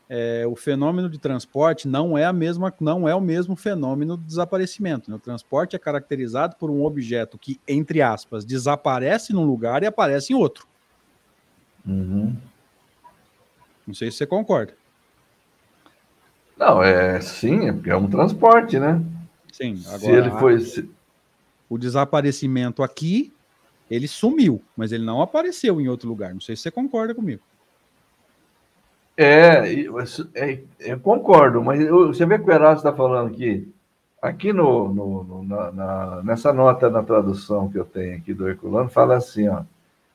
é, 0.08 0.46
o 0.46 0.54
fenômeno 0.54 1.10
de 1.10 1.18
transporte 1.18 1.88
não 1.88 2.16
é 2.16 2.24
a 2.24 2.32
mesma, 2.32 2.72
não 2.80 3.08
é 3.08 3.14
o 3.16 3.20
mesmo 3.20 3.56
fenômeno 3.56 4.16
do 4.16 4.22
desaparecimento. 4.22 5.10
Né? 5.10 5.16
O 5.16 5.20
transporte 5.20 5.74
é 5.74 5.78
caracterizado 5.80 6.54
por 6.54 6.70
um 6.70 6.84
objeto 6.84 7.36
que, 7.36 7.60
entre 7.66 8.00
aspas, 8.00 8.44
desaparece 8.44 9.32
num 9.32 9.44
lugar 9.44 9.82
e 9.82 9.86
aparece 9.86 10.32
em 10.32 10.36
outro. 10.36 10.68
Uhum. 11.84 12.36
Não 13.84 13.94
sei 13.94 14.12
se 14.12 14.18
você 14.18 14.26
concorda. 14.26 14.74
Não, 16.56 16.82
é 16.82 17.20
sim, 17.20 17.68
é 17.68 17.72
porque 17.72 17.90
é 17.90 17.96
um 17.96 18.08
transporte, 18.08 18.78
né? 18.78 19.02
Sim, 19.52 19.82
agora. 19.86 19.98
Se 19.98 20.10
ele 20.10 20.30
foi. 20.32 20.60
Se... 20.60 20.90
O 21.68 21.76
desaparecimento 21.76 22.82
aqui, 22.82 23.32
ele 23.90 24.06
sumiu, 24.06 24.62
mas 24.76 24.92
ele 24.92 25.04
não 25.04 25.20
apareceu 25.20 25.80
em 25.80 25.88
outro 25.88 26.08
lugar. 26.08 26.32
Não 26.32 26.40
sei 26.40 26.56
se 26.56 26.62
você 26.62 26.70
concorda 26.70 27.14
comigo. 27.14 27.42
É, 29.16 29.74
é 30.34 30.60
eu 30.80 31.00
concordo, 31.00 31.64
mas 31.64 31.88
você 31.88 32.26
vê 32.26 32.38
que 32.38 32.48
o 32.48 32.52
Erasmo 32.52 32.76
está 32.76 32.92
falando 32.92 33.32
aqui, 33.32 33.72
aqui 34.20 34.52
no, 34.52 34.92
no, 34.92 35.24
no 35.24 35.42
na, 35.42 35.72
na, 35.72 36.22
nessa 36.22 36.52
nota 36.52 36.90
na 36.90 37.02
tradução 37.02 37.70
que 37.70 37.78
eu 37.78 37.84
tenho 37.86 38.18
aqui 38.18 38.34
do 38.34 38.46
Herculano, 38.46 38.90
fala 38.90 39.16
assim, 39.16 39.48
ó, 39.48 39.62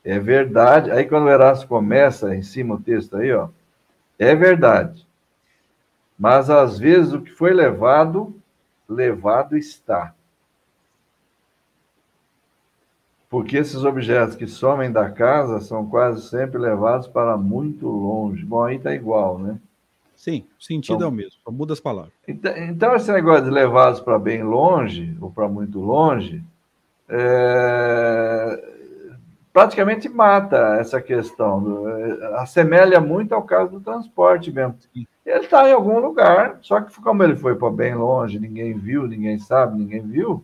é 0.05 0.19
verdade, 0.19 0.91
aí 0.91 1.05
quando 1.05 1.25
o 1.25 1.29
Erasmo 1.29 1.67
começa 1.67 2.35
em 2.35 2.43
cima 2.43 2.75
o 2.75 2.79
texto 2.79 3.17
aí, 3.17 3.33
ó, 3.33 3.49
é 4.19 4.35
verdade, 4.35 5.03
mas 6.21 6.51
às 6.51 6.77
vezes 6.77 7.13
o 7.13 7.21
que 7.21 7.31
foi 7.31 7.51
levado, 7.51 8.35
levado 8.87 9.57
está. 9.57 10.13
porque 13.31 13.55
esses 13.55 13.85
objetos 13.85 14.35
que 14.35 14.45
somem 14.45 14.91
da 14.91 15.09
casa 15.09 15.61
são 15.61 15.87
quase 15.87 16.27
sempre 16.27 16.59
levados 16.59 17.07
para 17.07 17.37
muito 17.37 17.87
longe. 17.87 18.43
Bom, 18.43 18.61
aí 18.61 18.75
está 18.75 18.93
igual, 18.93 19.39
né? 19.39 19.57
Sim, 20.17 20.45
o 20.59 20.61
sentido 20.61 20.95
então, 20.95 21.07
é 21.07 21.09
o 21.09 21.13
mesmo, 21.13 21.39
só 21.41 21.49
muda 21.49 21.71
as 21.71 21.79
palavras. 21.79 22.11
Então, 22.27 22.51
então, 22.57 22.93
esse 22.93 23.09
negócio 23.09 23.45
de 23.45 23.49
levados 23.49 24.01
para 24.01 24.19
bem 24.19 24.43
longe, 24.43 25.15
ou 25.21 25.31
para 25.31 25.47
muito 25.47 25.79
longe, 25.79 26.43
é, 27.07 28.80
praticamente 29.53 30.07
mata 30.07 30.77
essa 30.79 31.01
questão, 31.01 31.61
do, 31.61 31.87
assemelha 32.35 32.99
muito 32.99 33.33
ao 33.33 33.43
caso 33.43 33.71
do 33.71 33.81
transporte 33.81 34.51
mesmo. 34.51 34.75
Ele 34.95 35.45
está 35.45 35.69
em 35.69 35.73
algum 35.73 35.99
lugar, 35.99 36.57
só 36.61 36.81
que 36.81 36.99
como 37.01 37.23
ele 37.23 37.35
foi 37.35 37.55
para 37.55 37.69
bem 37.69 37.93
longe, 37.93 38.39
ninguém 38.39 38.73
viu, 38.73 39.07
ninguém 39.07 39.37
sabe, 39.37 39.77
ninguém 39.77 40.01
viu, 40.01 40.43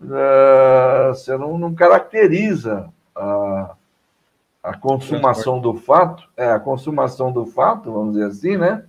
uh, 0.00 1.08
você 1.08 1.36
não, 1.36 1.58
não 1.58 1.74
caracteriza 1.74 2.88
a, 3.14 3.74
a 4.62 4.76
consumação 4.76 5.60
do 5.60 5.74
fato, 5.74 6.28
é, 6.36 6.50
a 6.50 6.60
consumação 6.60 7.32
do 7.32 7.46
fato, 7.46 7.92
vamos 7.92 8.14
dizer 8.14 8.26
assim, 8.26 8.56
né? 8.56 8.84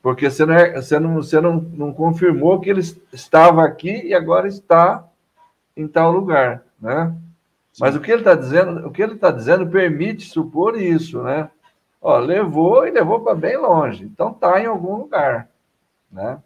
Porque 0.00 0.30
você 0.30 0.46
não, 0.46 0.54
é, 0.54 0.80
você 0.80 0.98
não, 0.98 1.14
você 1.16 1.40
não, 1.40 1.56
não 1.56 1.92
confirmou 1.92 2.60
que 2.60 2.70
ele 2.70 2.80
estava 3.12 3.64
aqui 3.64 4.06
e 4.06 4.14
agora 4.14 4.48
está 4.48 5.04
em 5.76 5.86
tal 5.86 6.12
lugar, 6.12 6.62
né? 6.80 7.14
Mas 7.80 7.94
o 7.94 8.00
que 8.00 8.10
ele 8.10 8.20
está 8.20 8.34
dizendo, 8.34 8.86
o 8.86 8.90
que 8.90 9.02
ele 9.02 9.14
está 9.14 9.30
dizendo 9.30 9.66
permite 9.68 10.24
supor 10.24 10.80
isso, 10.80 11.22
né? 11.22 11.50
Ó, 12.00 12.18
levou 12.18 12.86
e 12.86 12.90
levou 12.90 13.20
para 13.20 13.34
bem 13.34 13.56
longe, 13.56 14.04
então 14.04 14.30
está 14.30 14.60
em 14.60 14.66
algum 14.66 14.96
lugar, 14.96 15.48
né? 16.10 16.40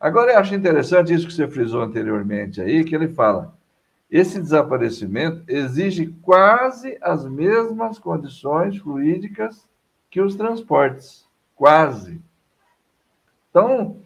Agora, 0.00 0.32
eu 0.32 0.38
acho 0.38 0.54
interessante 0.54 1.14
isso 1.14 1.26
que 1.28 1.32
você 1.32 1.46
frisou 1.46 1.82
anteriormente 1.82 2.60
aí, 2.60 2.84
que 2.84 2.94
ele 2.94 3.08
fala: 3.08 3.54
esse 4.10 4.40
desaparecimento 4.40 5.44
exige 5.46 6.08
quase 6.20 6.98
as 7.00 7.24
mesmas 7.24 7.98
condições 7.98 8.76
fluídicas 8.76 9.66
que 10.10 10.20
os 10.20 10.34
transportes. 10.34 11.26
Quase. 11.54 12.20
Então, 13.48 14.01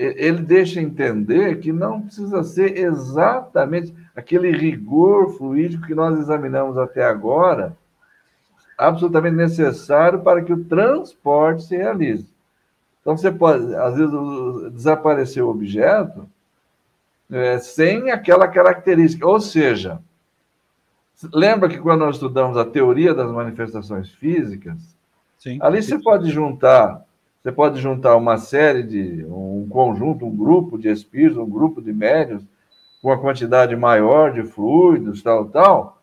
ele 0.00 0.42
deixa 0.42 0.80
entender 0.80 1.60
que 1.60 1.72
não 1.72 2.02
precisa 2.02 2.42
ser 2.42 2.78
exatamente 2.78 3.94
aquele 4.16 4.50
rigor 4.50 5.36
fluídico 5.36 5.86
que 5.86 5.94
nós 5.94 6.18
examinamos 6.18 6.78
até 6.78 7.04
agora, 7.04 7.76
absolutamente 8.78 9.36
necessário 9.36 10.20
para 10.20 10.42
que 10.42 10.52
o 10.52 10.64
transporte 10.64 11.64
se 11.64 11.76
realize. 11.76 12.26
Então, 13.00 13.16
você 13.16 13.30
pode, 13.30 13.74
às 13.74 13.96
vezes, 13.96 14.72
desaparecer 14.72 15.42
o 15.42 15.48
objeto 15.48 16.28
é, 17.30 17.58
sem 17.58 18.10
aquela 18.10 18.48
característica. 18.48 19.26
Ou 19.26 19.40
seja, 19.40 20.00
lembra 21.32 21.68
que 21.68 21.78
quando 21.78 22.00
nós 22.00 22.16
estudamos 22.16 22.56
a 22.56 22.64
teoria 22.64 23.14
das 23.14 23.30
manifestações 23.30 24.10
físicas, 24.10 24.78
Sim. 25.38 25.58
ali 25.60 25.82
você 25.82 25.98
pode 25.98 26.30
juntar, 26.30 27.02
você 27.42 27.50
pode 27.50 27.80
juntar 27.80 28.16
uma 28.16 28.36
série 28.36 28.82
de, 28.82 29.24
um 29.24 29.66
conjunto, 29.68 30.26
um 30.26 30.36
grupo 30.36 30.78
de 30.78 30.88
espíritos, 30.88 31.38
um 31.38 31.48
grupo 31.48 31.80
de 31.80 31.92
médios, 31.92 32.44
com 33.00 33.08
uma 33.08 33.18
quantidade 33.18 33.74
maior 33.74 34.32
de 34.32 34.42
fluidos, 34.42 35.22
tal, 35.22 35.46
tal, 35.46 36.02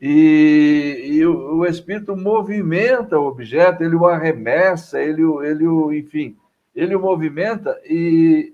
e, 0.00 1.08
e 1.12 1.26
o, 1.26 1.60
o, 1.60 1.66
espírito 1.66 2.14
movimenta 2.14 3.18
o 3.18 3.26
objeto, 3.26 3.82
ele 3.82 3.96
o 3.96 4.06
arremessa, 4.06 5.00
ele, 5.00 5.22
ele 5.22 5.66
o, 5.66 5.90
enfim, 5.90 6.36
ele 6.74 6.94
o 6.94 7.00
movimenta 7.00 7.80
e, 7.86 8.52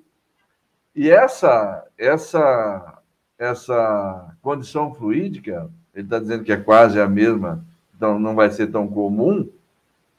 e 0.94 1.10
essa, 1.10 1.84
essa, 1.98 3.00
essa 3.36 4.36
condição 4.40 4.94
fluídica, 4.94 5.68
ele 5.92 6.04
está 6.04 6.20
dizendo 6.20 6.44
que 6.44 6.52
é 6.52 6.56
quase 6.56 7.00
a 7.00 7.08
mesma, 7.08 7.64
então 7.96 8.20
não 8.20 8.36
vai 8.36 8.48
ser 8.50 8.68
tão 8.68 8.86
comum, 8.86 9.50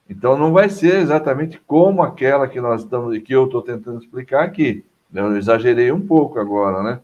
então 0.09 0.37
não 0.37 0.51
vai 0.51 0.69
ser 0.69 0.95
exatamente 0.97 1.59
como 1.65 2.01
aquela 2.01 2.47
que 2.47 2.59
nós 2.59 2.83
estamos, 2.83 3.17
que 3.19 3.33
eu 3.33 3.45
estou 3.45 3.61
tentando 3.61 3.99
explicar 3.99 4.43
aqui. 4.43 4.83
Eu 5.13 5.37
exagerei 5.37 5.91
um 5.91 6.01
pouco 6.01 6.39
agora, 6.39 6.81
né? 6.81 6.99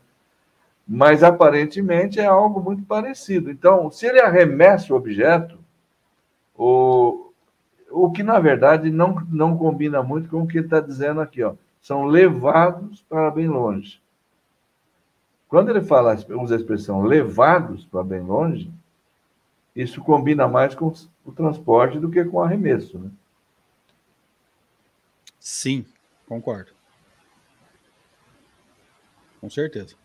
mas 0.92 1.22
aparentemente 1.22 2.20
é 2.20 2.26
algo 2.26 2.60
muito 2.60 2.82
parecido. 2.82 3.52
Então, 3.52 3.92
se 3.92 4.08
ele 4.08 4.20
arremessa 4.20 4.92
o 4.92 4.98
objeto, 4.98 5.56
o, 6.58 7.32
o 7.92 8.10
que 8.10 8.24
na 8.24 8.40
verdade 8.40 8.90
não, 8.90 9.24
não 9.30 9.56
combina 9.56 10.02
muito 10.02 10.28
com 10.28 10.42
o 10.42 10.48
que 10.48 10.58
ele 10.58 10.66
está 10.66 10.80
dizendo 10.80 11.22
aqui, 11.22 11.44
ó, 11.44 11.54
são 11.80 12.06
levados 12.06 13.06
para 13.08 13.30
bem 13.30 13.48
longe. 13.48 14.02
Quando 15.48 15.70
ele 15.70 15.82
fala, 15.82 16.18
usa 16.42 16.56
a 16.56 16.58
expressão 16.58 17.04
levados 17.04 17.86
para 17.86 18.04
bem 18.04 18.22
longe, 18.22 18.72
isso 19.76 20.02
combina 20.02 20.48
mais 20.48 20.74
com 20.74 20.92
o 21.30 21.34
transporte 21.34 22.00
do 22.00 22.10
que 22.10 22.24
com 22.26 22.38
o 22.38 22.42
arremesso. 22.42 22.98
Né? 23.00 23.10
Sim, 25.40 25.86
concordo. 26.28 26.72
Com 29.40 29.50
certeza. 29.50 29.96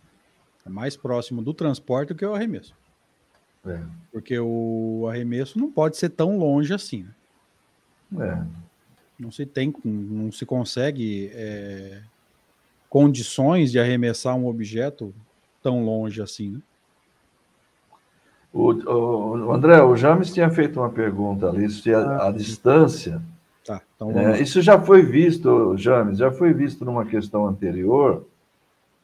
É 0.64 0.68
mais 0.68 0.97
próximo 0.97 1.43
do 1.43 1.53
transporte 1.53 2.09
do 2.09 2.14
que 2.14 2.25
o 2.25 2.35
arremesso. 2.35 2.75
É. 3.66 3.83
Porque 4.12 4.39
o 4.39 5.07
arremesso 5.09 5.59
não 5.59 5.70
pode 5.70 5.97
ser 5.97 6.11
tão 6.11 6.39
longe 6.39 6.72
assim. 6.72 7.07
Né? 8.11 8.29
É. 8.29 8.64
Não 9.18 9.31
se 9.31 9.47
tem, 9.47 9.72
não 9.85 10.31
se 10.31 10.45
consegue 10.45 11.31
é, 11.33 12.03
condições 12.89 13.70
de 13.70 13.79
arremessar 13.79 14.37
um 14.37 14.47
objeto 14.47 15.14
tão 15.62 15.85
longe 15.85 16.20
assim. 16.20 16.51
Né? 16.53 16.62
O, 18.55 18.72
o, 18.72 19.52
André, 19.52 19.82
o 19.82 19.96
James 19.96 20.32
tinha 20.32 20.48
feito 20.48 20.78
uma 20.78 20.88
pergunta 20.88 21.48
ali, 21.48 21.68
se 21.68 21.92
a, 21.92 22.28
a 22.28 22.30
distância. 22.30 23.20
Tá, 23.66 23.82
então 23.96 24.12
é, 24.16 24.40
isso 24.40 24.62
já 24.62 24.78
foi 24.80 25.02
visto, 25.02 25.76
James, 25.76 26.18
já 26.18 26.30
foi 26.30 26.52
visto 26.52 26.84
numa 26.84 27.05
questão 27.05 27.48
anterior 27.48 28.24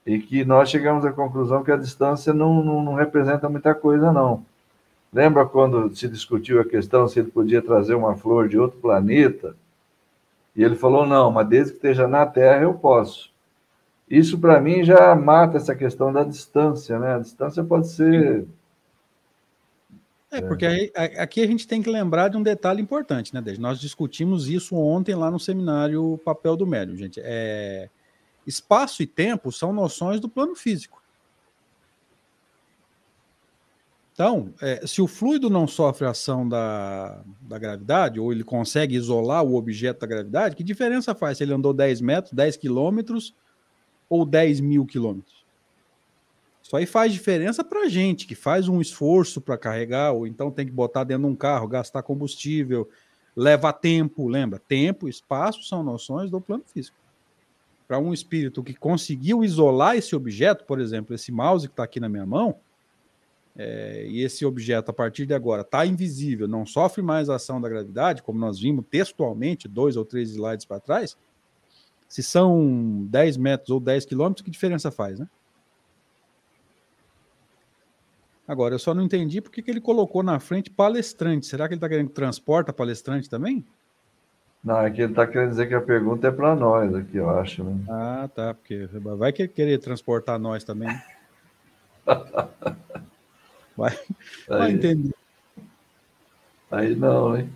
e 0.07 0.21
que 0.21 0.45
nós 0.45 0.71
chegamos 0.71 1.05
à 1.05 1.13
conclusão 1.13 1.65
que 1.65 1.73
a 1.73 1.77
distância 1.77 2.33
não, 2.33 2.63
não, 2.63 2.81
não, 2.81 2.95
representa 2.95 3.49
muita 3.49 3.75
coisa, 3.75 4.13
não. 4.13 4.45
Lembra 5.13 5.45
quando 5.45 5.93
se 5.97 6.07
discutiu 6.07 6.61
a 6.61 6.65
questão 6.65 7.09
se 7.09 7.19
ele 7.19 7.33
podia 7.33 7.61
trazer 7.61 7.97
uma 7.97 8.15
flor 8.15 8.49
de 8.49 8.57
outro 8.57 8.79
planeta? 8.79 9.57
E 10.55 10.63
ele 10.63 10.77
falou: 10.77 11.05
não, 11.05 11.33
mas 11.33 11.49
desde 11.49 11.73
que 11.73 11.79
esteja 11.79 12.07
na 12.07 12.25
Terra 12.25 12.63
eu 12.63 12.75
posso. 12.75 13.31
Isso, 14.09 14.39
para 14.39 14.61
mim, 14.61 14.85
já 14.85 15.13
mata 15.17 15.57
essa 15.57 15.75
questão 15.75 16.13
da 16.13 16.23
distância, 16.23 17.01
né? 17.01 17.17
A 17.17 17.19
distância 17.19 17.65
pode 17.65 17.89
ser. 17.89 18.47
É, 20.33 20.41
porque 20.41 20.65
aí, 20.65 20.93
aqui 20.95 21.43
a 21.43 21.47
gente 21.47 21.67
tem 21.67 21.83
que 21.83 21.91
lembrar 21.91 22.29
de 22.29 22.37
um 22.37 22.43
detalhe 22.43 22.81
importante, 22.81 23.35
né, 23.35 23.41
Desde? 23.41 23.61
Nós 23.61 23.81
discutimos 23.81 24.49
isso 24.49 24.77
ontem 24.77 25.15
lá 25.15 25.31
no 25.31 25.41
seminário 25.41 26.13
o 26.13 26.19
Papel 26.19 26.57
do 26.57 26.67
Médium, 26.67 26.97
gente. 26.97 27.21
É 27.23 27.89
Espaço 28.47 29.03
e 29.03 29.07
tempo 29.07 29.53
são 29.53 29.73
noções 29.73 30.19
do 30.21 30.29
plano 30.29 30.55
físico. 30.55 31.01
Então, 34.13 34.53
é, 34.61 34.87
se 34.87 35.01
o 35.01 35.07
fluido 35.07 35.49
não 35.49 35.67
sofre 35.67 36.07
ação 36.07 36.47
da, 36.47 37.23
da 37.41 37.59
gravidade, 37.59 38.21
ou 38.21 38.33
ele 38.33 38.45
consegue 38.45 38.95
isolar 38.95 39.43
o 39.43 39.55
objeto 39.55 40.01
da 40.01 40.07
gravidade, 40.07 40.57
que 40.57 40.65
diferença 40.65 41.15
faz 41.15 41.39
se 41.39 41.45
ele 41.45 41.55
andou 41.55 41.73
10 41.73 42.01
metros, 42.01 42.33
10 42.33 42.57
quilômetros 42.57 43.35
ou 44.09 44.27
10 44.27 44.61
mil 44.61 44.85
quilômetros? 44.85 45.40
Isso 46.71 46.77
aí 46.77 46.87
faz 46.87 47.13
diferença 47.13 47.65
para 47.65 47.81
a 47.81 47.89
gente, 47.89 48.29
que 48.29 48.37
faz 48.37 48.69
um 48.69 48.81
esforço 48.81 49.41
para 49.41 49.59
carregar, 49.59 50.13
ou 50.13 50.25
então 50.25 50.53
tem 50.53 50.65
que 50.65 50.71
botar 50.71 51.03
dentro 51.03 51.25
de 51.25 51.29
um 51.29 51.35
carro, 51.35 51.67
gastar 51.67 52.01
combustível, 52.01 52.89
leva 53.35 53.73
tempo, 53.73 54.29
lembra? 54.29 54.61
Tempo, 54.61 55.09
espaço 55.09 55.65
são 55.65 55.83
noções 55.83 56.31
do 56.31 56.41
plano 56.41 56.63
físico 56.65 56.97
para 57.89 57.99
um 57.99 58.15
espírito 58.15 58.63
que 58.63 58.73
conseguiu 58.73 59.43
isolar 59.43 59.97
esse 59.97 60.15
objeto, 60.15 60.65
por 60.65 60.81
exemplo, 60.81 61.13
esse 61.13 61.33
mouse 61.33 61.67
que 61.67 61.73
está 61.73 61.83
aqui 61.83 61.99
na 61.99 62.09
minha 62.09 62.25
mão, 62.25 62.55
é, 63.57 64.07
e 64.07 64.23
esse 64.23 64.47
objeto, 64.47 64.93
a 64.93 64.95
partir 64.95 65.27
de 65.27 65.35
agora, 65.35 65.63
está 65.63 65.85
invisível, 65.85 66.47
não 66.47 66.65
sofre 66.65 67.03
mais 67.03 67.29
a 67.29 67.35
ação 67.35 67.61
da 67.61 67.69
gravidade, 67.69 68.23
como 68.23 68.39
nós 68.39 68.61
vimos 68.61 68.85
textualmente, 68.89 69.67
dois 69.67 69.97
ou 69.97 70.05
três 70.05 70.31
slides 70.31 70.67
para 70.67 70.79
trás, 70.79 71.19
Se 72.07 72.23
são 72.23 73.09
10 73.11 73.37
metros 73.37 73.71
ou 73.71 73.81
10 73.81 74.05
quilômetros, 74.05 74.45
que 74.45 74.53
diferença 74.53 74.93
faz, 74.93 75.19
né? 75.19 75.29
Agora, 78.51 78.75
eu 78.75 78.81
só 78.81 78.93
não 78.93 79.05
entendi 79.05 79.41
por 79.41 79.53
que 79.53 79.63
ele 79.71 79.81
colocou 79.81 80.25
na 80.25 80.41
frente 80.41 80.69
palestrante. 80.69 81.47
Será 81.47 81.69
que 81.69 81.75
ele 81.75 81.77
está 81.77 81.89
querendo 81.89 82.09
que 82.09 82.15
transporta 82.15 82.73
palestrante 82.73 83.31
também? 83.31 83.65
Não, 84.65 84.81
é 84.81 84.91
que 84.91 85.03
ele 85.03 85.13
está 85.13 85.25
querendo 85.25 85.51
dizer 85.51 85.69
que 85.69 85.75
a 85.75 85.81
pergunta 85.81 86.27
é 86.27 86.33
para 86.33 86.57
nós 86.57 86.93
aqui, 86.93 87.17
eu 87.17 87.31
acho. 87.31 87.63
Né? 87.63 87.79
Ah, 87.89 88.29
tá. 88.35 88.53
Porque 88.53 88.89
vai 89.17 89.33
querer 89.33 89.79
transportar 89.79 90.37
nós 90.37 90.65
também. 90.65 90.89
Né? 90.89 91.03
vai, 93.77 93.97
vai 94.49 94.73
entender. 94.73 95.15
Aí 96.73 96.97
não, 96.97 97.39
hein? 97.39 97.49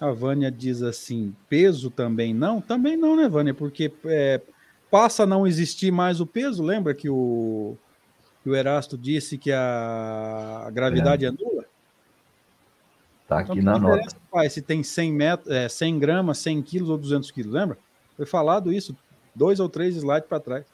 A 0.00 0.12
Vânia 0.12 0.52
diz 0.52 0.84
assim: 0.84 1.34
peso 1.48 1.90
também 1.90 2.32
não? 2.32 2.60
Também 2.60 2.96
não, 2.96 3.16
né, 3.16 3.28
Vânia? 3.28 3.54
Porque 3.54 3.92
é, 4.04 4.40
passa 4.88 5.24
a 5.24 5.26
não 5.26 5.48
existir 5.48 5.90
mais 5.90 6.20
o 6.20 6.26
peso. 6.26 6.62
Lembra 6.62 6.94
que 6.94 7.08
o, 7.10 7.76
que 8.42 8.50
o 8.50 8.54
Erasto 8.54 8.96
disse 8.96 9.36
que 9.36 9.52
a, 9.52 10.68
gravidade 10.72 11.24
é. 11.24 11.28
é 11.28 11.30
nula? 11.32 11.64
Tá 13.26 13.40
aqui 13.40 13.58
então, 13.58 13.64
na 13.64 13.78
nota. 13.78 14.16
Faz, 14.30 14.52
se 14.52 14.62
tem 14.62 14.82
100, 14.82 15.12
metros, 15.12 15.50
é, 15.50 15.68
100 15.68 15.98
gramas, 15.98 16.38
100 16.38 16.62
quilos 16.62 16.88
ou 16.88 16.96
200 16.96 17.30
quilos, 17.30 17.52
lembra? 17.52 17.76
Foi 18.16 18.26
falado 18.26 18.72
isso 18.72 18.96
dois 19.34 19.60
ou 19.60 19.68
três 19.68 19.96
slides 19.96 20.28
para 20.28 20.40
trás. 20.40 20.66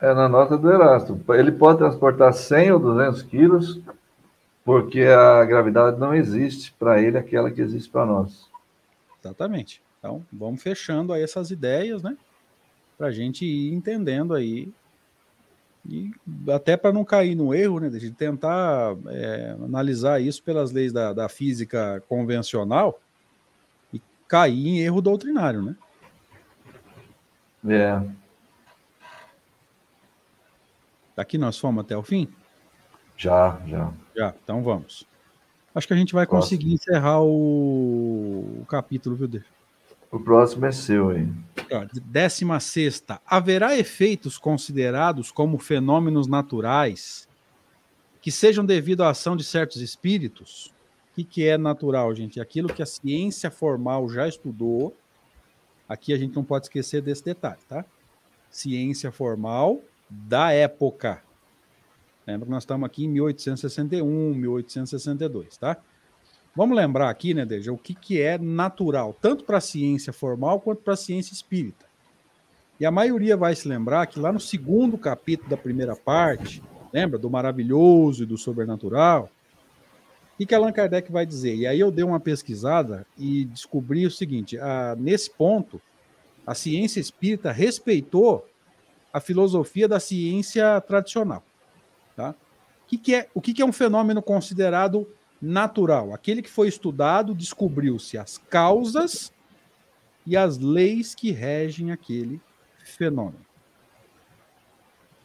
É 0.00 0.14
na 0.14 0.28
nota 0.28 0.56
do 0.56 0.70
Erasto. 0.70 1.20
Ele 1.30 1.52
pode 1.52 1.78
transportar 1.78 2.32
100 2.32 2.72
ou 2.72 2.78
200 2.78 3.22
quilos 3.22 3.80
porque 4.64 5.02
a 5.02 5.44
gravidade 5.44 5.98
não 5.98 6.14
existe 6.14 6.72
para 6.78 7.02
ele 7.02 7.18
aquela 7.18 7.50
que 7.50 7.60
existe 7.60 7.90
para 7.90 8.06
nós. 8.06 8.48
Exatamente. 9.22 9.82
Então, 9.98 10.24
vamos 10.32 10.62
fechando 10.62 11.12
aí 11.12 11.22
essas 11.22 11.50
ideias, 11.50 12.02
né? 12.02 12.16
Para 12.96 13.08
a 13.08 13.10
gente 13.10 13.44
ir 13.44 13.72
entendendo 13.74 14.34
aí. 14.34 14.72
E 15.88 16.10
até 16.52 16.76
para 16.76 16.92
não 16.92 17.04
cair 17.04 17.34
no 17.34 17.54
erro, 17.54 17.80
né? 17.80 17.88
De 17.88 18.10
tentar 18.10 18.96
é, 19.08 19.56
analisar 19.62 20.20
isso 20.20 20.42
pelas 20.42 20.70
leis 20.70 20.92
da, 20.92 21.12
da 21.12 21.28
física 21.28 22.02
convencional 22.08 23.00
e 23.92 24.00
cair 24.28 24.66
em 24.66 24.80
erro 24.80 25.00
doutrinário, 25.00 25.62
né? 25.62 25.76
É. 27.68 28.02
Aqui 31.16 31.36
nós 31.36 31.58
fomos 31.58 31.84
até 31.84 31.96
o 31.96 32.02
fim? 32.02 32.28
Já, 33.16 33.60
já. 33.66 33.92
Já, 34.16 34.34
então 34.42 34.62
vamos. 34.62 35.06
Acho 35.74 35.86
que 35.86 35.92
a 35.92 35.96
gente 35.96 36.14
vai 36.14 36.26
conseguir 36.26 36.72
encerrar 36.72 37.20
o, 37.20 38.60
o 38.62 38.66
capítulo, 38.66 39.14
viu, 39.14 39.28
Dê? 39.28 39.42
O 40.10 40.18
próximo 40.18 40.66
é 40.66 40.72
seu, 40.72 41.16
hein? 41.16 41.32
Décima 42.04 42.58
sexta. 42.58 43.20
Haverá 43.24 43.78
efeitos 43.78 44.36
considerados 44.36 45.30
como 45.30 45.56
fenômenos 45.56 46.26
naturais 46.26 47.28
que 48.20 48.32
sejam 48.32 48.64
devido 48.64 49.02
à 49.02 49.10
ação 49.10 49.36
de 49.36 49.44
certos 49.44 49.80
espíritos? 49.80 50.72
O 51.10 51.14
que, 51.14 51.24
que 51.24 51.46
é 51.46 51.56
natural, 51.56 52.12
gente? 52.14 52.40
Aquilo 52.40 52.72
que 52.72 52.82
a 52.82 52.86
ciência 52.86 53.50
formal 53.50 54.08
já 54.08 54.26
estudou. 54.26 54.96
Aqui 55.88 56.12
a 56.12 56.18
gente 56.18 56.34
não 56.34 56.44
pode 56.44 56.66
esquecer 56.66 57.02
desse 57.02 57.24
detalhe, 57.24 57.60
tá? 57.68 57.84
Ciência 58.50 59.12
formal 59.12 59.80
da 60.08 60.52
época. 60.52 61.22
Lembra 62.26 62.46
que 62.46 62.50
nós 62.50 62.64
estamos 62.64 62.86
aqui 62.86 63.04
em 63.04 63.08
1861, 63.08 64.34
1862, 64.34 65.56
tá? 65.56 65.76
Vamos 66.54 66.76
lembrar 66.76 67.08
aqui, 67.08 67.32
né, 67.32 67.46
Deja, 67.46 67.72
o 67.72 67.78
que, 67.78 67.94
que 67.94 68.20
é 68.20 68.36
natural, 68.36 69.16
tanto 69.20 69.44
para 69.44 69.58
a 69.58 69.60
ciência 69.60 70.12
formal 70.12 70.60
quanto 70.60 70.82
para 70.82 70.94
a 70.94 70.96
ciência 70.96 71.32
espírita. 71.32 71.86
E 72.78 72.86
a 72.86 72.90
maioria 72.90 73.36
vai 73.36 73.54
se 73.54 73.68
lembrar 73.68 74.06
que 74.06 74.18
lá 74.18 74.32
no 74.32 74.40
segundo 74.40 74.98
capítulo 74.98 75.50
da 75.50 75.56
primeira 75.56 75.94
parte, 75.94 76.62
lembra 76.92 77.18
do 77.18 77.30
maravilhoso 77.30 78.22
e 78.22 78.26
do 78.26 78.36
sobrenatural? 78.36 79.30
O 80.34 80.38
que, 80.38 80.46
que 80.46 80.54
Allan 80.54 80.72
Kardec 80.72 81.12
vai 81.12 81.26
dizer? 81.26 81.54
E 81.54 81.66
aí 81.66 81.78
eu 81.78 81.90
dei 81.90 82.04
uma 82.04 82.18
pesquisada 82.18 83.06
e 83.18 83.44
descobri 83.44 84.06
o 84.06 84.10
seguinte: 84.10 84.58
a, 84.58 84.96
nesse 84.98 85.30
ponto, 85.30 85.80
a 86.46 86.54
ciência 86.54 86.98
espírita 86.98 87.52
respeitou 87.52 88.48
a 89.12 89.20
filosofia 89.20 89.86
da 89.86 90.00
ciência 90.00 90.80
tradicional. 90.80 91.44
Tá? 92.16 92.30
O, 92.30 92.88
que, 92.88 92.98
que 92.98 93.14
é, 93.14 93.28
o 93.34 93.40
que, 93.40 93.52
que 93.52 93.62
é 93.62 93.66
um 93.66 93.72
fenômeno 93.72 94.22
considerado 94.22 95.06
natural? 95.40 96.12
Aquele 96.12 96.42
que 96.42 96.50
foi 96.50 96.68
estudado, 96.68 97.34
descobriu-se 97.34 98.18
as 98.18 98.38
causas 98.38 99.32
e 100.26 100.36
as 100.36 100.58
leis 100.58 101.14
que 101.14 101.30
regem 101.30 101.92
aquele 101.92 102.40
fenômeno. 102.84 103.44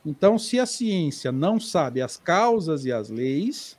Então, 0.06 0.38
se 0.38 0.60
a 0.60 0.66
ciência 0.66 1.32
não 1.32 1.60
sabe 1.60 2.02
as 2.02 2.16
causas 2.16 2.86
e 2.86 2.92
as 2.92 3.10
leis, 3.10 3.78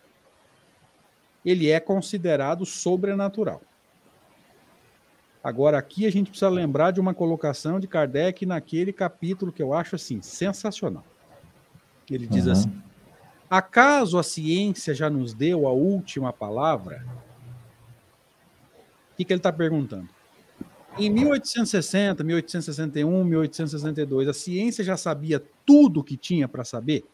ele 1.45 1.71
é 1.71 1.79
considerado 1.79 2.67
sobrenatural. 2.67 3.63
Agora, 5.43 5.79
aqui 5.79 6.05
a 6.05 6.11
gente 6.11 6.31
precisa 6.31 6.49
lembrar 6.49 6.91
de 6.91 7.01
uma 7.01 7.15
colocação 7.15 7.79
de 7.79 7.87
Kardec 7.87 8.45
naquele 8.45 8.93
capítulo 8.93 9.53
que 9.53 9.63
eu 9.63 9.73
acho 9.73 9.95
assim 9.95 10.21
sensacional. 10.21 11.05
Ele 12.11 12.27
diz 12.27 12.47
uhum. 12.47 12.53
assim: 12.53 12.83
Acaso 13.49 14.19
a 14.19 14.23
ciência 14.23 14.95
já 14.95 15.09
nos 15.09 15.33
deu 15.33 15.67
a 15.67 15.73
última 15.73 16.33
palavra? 16.33 17.07
O 19.13 19.17
que, 19.17 19.25
que 19.25 19.33
ele 19.33 19.39
está 19.39 19.53
perguntando? 19.53 20.09
Em 20.99 21.11
1860, 21.11 22.25
1861, 22.25 23.25
1862, 23.25 24.29
a 24.29 24.33
ciência 24.33 24.83
já 24.83 24.97
sabia 24.97 25.43
tudo 25.65 26.01
o 26.01 26.05
que 26.05 26.17
tinha 26.17 26.49
para 26.49 26.65
saber? 26.65 27.05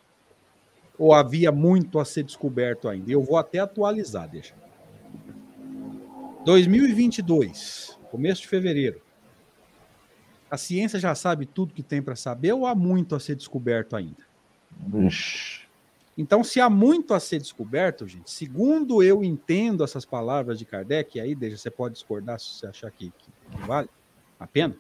Ou 0.97 1.13
havia 1.13 1.51
muito 1.51 1.99
a 1.99 2.05
ser 2.05 2.23
descoberto 2.23 2.89
ainda? 2.89 3.11
Eu 3.11 3.23
vou 3.23 3.37
até 3.37 3.59
atualizar, 3.59 4.29
deixa. 4.29 4.55
2022, 6.45 7.99
começo 8.11 8.43
de 8.43 8.49
fevereiro. 8.49 9.01
A 10.51 10.57
ciência 10.57 10.99
já 10.99 11.15
sabe 11.15 11.47
tudo 11.47 11.75
que 11.75 11.83
tem 11.83 12.03
para 12.03 12.15
saber 12.15 12.53
ou 12.53 12.67
há 12.67 12.75
muito 12.75 13.15
a 13.15 13.21
ser 13.21 13.35
descoberto 13.35 13.97
ainda? 13.97 14.23
Ixi. 14.95 15.62
Então, 16.17 16.45
se 16.45 16.61
há 16.61 16.69
muito 16.69 17.15
a 17.15 17.21
ser 17.21 17.39
descoberto, 17.39 18.07
gente, 18.07 18.31
segundo 18.31 19.03
eu 19.03 19.25
entendo 19.25 19.83
essas 19.83 20.05
palavras 20.05 20.59
de 20.59 20.65
Kardec, 20.65 21.19
aí, 21.19 21.35
deixa, 21.35 21.57
você 21.57 21.71
pode 21.71 21.95
discordar 21.95 22.39
se 22.39 22.59
você 22.59 22.67
achar 22.67 22.91
que, 22.91 23.11
que 23.11 23.31
vale 23.67 23.89
a 24.39 24.47
pena. 24.47 24.77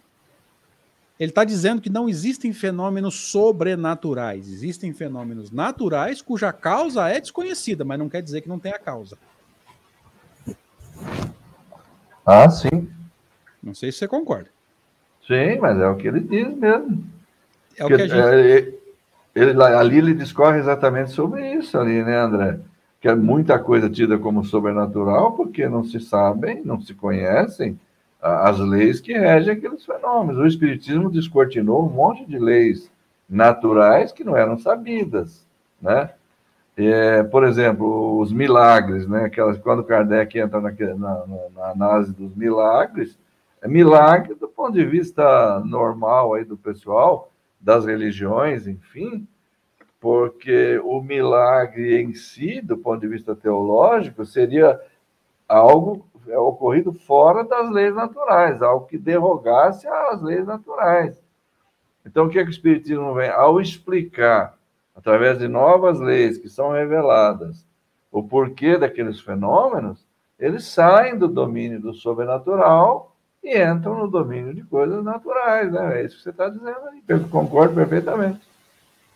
Ele 1.18 1.30
está 1.30 1.44
dizendo 1.44 1.80
que 1.80 1.88
não 1.88 2.08
existem 2.08 2.52
fenômenos 2.52 3.14
sobrenaturais, 3.14 4.48
existem 4.48 4.92
fenômenos 4.92 5.50
naturais 5.50 6.20
cuja 6.20 6.52
causa 6.52 7.08
é 7.08 7.20
desconhecida, 7.20 7.84
mas 7.84 7.98
não 7.98 8.08
quer 8.08 8.22
dizer 8.22 8.40
que 8.40 8.48
não 8.48 8.58
tenha 8.58 8.78
causa. 8.78 9.16
Ah, 12.26 12.48
sim. 12.50 12.90
Não 13.62 13.74
sei 13.74 13.90
se 13.92 13.98
você 13.98 14.08
concorda. 14.08 14.50
Sim, 15.26 15.58
mas 15.60 15.78
é 15.78 15.86
o 15.86 15.96
que 15.96 16.08
ele 16.08 16.20
diz 16.20 16.48
mesmo. 16.56 17.06
É 17.76 17.84
o 17.84 17.88
que, 17.88 17.96
que 17.96 18.02
a 18.02 18.06
gente. 18.08 18.18
É, 18.18 18.81
ele, 19.34 19.62
ali 19.62 19.98
ele 19.98 20.14
discorre 20.14 20.58
exatamente 20.58 21.10
sobre 21.10 21.54
isso 21.54 21.78
ali, 21.78 22.02
né, 22.02 22.18
André? 22.18 22.58
Que 23.00 23.08
é 23.08 23.14
muita 23.14 23.58
coisa 23.58 23.88
tida 23.88 24.18
como 24.18 24.44
sobrenatural 24.44 25.32
porque 25.32 25.68
não 25.68 25.84
se 25.84 25.98
sabem, 26.00 26.62
não 26.64 26.80
se 26.80 26.94
conhecem 26.94 27.78
as 28.22 28.58
leis 28.60 29.00
que 29.00 29.12
regem 29.12 29.54
aqueles 29.54 29.84
fenômenos. 29.84 30.40
O 30.40 30.46
Espiritismo 30.46 31.10
descortinou 31.10 31.84
um 31.84 31.90
monte 31.90 32.24
de 32.24 32.38
leis 32.38 32.88
naturais 33.28 34.12
que 34.12 34.22
não 34.22 34.36
eram 34.36 34.58
sabidas, 34.58 35.44
né? 35.80 36.10
É, 36.76 37.22
por 37.24 37.44
exemplo, 37.44 38.18
os 38.18 38.32
milagres, 38.32 39.06
né? 39.08 39.24
Aquelas, 39.24 39.58
quando 39.58 39.84
Kardec 39.84 40.38
entra 40.38 40.60
na, 40.60 40.70
na, 40.70 41.24
na 41.54 41.70
análise 41.70 42.12
dos 42.12 42.34
milagres, 42.34 43.18
é 43.60 43.68
milagre 43.68 44.34
do 44.34 44.48
ponto 44.48 44.72
de 44.72 44.84
vista 44.84 45.60
normal 45.60 46.34
aí 46.34 46.44
do 46.44 46.56
pessoal, 46.56 47.31
das 47.62 47.86
religiões, 47.86 48.66
enfim, 48.66 49.26
porque 50.00 50.80
o 50.84 51.00
milagre 51.00 52.02
em 52.02 52.12
si, 52.12 52.60
do 52.60 52.76
ponto 52.76 53.00
de 53.00 53.08
vista 53.08 53.36
teológico, 53.36 54.26
seria 54.26 54.80
algo 55.48 56.04
ocorrido 56.36 56.92
fora 56.92 57.44
das 57.44 57.70
leis 57.70 57.94
naturais, 57.94 58.60
algo 58.60 58.86
que 58.86 58.98
derrogasse 58.98 59.86
às 59.86 60.20
leis 60.20 60.44
naturais. 60.44 61.22
Então, 62.04 62.26
o 62.26 62.28
que, 62.28 62.38
é 62.38 62.42
que 62.42 62.48
o 62.48 62.50
Espiritismo 62.50 63.14
vem? 63.14 63.30
Ao 63.30 63.60
explicar, 63.60 64.58
através 64.94 65.38
de 65.38 65.46
novas 65.46 66.00
leis 66.00 66.36
que 66.36 66.48
são 66.48 66.72
reveladas, 66.72 67.64
o 68.10 68.24
porquê 68.24 68.76
daqueles 68.76 69.20
fenômenos, 69.20 70.04
eles 70.38 70.64
saem 70.64 71.16
do 71.16 71.28
domínio 71.28 71.80
do 71.80 71.94
sobrenatural 71.94 73.11
e 73.42 73.62
entram 73.62 73.98
no 73.98 74.08
domínio 74.08 74.54
de 74.54 74.62
coisas 74.62 75.02
naturais, 75.02 75.72
né? 75.72 76.00
É 76.00 76.06
isso 76.06 76.16
que 76.16 76.22
você 76.22 76.30
está 76.30 76.48
dizendo 76.48 76.88
aí. 76.90 77.02
Eu 77.08 77.28
concordo 77.28 77.74
perfeitamente. 77.74 78.40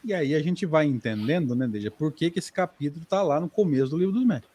E 0.05 0.13
aí 0.13 0.35
a 0.35 0.43
gente 0.43 0.65
vai 0.67 0.87
entendendo, 0.87 1.55
né, 1.55 1.67
Deja, 1.67 1.91
por 1.91 2.13
que, 2.13 2.31
que 2.31 2.39
esse 2.39 2.53
capítulo 2.53 3.03
está 3.03 3.23
lá 3.23 3.41
no 3.41 3.49
começo 3.49 3.91
do 3.91 3.99
livro 3.99 4.13
dos 4.13 4.25
médicos. 4.25 4.55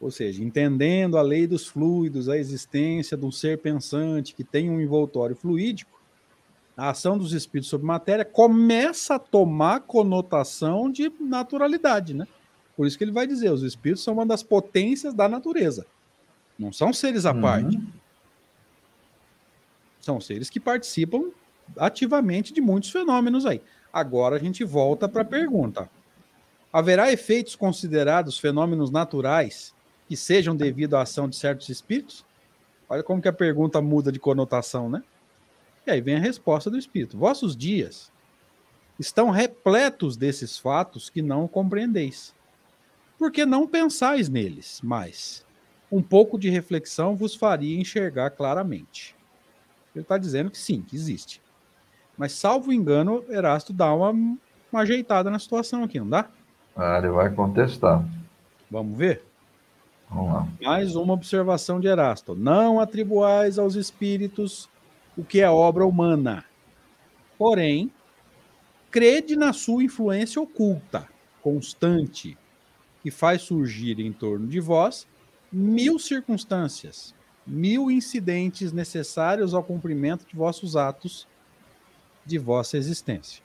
Ou 0.00 0.10
seja, 0.10 0.42
entendendo 0.42 1.16
a 1.16 1.22
lei 1.22 1.46
dos 1.46 1.66
fluidos, 1.66 2.28
a 2.28 2.36
existência 2.36 3.16
de 3.16 3.24
um 3.24 3.32
ser 3.32 3.58
pensante 3.58 4.34
que 4.34 4.44
tem 4.44 4.68
um 4.68 4.80
envoltório 4.80 5.34
fluídico, 5.34 5.90
a 6.76 6.90
ação 6.90 7.16
dos 7.16 7.32
espíritos 7.32 7.70
sobre 7.70 7.86
matéria 7.86 8.24
começa 8.24 9.14
a 9.14 9.18
tomar 9.18 9.80
conotação 9.80 10.90
de 10.90 11.10
naturalidade, 11.20 12.14
né? 12.14 12.26
Por 12.76 12.86
isso 12.86 12.98
que 12.98 13.04
ele 13.04 13.12
vai 13.12 13.26
dizer, 13.26 13.52
os 13.52 13.62
espíritos 13.62 14.02
são 14.02 14.14
uma 14.14 14.26
das 14.26 14.42
potências 14.42 15.14
da 15.14 15.28
natureza. 15.28 15.86
Não 16.58 16.72
são 16.72 16.92
seres 16.92 17.24
à 17.24 17.32
uhum. 17.32 17.40
parte. 17.40 17.80
São 20.04 20.20
seres 20.20 20.50
que 20.50 20.60
participam 20.60 21.30
ativamente 21.78 22.52
de 22.52 22.60
muitos 22.60 22.90
fenômenos 22.90 23.46
aí. 23.46 23.62
Agora 23.92 24.36
a 24.36 24.38
gente 24.38 24.62
volta 24.62 25.08
para 25.08 25.22
a 25.22 25.24
pergunta. 25.24 25.88
Haverá 26.72 27.10
efeitos 27.10 27.56
considerados 27.56 28.38
fenômenos 28.38 28.90
naturais 28.90 29.74
que 30.06 30.16
sejam 30.16 30.54
devido 30.54 30.94
à 30.94 31.02
ação 31.02 31.28
de 31.28 31.36
certos 31.36 31.68
espíritos? 31.68 32.24
Olha 32.88 33.02
como 33.02 33.22
que 33.22 33.28
a 33.28 33.32
pergunta 33.32 33.80
muda 33.80 34.12
de 34.12 34.18
conotação, 34.18 34.90
né? 34.90 35.02
E 35.86 35.90
aí 35.90 36.00
vem 36.00 36.16
a 36.16 36.20
resposta 36.20 36.70
do 36.70 36.78
espírito. 36.78 37.16
Vossos 37.16 37.56
dias 37.56 38.12
estão 38.98 39.30
repletos 39.30 40.16
desses 40.16 40.58
fatos 40.58 41.08
que 41.08 41.22
não 41.22 41.48
compreendeis. 41.48 42.34
Porque 43.18 43.46
não 43.46 43.66
pensais 43.66 44.28
neles, 44.28 44.80
mas 44.82 45.46
um 45.90 46.02
pouco 46.02 46.38
de 46.38 46.50
reflexão 46.50 47.16
vos 47.16 47.34
faria 47.34 47.80
enxergar 47.80 48.30
claramente. 48.30 49.16
Ele 49.94 50.02
está 50.02 50.18
dizendo 50.18 50.50
que 50.50 50.58
sim, 50.58 50.82
que 50.82 50.96
existe. 50.96 51.40
Mas, 52.16 52.32
salvo 52.32 52.72
engano, 52.72 53.24
Erasto 53.28 53.72
dá 53.72 53.92
uma, 53.92 54.10
uma 54.10 54.80
ajeitada 54.80 55.30
na 55.30 55.38
situação 55.38 55.84
aqui, 55.84 55.98
não 55.98 56.08
dá? 56.08 56.28
Ah, 56.76 56.98
ele 56.98 57.08
vai 57.08 57.30
contestar. 57.32 58.04
Vamos 58.70 58.96
ver? 58.98 59.24
Vamos 60.10 60.32
lá. 60.32 60.48
Mais 60.62 60.96
uma 60.96 61.14
observação 61.14 61.80
de 61.80 61.86
Erasto. 61.86 62.34
Não 62.34 62.80
atribuais 62.80 63.58
aos 63.58 63.74
espíritos 63.74 64.68
o 65.16 65.24
que 65.24 65.40
é 65.40 65.48
obra 65.48 65.86
humana. 65.86 66.44
Porém, 67.38 67.90
crede 68.90 69.36
na 69.36 69.52
sua 69.52 69.84
influência 69.84 70.40
oculta, 70.40 71.08
constante, 71.42 72.36
que 73.02 73.10
faz 73.10 73.42
surgir 73.42 74.00
em 74.00 74.12
torno 74.12 74.46
de 74.46 74.60
vós 74.60 75.06
mil 75.52 75.98
circunstâncias, 75.98 77.14
mil 77.46 77.90
incidentes 77.90 78.72
necessários 78.72 79.54
ao 79.54 79.62
cumprimento 79.62 80.26
de 80.26 80.34
vossos 80.34 80.76
atos 80.76 81.26
de 82.24 82.38
vossa 82.38 82.76
existência. 82.76 83.42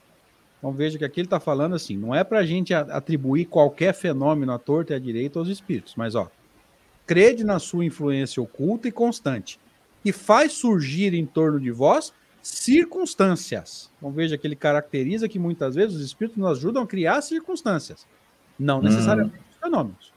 Então 0.57 0.71
veja 0.71 0.97
que 0.97 1.05
aqui 1.05 1.21
ele 1.21 1.27
está 1.27 1.39
falando 1.39 1.75
assim, 1.75 1.97
não 1.97 2.13
é 2.13 2.23
para 2.23 2.39
a 2.39 2.45
gente 2.45 2.73
atribuir 2.73 3.45
qualquer 3.45 3.93
fenômeno 3.93 4.51
à 4.51 4.59
torta 4.59 4.93
e 4.93 4.95
à 4.95 4.99
direita 4.99 5.39
aos 5.39 5.47
espíritos, 5.47 5.95
mas 5.95 6.15
ó, 6.15 6.29
crede 7.05 7.43
na 7.43 7.59
sua 7.59 7.85
influência 7.85 8.41
oculta 8.41 8.87
e 8.87 8.91
constante, 8.91 9.59
que 10.03 10.11
faz 10.11 10.53
surgir 10.53 11.13
em 11.13 11.25
torno 11.25 11.59
de 11.59 11.71
vós 11.71 12.13
circunstâncias. 12.41 13.91
Então 13.97 14.11
veja 14.11 14.37
que 14.37 14.47
ele 14.47 14.55
caracteriza 14.55 15.27
que 15.27 15.39
muitas 15.39 15.75
vezes 15.75 15.95
os 15.95 16.05
espíritos 16.05 16.37
nos 16.37 16.57
ajudam 16.57 16.83
a 16.83 16.87
criar 16.87 17.21
circunstâncias, 17.21 18.05
não 18.57 18.81
necessariamente 18.81 19.37
hum. 19.37 19.59
fenômenos. 19.61 20.13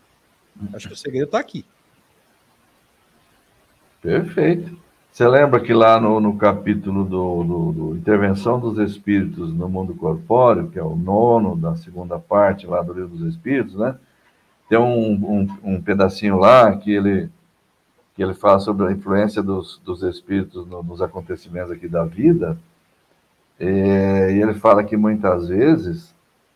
Acho 0.74 0.88
que 0.88 0.94
o 0.94 0.96
segredo 0.96 1.26
está 1.26 1.38
aqui. 1.38 1.64
Perfeito. 4.02 4.76
Você 5.12 5.28
lembra 5.28 5.60
que 5.60 5.72
lá 5.72 6.00
no, 6.00 6.18
no 6.18 6.36
capítulo 6.36 7.04
do, 7.04 7.44
do, 7.44 7.72
do, 7.72 7.96
Intervenção 7.96 8.58
dos 8.58 8.78
Espíritos 8.78 9.52
no 9.52 9.68
Mundo 9.68 9.94
Corpóreo, 9.94 10.68
que 10.68 10.78
é 10.78 10.82
o 10.82 10.96
nono 10.96 11.54
da 11.54 11.76
segunda 11.76 12.18
parte 12.18 12.66
lá 12.66 12.82
do 12.82 12.92
Livro 12.92 13.10
dos 13.10 13.32
Espíritos, 13.32 13.76
né? 13.76 13.94
Tem 14.68 14.78
um, 14.78 15.12
um, 15.12 15.48
um 15.62 15.80
pedacinho 15.80 16.36
lá 16.38 16.74
que 16.76 16.90
ele, 16.90 17.28
que 18.16 18.22
ele 18.22 18.34
fala 18.34 18.58
sobre 18.58 18.86
a 18.86 18.92
influência 18.92 19.42
dos, 19.42 19.80
dos 19.84 20.02
espíritos 20.02 20.66
no, 20.66 20.82
nos 20.82 21.00
acontecimentos 21.00 21.70
aqui 21.70 21.86
da 21.86 22.04
vida. 22.04 22.58
É, 23.60 24.32
e 24.32 24.42
ele 24.42 24.54
fala 24.54 24.82
que 24.82 24.96
muitas 24.96 25.48
vezes, 25.48 26.12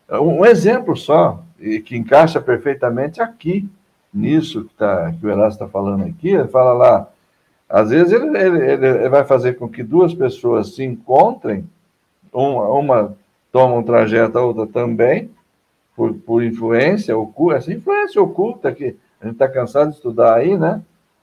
um 0.09 0.43
exemplo 0.43 0.97
só, 0.97 1.43
e 1.59 1.79
que 1.79 1.95
encaixa 1.95 2.41
perfeitamente 2.41 3.21
aqui, 3.21 3.69
nisso 4.11 4.65
que, 4.65 4.73
tá, 4.73 5.13
que 5.13 5.25
o 5.25 5.29
Erasmo 5.29 5.49
está 5.49 5.67
falando 5.67 6.03
aqui, 6.05 6.29
ele 6.29 6.47
fala 6.47 6.73
lá 6.73 7.07
às 7.69 7.89
vezes 7.89 8.13
ele, 8.13 8.37
ele, 8.37 8.87
ele, 8.87 9.09
vai 9.09 9.23
fazer 9.25 9.53
com 9.53 9.67
que 9.67 9.83
duas 9.83 10.13
pessoas 10.13 10.75
se 10.75 10.83
encontrem, 10.83 11.69
uma, 12.31 12.67
uma 12.69 13.17
toma 13.51 13.75
um 13.75 13.83
trajeto, 13.83 14.37
a 14.37 14.45
outra 14.45 14.67
também, 14.67 15.31
por, 15.95 16.13
por 16.13 16.43
influência 16.43 17.17
oculta, 17.17 17.57
essa 17.57 17.73
influência 17.73 18.21
oculta 18.21 18.71
que 18.71 18.95
a 19.19 19.25
gente 19.25 19.33
está 19.33 19.47
cansado 19.47 19.89
de 19.89 19.95
estudar 19.95 20.35
aí, 20.35 20.57
né? 20.57 20.81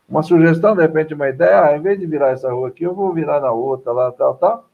Uma 0.08 0.22
sugestão, 0.22 0.74
de 0.74 0.82
repente, 0.82 1.14
uma 1.14 1.28
ideia, 1.28 1.64
ah, 1.64 1.76
em 1.76 1.80
vez 1.80 1.98
de 1.98 2.06
virar 2.06 2.30
essa 2.30 2.52
rua 2.52 2.68
aqui, 2.68 2.84
eu 2.84 2.94
vou 2.94 3.12
virar 3.12 3.40
na 3.40 3.52
outra, 3.52 3.92
lá, 3.92 4.12
tal, 4.12 4.34
tal. 4.34 4.68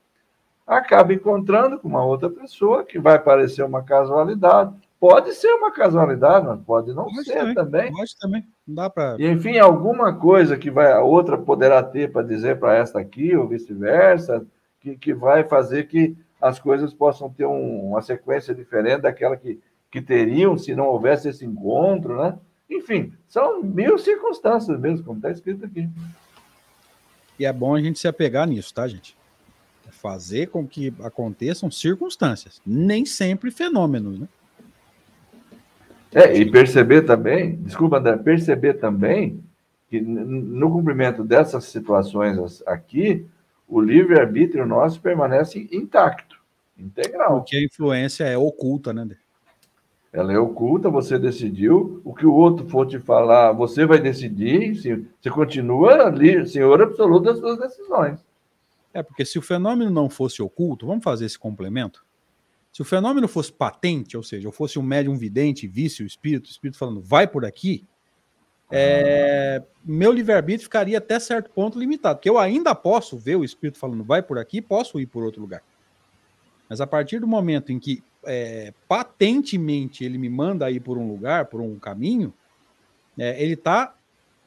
Acaba 0.67 1.13
encontrando 1.13 1.79
com 1.79 1.87
uma 1.87 2.05
outra 2.05 2.29
pessoa 2.29 2.85
que 2.85 2.99
vai 2.99 3.19
parecer 3.19 3.63
uma 3.63 3.83
casualidade, 3.83 4.75
Pode 5.01 5.33
ser 5.33 5.51
uma 5.55 5.73
casualidade, 5.73 6.47
mas 6.47 6.61
pode 6.61 6.93
não 6.93 7.05
pode 7.07 7.25
ser 7.25 7.39
também. 7.39 7.55
também. 7.55 7.93
Pode 7.93 8.19
também. 8.19 8.47
Não 8.69 8.75
dá 8.75 8.91
para. 8.91 9.17
Enfim, 9.19 9.57
alguma 9.57 10.13
coisa 10.13 10.59
que 10.59 10.71
vai, 10.71 10.93
a 10.93 11.01
outra 11.01 11.39
poderá 11.39 11.83
ter 11.83 12.13
para 12.13 12.23
dizer 12.23 12.61
para 12.61 12.77
esta 12.77 13.01
aqui, 13.01 13.35
ou 13.35 13.49
vice-versa, 13.49 14.47
que, 14.79 14.99
que 14.99 15.15
vai 15.15 15.43
fazer 15.43 15.85
que 15.85 16.15
as 16.39 16.59
coisas 16.59 16.93
possam 16.93 17.31
ter 17.31 17.47
um, 17.47 17.89
uma 17.89 18.03
sequência 18.03 18.55
diferente 18.55 19.01
daquela 19.01 19.39
que, 19.39 19.59
que 19.91 20.03
teriam 20.03 20.59
se 20.59 20.75
não 20.75 20.89
houvesse 20.89 21.31
esse 21.31 21.47
encontro, 21.47 22.23
né? 22.23 22.39
Enfim, 22.69 23.15
são 23.27 23.63
mil 23.63 23.99
circunstâncias 23.99 24.79
mesmo, 24.79 25.05
como 25.05 25.17
está 25.17 25.31
escrito 25.31 25.65
aqui. 25.65 25.89
E 27.39 27.47
é 27.47 27.53
bom 27.53 27.75
a 27.75 27.81
gente 27.81 27.99
se 27.99 28.07
apegar 28.07 28.47
nisso, 28.47 28.73
tá, 28.75 28.87
gente? 28.87 29.17
É 29.89 29.91
fazer 29.91 30.49
com 30.49 30.67
que 30.67 30.93
aconteçam 31.03 31.71
circunstâncias, 31.71 32.61
nem 32.67 33.07
sempre 33.07 33.51
fenômenos, 33.51 34.21
né? 34.21 34.29
É, 36.13 36.37
e 36.37 36.51
perceber 36.51 37.03
também, 37.03 37.57
desculpa, 37.57 37.99
André, 37.99 38.17
perceber 38.17 38.75
também 38.75 39.43
que 39.89 40.01
no 40.01 40.71
cumprimento 40.71 41.25
dessas 41.25 41.65
situações 41.65 42.63
aqui, 42.67 43.27
o 43.69 43.81
livre-arbítrio 43.81 44.67
nosso 44.67 45.01
permanece 45.01 45.69
intacto, 45.73 46.37
integral. 46.79 47.41
Porque 47.41 47.57
a 47.57 47.65
influência 47.65 48.25
é 48.25 48.37
oculta, 48.37 48.93
né, 48.93 49.03
André? 49.03 49.17
Ela 50.13 50.33
é 50.33 50.39
oculta, 50.39 50.91
você 50.91 51.17
decidiu, 51.19 52.01
o 52.05 52.13
que 52.13 52.27
o 52.27 52.35
outro 52.35 52.69
for 52.69 52.85
te 52.85 52.99
falar, 52.99 53.53
você 53.53 53.87
vai 53.87 54.01
decidir, 54.01 54.75
você 54.75 55.31
continua 55.31 56.07
ali, 56.07 56.45
senhor 56.49 56.83
absoluto 56.83 57.27
das 57.27 57.39
suas 57.39 57.59
decisões. 57.59 58.19
É, 58.93 59.05
porque 59.05 59.25
se 59.25 59.39
o 59.39 59.43
fenômeno 59.43 59.91
não 59.91 60.11
fosse 60.11 60.43
oculto, 60.43 60.85
vamos 60.85 61.05
fazer 61.05 61.27
esse 61.27 61.39
complemento? 61.39 62.05
Se 62.73 62.83
o 62.83 62.85
fenômeno 62.85 63.27
fosse 63.27 63.53
patente, 63.53 64.17
ou 64.17 64.23
seja, 64.23 64.47
eu 64.47 64.53
fosse 64.53 64.79
um 64.79 64.83
médium 64.83 65.17
vidente, 65.17 65.67
visse 65.67 66.03
o 66.03 66.07
espírito, 66.07 66.47
o 66.47 66.51
espírito 66.51 66.79
falando, 66.79 67.01
vai 67.01 67.27
por 67.27 67.45
aqui, 67.45 67.85
é, 68.71 69.61
meu 69.85 70.13
livre-arbítrio 70.13 70.63
ficaria 70.63 70.99
até 70.99 71.19
certo 71.19 71.51
ponto 71.51 71.79
limitado, 71.79 72.19
porque 72.19 72.31
eu 72.31 72.39
ainda 72.39 72.73
posso 72.75 73.19
ver 73.19 73.35
o 73.35 73.45
espírito 73.45 73.79
falando, 73.79 74.05
vai 74.05 74.23
por 74.23 74.39
aqui, 74.39 74.63
posso 74.63 75.01
ir 75.01 75.07
por 75.07 75.25
outro 75.25 75.41
lugar. 75.41 75.63
Mas 76.69 76.81
a 76.81 76.87
partir 76.87 77.19
do 77.19 77.27
momento 77.27 77.73
em 77.73 77.81
que 77.81 78.03
é, 78.25 78.73
patentemente 78.87 80.05
ele 80.05 80.19
me 80.19 80.29
manda 80.29 80.71
ir 80.71 80.79
por 80.79 80.97
um 80.97 81.09
lugar, 81.09 81.47
por 81.47 81.61
um 81.61 81.77
caminho, 81.81 82.33
é, 83.19 83.43
ele 83.43 83.55
está 83.55 83.93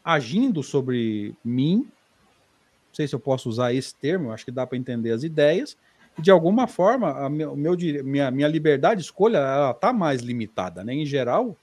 agindo 0.02 0.64
sobre 0.64 1.36
mim. 1.44 1.80
Não 1.80 2.94
sei 2.94 3.08
se 3.08 3.16
eu 3.16 3.20
posso 3.20 3.50
usar 3.50 3.74
esse 3.74 3.94
termo, 3.94 4.32
acho 4.32 4.46
que 4.46 4.52
dá 4.52 4.66
para 4.66 4.78
entender 4.78 5.12
as 5.12 5.24
ideias 5.24 5.76
de 6.18 6.32
alguma 6.32 6.68
forma, 6.68 7.26
a 7.26 7.30
meu, 7.30 7.56
meu, 7.56 7.76
minha, 8.04 8.30
minha 8.30 8.48
liberdade 8.48 9.00
de 9.02 9.06
escolha 9.06 9.72
está 9.72 9.92
mais 9.92 10.22
limitada, 10.22 10.84
né? 10.84 10.94
Em 10.94 11.06
geral, 11.06 11.58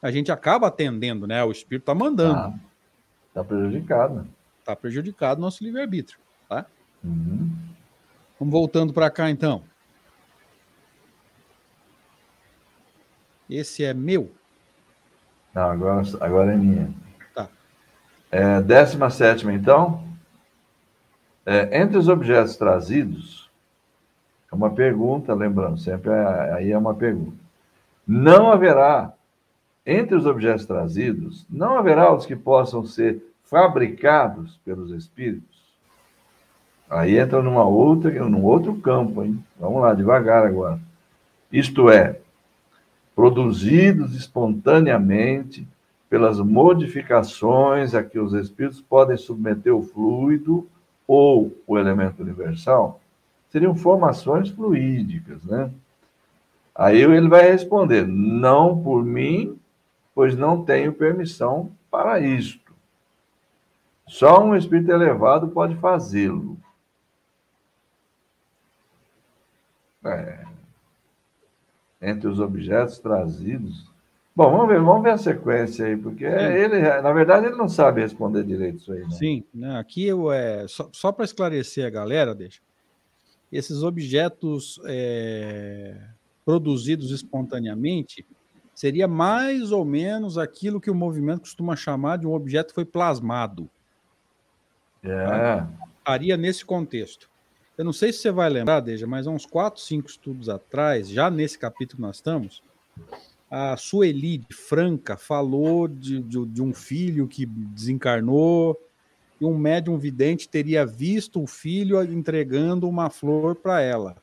a 0.00 0.10
gente 0.10 0.30
acaba 0.30 0.68
atendendo, 0.68 1.26
né? 1.26 1.42
O 1.44 1.50
espírito 1.50 1.82
está 1.82 1.94
mandando. 1.94 2.58
Está 3.28 3.40
ah, 3.40 3.44
prejudicado. 3.44 4.28
Está 4.58 4.76
prejudicado 4.76 5.40
nosso 5.40 5.62
livre-arbítrio, 5.64 6.18
tá? 6.48 6.66
Uhum. 7.02 7.50
Vamos 8.38 8.52
voltando 8.52 8.92
para 8.92 9.10
cá, 9.10 9.28
então. 9.28 9.62
Esse 13.48 13.84
é 13.84 13.92
meu? 13.92 14.30
Não, 15.52 15.70
agora, 15.70 16.02
agora 16.20 16.52
é 16.52 16.56
minha. 16.56 16.94
Tá. 17.34 17.48
É, 18.30 18.62
décima 18.62 19.10
sétima, 19.10 19.52
então. 19.52 20.08
É, 21.44 21.80
entre 21.80 21.98
os 21.98 22.06
objetos 22.06 22.56
trazidos, 22.56 23.39
é 24.50 24.54
uma 24.54 24.70
pergunta, 24.70 25.34
lembrando, 25.34 25.78
sempre 25.78 26.10
é, 26.10 26.52
aí 26.54 26.72
é 26.72 26.78
uma 26.78 26.94
pergunta. 26.94 27.36
Não 28.06 28.50
haverá, 28.50 29.12
entre 29.86 30.16
os 30.16 30.26
objetos 30.26 30.66
trazidos, 30.66 31.46
não 31.48 31.78
haverá 31.78 32.12
os 32.12 32.26
que 32.26 32.34
possam 32.34 32.84
ser 32.84 33.22
fabricados 33.44 34.58
pelos 34.64 34.90
espíritos? 34.90 35.60
Aí 36.88 37.16
entra 37.18 37.40
numa 37.40 37.64
outra, 37.64 38.10
num 38.28 38.44
outro 38.44 38.74
campo, 38.74 39.22
hein? 39.22 39.42
Vamos 39.58 39.80
lá, 39.80 39.94
devagar 39.94 40.44
agora. 40.44 40.80
Isto 41.52 41.88
é, 41.88 42.18
produzidos 43.14 44.16
espontaneamente 44.16 45.66
pelas 46.08 46.40
modificações 46.40 47.94
a 47.94 48.02
que 48.02 48.18
os 48.18 48.32
espíritos 48.32 48.80
podem 48.80 49.16
submeter 49.16 49.74
o 49.74 49.82
fluido 49.82 50.66
ou 51.06 51.56
o 51.66 51.78
elemento 51.78 52.22
universal? 52.22 52.99
Seriam 53.50 53.74
formações 53.74 54.48
fluídicas, 54.48 55.44
né? 55.44 55.70
Aí 56.74 57.02
ele 57.02 57.28
vai 57.28 57.50
responder: 57.50 58.06
não 58.06 58.82
por 58.82 59.04
mim, 59.04 59.58
pois 60.14 60.36
não 60.36 60.64
tenho 60.64 60.92
permissão 60.92 61.72
para 61.90 62.20
isto. 62.20 62.72
Só 64.06 64.42
um 64.42 64.56
espírito 64.56 64.90
elevado 64.90 65.48
pode 65.48 65.76
fazê-lo. 65.76 66.58
É. 70.04 70.44
Entre 72.02 72.26
os 72.26 72.40
objetos 72.40 72.98
trazidos. 72.98 73.90
Bom, 74.34 74.50
vamos 74.50 74.68
ver, 74.68 74.80
vamos 74.80 75.02
ver 75.02 75.10
a 75.10 75.18
sequência 75.18 75.84
aí, 75.84 75.96
porque 75.96 76.24
ele, 76.24 76.80
na 76.80 77.12
verdade, 77.12 77.46
ele 77.46 77.56
não 77.56 77.68
sabe 77.68 78.00
responder 78.00 78.42
direito 78.42 78.78
isso 78.78 78.92
aí. 78.92 79.02
Não. 79.02 79.10
Sim, 79.10 79.44
né, 79.52 79.78
aqui 79.78 80.06
eu, 80.06 80.32
é, 80.32 80.66
só, 80.66 80.88
só 80.92 81.12
para 81.12 81.24
esclarecer 81.24 81.86
a 81.86 81.90
galera, 81.90 82.34
deixa. 82.34 82.60
Esses 83.52 83.82
objetos 83.82 84.80
é, 84.84 85.96
produzidos 86.44 87.10
espontaneamente 87.10 88.26
seria 88.74 89.06
mais 89.06 89.72
ou 89.72 89.84
menos 89.84 90.38
aquilo 90.38 90.80
que 90.80 90.90
o 90.90 90.94
movimento 90.94 91.40
costuma 91.40 91.76
chamar 91.76 92.18
de 92.18 92.26
um 92.26 92.32
objeto 92.32 92.68
que 92.68 92.74
foi 92.74 92.84
plasmado. 92.84 93.68
É. 95.02 95.26
Tá? 95.26 95.70
Estaria 95.98 96.36
nesse 96.36 96.64
contexto. 96.64 97.28
Eu 97.76 97.84
não 97.84 97.92
sei 97.92 98.12
se 98.12 98.20
você 98.20 98.30
vai 98.30 98.48
lembrar, 98.48 98.80
Deja, 98.80 99.06
mas 99.06 99.26
há 99.26 99.30
uns 99.30 99.46
4, 99.46 99.80
5 99.80 100.08
estudos 100.08 100.48
atrás, 100.48 101.08
já 101.08 101.30
nesse 101.30 101.58
capítulo 101.58 101.96
que 101.96 102.02
nós 102.02 102.16
estamos, 102.16 102.62
a 103.50 103.76
Sueli 103.76 104.38
de 104.38 104.54
Franca 104.54 105.16
falou 105.16 105.88
de, 105.88 106.22
de, 106.22 106.46
de 106.46 106.62
um 106.62 106.72
filho 106.72 107.26
que 107.26 107.46
desencarnou 107.46 108.78
e 109.40 109.44
um 109.44 109.56
médium 109.56 109.96
vidente 109.96 110.48
teria 110.48 110.84
visto 110.84 111.42
o 111.42 111.46
filho 111.46 112.02
entregando 112.02 112.88
uma 112.88 113.08
flor 113.08 113.56
para 113.56 113.80
ela. 113.80 114.16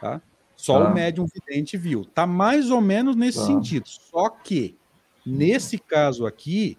Tá? 0.00 0.22
Só 0.56 0.82
tá. 0.82 0.90
o 0.90 0.94
médium 0.94 1.26
vidente 1.26 1.76
viu. 1.76 2.04
Tá 2.04 2.26
mais 2.26 2.70
ou 2.70 2.80
menos 2.80 3.14
nesse 3.14 3.38
tá. 3.38 3.46
sentido. 3.46 3.86
Só 3.86 4.30
que, 4.30 4.76
nesse 5.24 5.78
caso 5.78 6.26
aqui, 6.26 6.78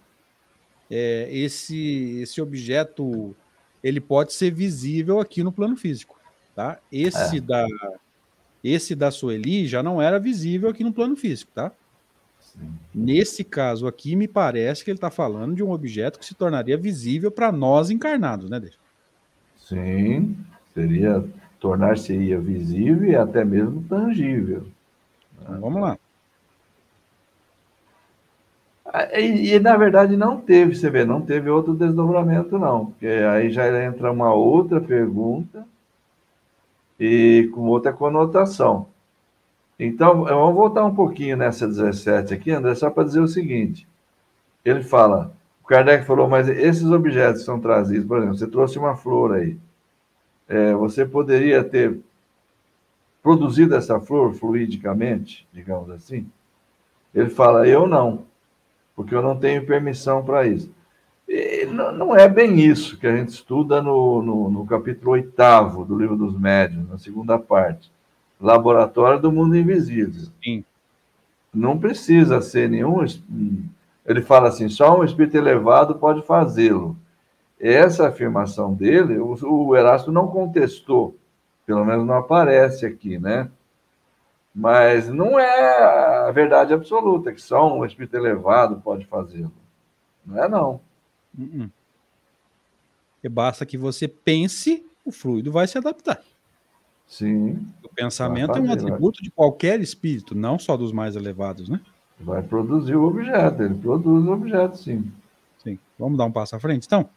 é, 0.90 1.28
esse, 1.32 2.20
esse 2.22 2.42
objeto 2.42 3.36
ele 3.84 4.02
pode 4.02 4.34
ser 4.34 4.52
visível 4.52 5.20
aqui 5.20 5.44
no 5.44 5.52
plano 5.52 5.76
físico. 5.76 6.20
Tá? 6.56 6.80
Esse, 6.92 7.38
é. 7.38 7.42
da, 7.42 7.66
esse 8.64 8.96
da 8.96 9.12
Sueli 9.12 9.68
já 9.68 9.82
não 9.82 10.02
era 10.02 10.20
visível 10.20 10.70
aqui 10.70 10.84
no 10.84 10.94
plano 10.94 11.16
físico. 11.16 11.52
Tá? 11.54 11.72
Nesse 12.94 13.44
caso 13.44 13.88
aqui, 13.88 14.16
me 14.16 14.28
parece 14.28 14.84
que 14.84 14.92
ele 14.92 14.98
está 14.98 15.10
falando 15.10 15.56
de 15.56 15.64
um 15.64 15.72
objeto 15.72 16.20
que 16.20 16.26
se 16.26 16.36
tornaria 16.36 16.78
visível 16.78 17.32
para 17.32 17.52
nós 17.52 17.90
encarnados, 17.90 18.50
né, 18.50 18.60
Deixa? 18.60 18.78
Sim, 19.58 20.38
seria 20.74 21.24
tornar-se-ia 21.60 22.40
visível 22.40 23.10
e 23.10 23.16
até 23.16 23.46
mesmo 23.46 23.84
tangível. 23.88 24.68
Então, 25.42 25.62
vamos 25.62 25.82
lá. 25.82 25.98
Ah, 28.86 29.08
e, 29.18 29.54
e, 29.54 29.60
na 29.60 29.78
verdade 29.78 30.18
não 30.18 30.42
teve, 30.42 30.76
você 30.76 30.90
vê, 30.90 31.06
não 31.06 31.22
teve 31.22 31.50
outro 31.50 31.74
desdobramento, 31.74 32.60
não, 32.60 32.88
porque 32.88 33.08
aí 33.08 33.50
já 33.50 33.86
entra 33.86 34.12
uma 34.12 34.34
outra 34.34 34.82
pergunta 34.82 35.66
e 37.00 37.50
com 37.54 37.62
outra 37.62 37.94
conotação. 37.94 38.91
Então, 39.84 40.26
vamos 40.26 40.56
voltar 40.56 40.86
um 40.86 40.94
pouquinho 40.94 41.36
nessa 41.36 41.68
17 41.68 42.34
aqui, 42.34 42.52
André, 42.52 42.76
só 42.76 42.90
para 42.90 43.04
dizer 43.04 43.20
o 43.20 43.28
seguinte. 43.28 43.88
Ele 44.64 44.84
fala, 44.84 45.34
o 45.64 45.68
Kardec 45.68 46.06
falou, 46.06 46.30
mas 46.30 46.48
esses 46.48 46.86
objetos 46.86 47.44
são 47.44 47.60
trazidos, 47.60 48.08
por 48.08 48.18
exemplo, 48.18 48.38
você 48.38 48.48
trouxe 48.48 48.78
uma 48.78 48.96
flor 48.96 49.34
aí 49.34 49.58
é, 50.52 50.74
você 50.74 51.06
poderia 51.06 51.64
ter 51.64 51.98
produzido 53.24 53.74
essa 53.74 54.02
flor 54.02 54.34
fluidicamente, 54.34 55.48
digamos 55.54 55.90
assim? 55.90 56.30
Ele 57.16 57.30
fala, 57.30 57.66
eu 57.66 57.88
não, 57.88 58.26
porque 58.94 59.16
eu 59.16 59.22
não 59.22 59.40
tenho 59.40 59.66
permissão 59.66 60.22
para 60.26 60.46
isso. 60.46 60.70
E 61.26 61.66
não, 61.68 62.14
é 62.14 62.28
bem 62.28 62.60
isso 62.60 62.98
que 62.98 63.08
a 63.08 63.16
gente 63.16 63.30
estuda 63.30 63.82
no, 63.82 64.22
no, 64.22 64.50
no 64.50 64.66
capítulo 64.66 65.12
oitavo 65.12 65.86
do 65.86 65.98
Livro 65.98 66.18
dos 66.18 66.38
Médiuns, 66.38 66.90
na 66.90 66.98
segunda 66.98 67.40
parte. 67.40 67.90
Laboratório 68.42 69.22
do 69.22 69.32
Mundo 69.32 69.56
Invisível. 69.56 70.32
Sim. 70.44 70.66
Não 71.54 71.78
precisa 71.78 72.42
ser 72.42 72.70
nenhum. 72.70 73.06
Ele 74.06 74.22
fala 74.22 74.50
assim: 74.50 74.68
só 74.68 75.00
um 75.00 75.04
espírito 75.04 75.38
elevado 75.38 75.96
pode 75.96 76.24
fazê-lo. 76.24 76.98
Essa 77.60 78.08
afirmação 78.08 78.74
dele, 78.74 79.20
o, 79.20 79.38
o 79.44 79.76
Erasto 79.76 80.12
não 80.12 80.28
contestou, 80.28 81.16
pelo 81.66 81.86
menos 81.86 82.06
não 82.08 82.16
aparece 82.16 82.86
aqui, 82.88 83.20
né? 83.20 83.50
Mas 84.54 85.08
não 85.08 85.40
é 85.40 86.28
a 86.28 86.32
verdade 86.32 86.74
absoluta, 86.74 87.32
que 87.32 87.42
só 87.42 87.72
um 87.72 87.86
espírito 87.86 88.18
elevado 88.18 88.82
pode 88.82 89.06
fazê-lo. 89.06 89.54
Não 90.26 90.44
é, 90.44 90.50
não. 90.50 90.82
Uh 91.38 91.44
-uh. 91.44 91.70
E 93.24 93.30
basta 93.30 93.66
que 93.66 93.78
você 93.78 94.08
pense, 94.08 94.84
o 95.06 95.12
fluido 95.12 95.52
vai 95.52 95.68
se 95.68 95.78
adaptar. 95.78 96.22
Sim. 97.12 97.68
O 97.84 97.90
pensamento 97.90 98.54
fazer, 98.54 98.60
é 98.60 98.64
um 98.64 98.72
atributo 98.72 99.20
vai. 99.20 99.24
de 99.26 99.32
qualquer 99.32 99.82
espírito, 99.82 100.34
não 100.34 100.58
só 100.58 100.78
dos 100.78 100.94
mais 100.94 101.18
elevados, 101.18 101.68
né? 101.68 101.82
Vai 102.18 102.42
produzir 102.42 102.96
o 102.96 103.04
objeto, 103.04 103.64
ele 103.64 103.76
produz 103.76 104.26
o 104.26 104.32
objeto, 104.32 104.78
sim. 104.78 105.12
Sim. 105.62 105.78
Vamos 106.00 106.18
dar 106.18 106.24
um 106.24 106.32
passo 106.32 106.56
à 106.56 106.60
frente, 106.60 106.86
então? 106.86 107.10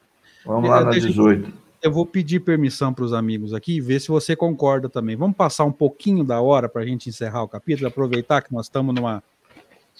Vamos 0.45 0.69
lá 0.69 0.85
na 0.85 0.91
18. 0.91 1.53
Eu 1.81 1.93
vou 1.93 2.05
pedir 2.05 2.41
permissão 2.41 2.93
para 2.93 3.05
os 3.05 3.13
amigos 3.13 3.55
aqui 3.55 3.77
e 3.77 3.81
ver 3.81 4.01
se 4.01 4.09
você 4.09 4.35
concorda 4.35 4.89
também. 4.89 5.15
Vamos 5.15 5.37
passar 5.37 5.65
um 5.65 5.73
pouquinho 5.73 6.25
da 6.25 6.41
hora 6.41 6.69
para 6.69 6.83
a 6.83 6.87
gente 6.87 7.09
encerrar 7.09 7.45
o 7.45 7.49
capítulo, 7.49 7.87
aproveitar 7.87 8.43
que 8.43 8.53
nós 8.53 8.67
estamos 8.67 8.93
numa 8.93 9.23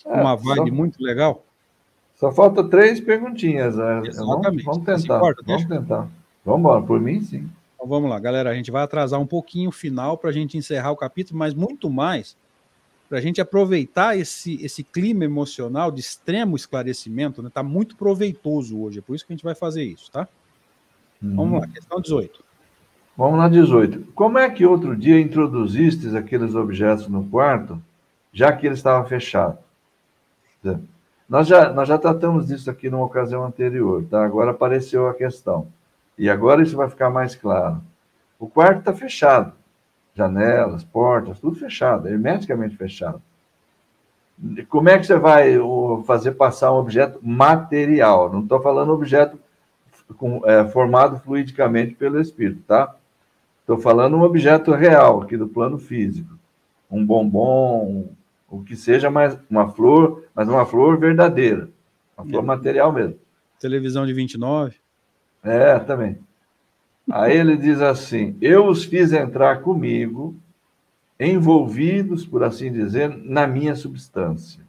é, 0.05 0.21
uma 0.21 0.35
vibe 0.35 0.71
só, 0.71 0.75
muito 0.75 1.01
legal. 1.01 1.45
Só 2.17 2.33
falta 2.33 2.65
três 2.65 3.01
perguntinhas. 3.01 3.77
Né? 3.77 4.03
Exatamente. 4.07 4.65
Vamos, 4.65 4.65
vamos 4.65 4.85
tentar. 4.85 5.17
Importa, 5.19 5.43
vamos 5.47 5.65
tentar. 5.67 6.09
Vamos 6.45 6.61
embora, 6.61 6.83
por 6.83 7.01
mim, 7.01 7.21
sim. 7.21 7.49
Então 7.85 7.91
vamos 7.91 8.09
lá, 8.09 8.19
galera. 8.19 8.49
A 8.49 8.55
gente 8.55 8.71
vai 8.71 8.83
atrasar 8.83 9.21
um 9.21 9.27
pouquinho 9.27 9.69
o 9.69 9.73
final 9.73 10.17
para 10.17 10.31
a 10.31 10.33
gente 10.33 10.57
encerrar 10.57 10.91
o 10.91 10.97
capítulo, 10.97 11.39
mas 11.39 11.53
muito 11.53 11.91
mais 11.91 12.35
para 13.11 13.19
a 13.19 13.21
gente 13.21 13.43
aproveitar 13.43 14.17
esse, 14.17 14.55
esse 14.65 14.83
clima 14.83 15.23
emocional 15.23 15.91
de 15.91 16.01
extremo 16.01 16.57
esclarecimento, 16.57 17.43
né? 17.43 17.51
Tá 17.53 17.63
muito 17.63 17.95
proveitoso 17.95 18.81
hoje, 18.81 19.01
é 19.01 19.03
por 19.03 19.15
isso 19.15 19.27
que 19.27 19.35
a 19.35 19.37
gente 19.37 19.45
vai 19.45 19.55
fazer 19.55 19.85
isso, 19.85 20.11
tá? 20.11 20.27
Hum. 21.23 21.37
Vamos 21.37 21.61
lá, 21.61 21.69
questão 21.69 22.01
18. 22.01 22.43
Vamos 23.19 23.39
lá, 23.39 23.51
18. 23.51 24.13
Como 24.15 24.39
é 24.39 24.49
que 24.49 24.65
outro 24.65 24.97
dia 24.97 25.21
introduzistes 25.21 26.15
aqueles 26.15 26.55
objetos 26.55 27.07
no 27.07 27.23
quarto, 27.25 27.79
já 28.33 28.51
que 28.51 28.67
ele 28.67 28.77
estava 28.77 29.07
fechado? 29.07 29.59
Nós 31.29 31.47
já, 31.47 31.71
nós 31.71 31.87
já 31.87 31.99
tratamos 31.99 32.47
disso 32.47 32.71
aqui 32.71 32.89
numa 32.89 33.05
ocasião 33.05 33.45
anterior, 33.45 34.03
tá? 34.07 34.25
Agora 34.25 34.53
apareceu 34.53 35.07
a 35.07 35.13
questão. 35.13 35.69
E 36.17 36.31
agora 36.31 36.63
isso 36.63 36.77
vai 36.77 36.89
ficar 36.89 37.11
mais 37.11 37.35
claro. 37.35 37.83
O 38.39 38.49
quarto 38.49 38.81
está 38.81 38.93
fechado 38.93 39.53
janelas, 40.15 40.85
portas, 40.85 41.41
tudo 41.41 41.57
fechado, 41.57 42.09
hermeticamente 42.09 42.77
fechado. 42.77 43.21
Como 44.69 44.89
é 44.89 44.99
que 44.99 45.07
você 45.07 45.17
vai 45.17 45.57
fazer 46.07 46.33
passar 46.33 46.73
um 46.73 46.77
objeto 46.79 47.19
material? 47.23 48.33
Não 48.33 48.41
estou 48.41 48.61
falando 48.61 48.93
objeto 48.93 49.39
é, 50.45 50.65
formado 50.69 51.19
fluidicamente 51.21 51.95
pelo 51.95 52.21
espírito, 52.21 52.63
tá? 52.67 52.95
Estou 53.61 53.79
falando 53.79 54.17
um 54.17 54.23
objeto 54.23 54.73
real 54.73 55.23
aqui 55.23 55.37
do 55.37 55.49
plano 55.49 55.79
físico, 55.79 56.39
um 56.91 57.05
bombom, 57.05 58.11
o 58.49 58.63
que 58.63 58.77
seja, 58.77 59.11
mas 59.11 59.39
uma 59.49 59.69
flor, 59.71 60.25
mas 60.35 60.49
uma 60.49 60.67
flor 60.67 60.99
verdadeira, 60.99 61.69
uma 62.17 62.27
flor 62.27 62.43
material 62.43 62.93
mesmo. 62.93 63.19
Televisão 63.59 64.05
de 64.05 64.13
29? 64.13 64.77
É, 65.45 65.79
também. 65.79 66.19
Aí 67.11 67.37
ele 67.37 67.57
diz 67.57 67.81
assim: 67.83 68.37
Eu 68.41 68.67
os 68.67 68.85
fiz 68.85 69.13
entrar 69.13 69.61
comigo, 69.61 70.35
envolvidos, 71.21 72.27
por 72.27 72.43
assim 72.43 72.73
dizer, 72.73 73.09
na 73.09 73.47
minha 73.47 73.75
substância. 73.75 74.65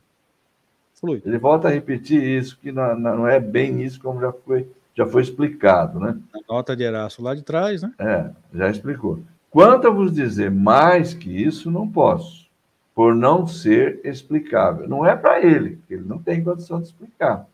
Flui. 0.95 1.21
Ele 1.25 1.37
volta 1.37 1.67
a 1.67 1.71
repetir 1.71 2.21
isso, 2.21 2.57
que 2.59 2.71
não, 2.71 2.97
não, 2.97 3.27
é 3.27 3.39
bem 3.39 3.81
isso 3.81 3.99
como 3.99 4.19
já 4.19 4.31
foi, 4.31 4.67
já 4.93 5.05
foi 5.05 5.21
explicado, 5.21 5.99
né? 5.99 6.17
A 6.33 6.53
nota 6.53 6.75
de 6.75 6.83
Eraço 6.83 7.21
lá 7.21 7.33
de 7.33 7.41
trás, 7.41 7.81
né? 7.81 7.93
É, 7.99 8.29
já 8.53 8.69
explicou. 8.69 9.19
Quanto 9.49 9.87
a 9.87 9.91
vos 9.91 10.11
dizer 10.11 10.51
mais 10.51 11.13
que 11.13 11.29
isso, 11.29 11.71
não 11.71 11.87
posso, 11.87 12.47
por 12.93 13.15
não 13.15 13.47
ser 13.47 14.01
explicável. 14.03 14.87
Não 14.87 15.05
é 15.05 15.15
para 15.15 15.41
ele, 15.41 15.79
ele 15.89 16.03
não 16.03 16.17
tem 16.17 16.43
condição 16.43 16.79
de 16.79 16.87
explicar. 16.87 17.47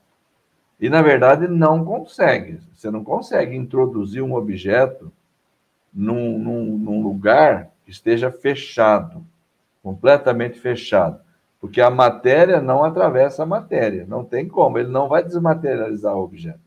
E, 0.81 0.89
na 0.89 1.03
verdade, 1.03 1.47
não 1.47 1.85
consegue. 1.85 2.59
Você 2.73 2.89
não 2.89 3.03
consegue 3.03 3.55
introduzir 3.55 4.23
um 4.23 4.33
objeto 4.33 5.11
num, 5.93 6.39
num, 6.39 6.77
num 6.77 7.03
lugar 7.03 7.69
que 7.85 7.91
esteja 7.91 8.31
fechado, 8.31 9.23
completamente 9.83 10.59
fechado. 10.59 11.21
Porque 11.59 11.79
a 11.79 11.91
matéria 11.91 12.59
não 12.59 12.83
atravessa 12.83 13.43
a 13.43 13.45
matéria. 13.45 14.07
Não 14.07 14.25
tem 14.25 14.47
como. 14.47 14.79
Ele 14.79 14.89
não 14.89 15.07
vai 15.07 15.23
desmaterializar 15.23 16.15
o 16.15 16.23
objeto. 16.23 16.59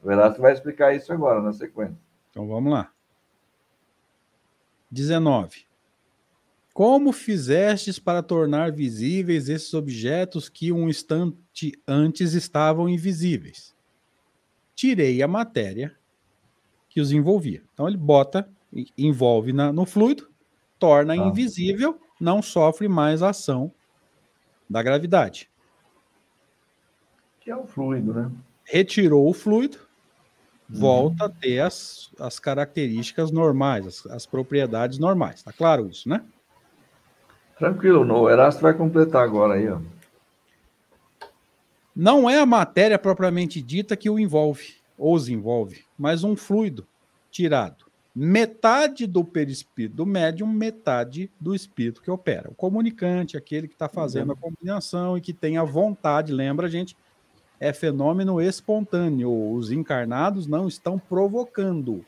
O 0.00 0.12
Erasto 0.12 0.40
vai 0.40 0.52
explicar 0.52 0.94
isso 0.94 1.12
agora, 1.12 1.42
na 1.42 1.52
sequência. 1.52 1.98
Então, 2.30 2.46
vamos 2.46 2.72
lá. 2.72 2.88
19. 4.88 5.67
Como 6.78 7.10
fizestes 7.12 7.98
para 7.98 8.22
tornar 8.22 8.70
visíveis 8.70 9.48
esses 9.48 9.74
objetos 9.74 10.48
que 10.48 10.70
um 10.70 10.88
instante 10.88 11.72
antes 11.84 12.34
estavam 12.34 12.88
invisíveis? 12.88 13.74
Tirei 14.76 15.20
a 15.20 15.26
matéria 15.26 15.96
que 16.88 17.00
os 17.00 17.10
envolvia. 17.10 17.64
Então 17.74 17.88
ele 17.88 17.96
bota, 17.96 18.48
envolve 18.96 19.52
na, 19.52 19.72
no 19.72 19.84
fluido, 19.84 20.30
torna 20.78 21.14
ah. 21.14 21.16
invisível, 21.16 22.00
não 22.20 22.40
sofre 22.40 22.86
mais 22.86 23.24
a 23.24 23.30
ação 23.30 23.72
da 24.70 24.80
gravidade. 24.80 25.50
Que 27.40 27.50
é 27.50 27.56
o 27.56 27.66
fluido, 27.66 28.14
né? 28.14 28.30
Retirou 28.62 29.28
o 29.28 29.34
fluido, 29.34 29.78
uhum. 30.70 30.78
volta 30.78 31.24
a 31.24 31.28
ter 31.28 31.58
as, 31.58 32.12
as 32.20 32.38
características 32.38 33.32
normais, 33.32 33.84
as, 33.84 34.06
as 34.06 34.26
propriedades 34.26 35.00
normais. 35.00 35.42
Tá 35.42 35.52
claro 35.52 35.88
isso, 35.88 36.08
né? 36.08 36.24
Tranquilo, 37.58 38.04
o 38.04 38.30
Erasto 38.30 38.62
vai 38.62 38.72
completar 38.72 39.24
agora 39.24 39.54
aí, 39.54 39.68
ó. 39.68 39.80
Não 41.94 42.30
é 42.30 42.38
a 42.38 42.46
matéria 42.46 42.96
propriamente 42.96 43.60
dita 43.60 43.96
que 43.96 44.08
o 44.08 44.20
envolve, 44.20 44.76
ou 44.96 45.14
os 45.14 45.28
envolve, 45.28 45.84
mas 45.98 46.22
um 46.22 46.36
fluido 46.36 46.86
tirado. 47.32 47.86
Metade 48.14 49.06
do 49.06 49.24
perispírito 49.24 49.96
do 49.96 50.06
médium, 50.06 50.46
metade 50.46 51.28
do 51.40 51.54
espírito 51.54 52.00
que 52.00 52.10
opera. 52.10 52.48
O 52.50 52.54
comunicante, 52.54 53.36
aquele 53.36 53.66
que 53.66 53.74
está 53.74 53.88
fazendo 53.88 54.32
a 54.32 54.36
combinação 54.36 55.18
e 55.18 55.20
que 55.20 55.32
tem 55.32 55.56
a 55.56 55.64
vontade, 55.64 56.32
lembra, 56.32 56.68
gente, 56.68 56.96
é 57.58 57.72
fenômeno 57.72 58.40
espontâneo. 58.40 59.52
Os 59.52 59.72
encarnados 59.72 60.46
não 60.46 60.68
estão 60.68 60.98
provocando, 60.98 62.04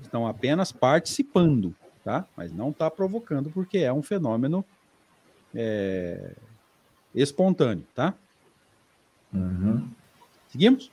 estão 0.00 0.26
apenas 0.26 0.70
participando 0.70 1.74
tá? 2.04 2.24
Mas 2.36 2.52
não 2.52 2.70
está 2.70 2.90
provocando 2.90 3.50
porque 3.50 3.78
é 3.78 3.92
um 3.92 4.02
fenômeno 4.02 4.64
é, 5.54 6.34
espontâneo, 7.14 7.84
tá? 7.94 8.14
Uhum. 9.32 9.88
Seguimos? 10.48 10.90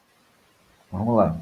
Vamos 0.91 1.15
lá. 1.15 1.37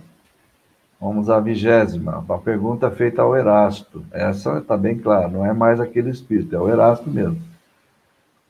Vamos 1.00 1.30
à 1.30 1.40
vigésima, 1.40 2.26
a 2.28 2.38
pergunta 2.38 2.90
feita 2.90 3.22
ao 3.22 3.36
Erasto. 3.36 4.06
Essa 4.12 4.60
está 4.60 4.78
bem 4.78 4.98
clara, 4.98 5.28
não 5.28 5.46
é 5.46 5.54
mais 5.54 5.80
aquele 5.80 6.10
espírito, 6.10 6.56
é 6.56 6.60
o 6.60 6.70
Erasto 6.70 7.10
mesmo. 7.10 7.42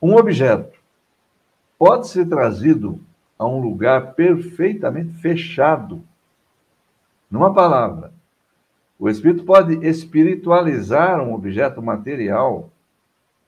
Um 0.00 0.14
objeto 0.14 0.78
pode 1.78 2.08
ser 2.08 2.26
trazido 2.26 3.00
a 3.38 3.46
um 3.46 3.60
lugar 3.60 4.14
perfeitamente 4.14 5.14
fechado. 5.18 6.02
Numa 7.30 7.52
palavra, 7.52 8.12
o 8.98 9.08
espírito 9.08 9.44
pode 9.44 9.86
espiritualizar 9.86 11.20
um 11.20 11.34
objeto 11.34 11.82
material 11.82 12.70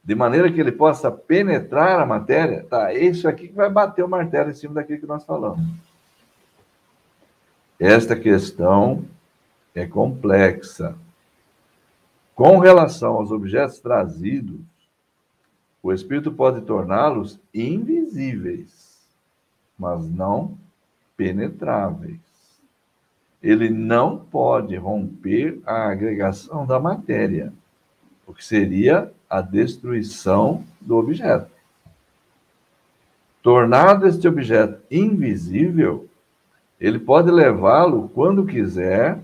de 0.04 0.14
maneira 0.14 0.52
que 0.52 0.60
ele 0.60 0.72
possa 0.72 1.10
penetrar 1.10 2.00
a 2.00 2.06
matéria. 2.06 2.64
Tá, 2.64 2.92
isso 2.92 3.26
aqui 3.26 3.48
que 3.48 3.54
vai 3.54 3.70
bater 3.70 4.04
o 4.04 4.08
martelo 4.08 4.50
em 4.50 4.54
cima 4.54 4.74
daquilo 4.74 5.00
que 5.00 5.06
nós 5.06 5.24
falamos. 5.24 5.64
Esta 7.78 8.14
questão 8.14 9.04
é 9.74 9.86
complexa. 9.86 10.94
Com 12.34 12.58
relação 12.58 13.14
aos 13.14 13.30
objetos 13.30 13.80
trazidos, 13.80 14.60
o 15.82 15.92
espírito 15.92 16.30
pode 16.32 16.60
torná-los 16.62 17.40
invisíveis, 17.54 19.08
mas 19.78 20.08
não 20.08 20.58
penetráveis 21.16 22.27
ele 23.42 23.70
não 23.70 24.18
pode 24.18 24.76
romper 24.76 25.60
a 25.64 25.88
agregação 25.88 26.66
da 26.66 26.80
matéria, 26.80 27.52
porque 28.26 28.42
seria 28.42 29.12
a 29.28 29.40
destruição 29.40 30.64
do 30.80 30.96
objeto. 30.96 31.50
Tornado 33.42 34.06
este 34.06 34.26
objeto 34.26 34.82
invisível, 34.90 36.08
ele 36.80 36.98
pode 36.98 37.30
levá-lo 37.30 38.08
quando 38.14 38.44
quiser 38.44 39.20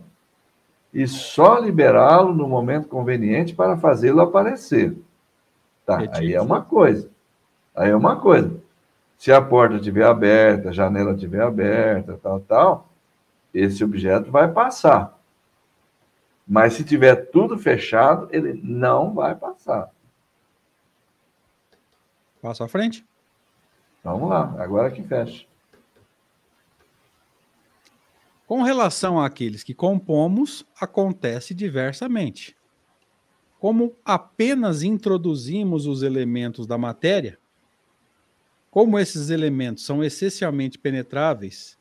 e 0.93 1.09
só 1.09 1.59
liberá-lo 1.59 2.33
no 2.33 2.49
momento 2.49 2.89
conveniente 2.89 3.55
para 3.55 3.77
fazê-lo 3.77 4.21
aparecer. 4.21 4.97
Tá, 5.85 5.99
aí 6.13 6.33
é 6.33 6.41
uma 6.41 6.63
coisa. 6.63 7.11
Aí 7.75 7.91
é 7.91 7.97
uma 7.97 8.17
coisa. 8.17 8.63
Se 9.19 9.33
a 9.33 9.43
porta 9.43 9.77
estiver 9.77 10.07
aberta, 10.07 10.69
a 10.69 10.73
janela 10.73 11.13
estiver 11.13 11.43
aberta, 11.43 12.19
tal, 12.23 12.41
tal, 12.41 12.89
esse 13.55 13.85
objeto 13.85 14.31
vai 14.31 14.53
passar. 14.53 15.19
Mas 16.47 16.75
se 16.75 16.85
tiver 16.85 17.31
tudo 17.31 17.57
fechado, 17.57 18.29
ele 18.31 18.61
não 18.63 19.15
vai 19.15 19.35
passar. 19.35 19.91
Passa 22.43 22.65
à 22.65 22.69
frente. 22.69 23.07
Vamos 24.03 24.29
lá, 24.29 24.55
agora 24.59 24.91
que 24.91 25.03
fecha. 25.03 25.47
Com 28.47 28.61
relação 28.61 29.19
àqueles 29.19 29.63
que 29.63 29.73
compomos, 29.73 30.67
acontece 30.79 31.55
diversamente. 31.55 32.55
Como 33.59 33.97
apenas 34.05 34.83
introduzimos 34.83 35.87
os 35.87 36.03
elementos 36.03 36.67
da 36.67 36.77
matéria, 36.77 37.39
como 38.71 38.99
esses 38.99 39.31
elementos 39.31 39.87
são 39.87 40.05
essencialmente 40.05 40.79
penetráveis 40.79 41.79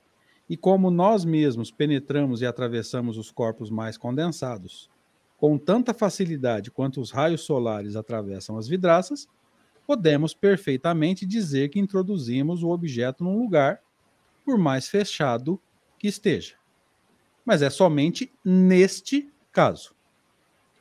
e 0.53 0.55
como 0.55 0.91
nós 0.91 1.25
mesmos 1.25 1.71
penetramos 1.71 2.43
e 2.43 2.45
atravessamos 2.45 3.17
os 3.17 3.31
corpos 3.31 3.71
mais 3.71 3.97
condensados 3.97 4.87
com 5.35 5.57
tanta 5.57 5.95
facilidade 5.95 6.69
quanto 6.69 7.01
os 7.01 7.09
raios 7.09 7.41
solares 7.41 7.95
atravessam 7.95 8.55
as 8.55 8.67
vidraças, 8.67 9.27
podemos 9.87 10.31
perfeitamente 10.31 11.25
dizer 11.25 11.69
que 11.69 11.79
introduzimos 11.79 12.61
o 12.61 12.69
objeto 12.69 13.23
num 13.23 13.39
lugar, 13.39 13.81
por 14.45 14.59
mais 14.59 14.87
fechado 14.87 15.59
que 15.97 16.07
esteja. 16.07 16.53
Mas 17.43 17.63
é 17.63 17.69
somente 17.71 18.31
neste 18.45 19.33
caso. 19.51 19.95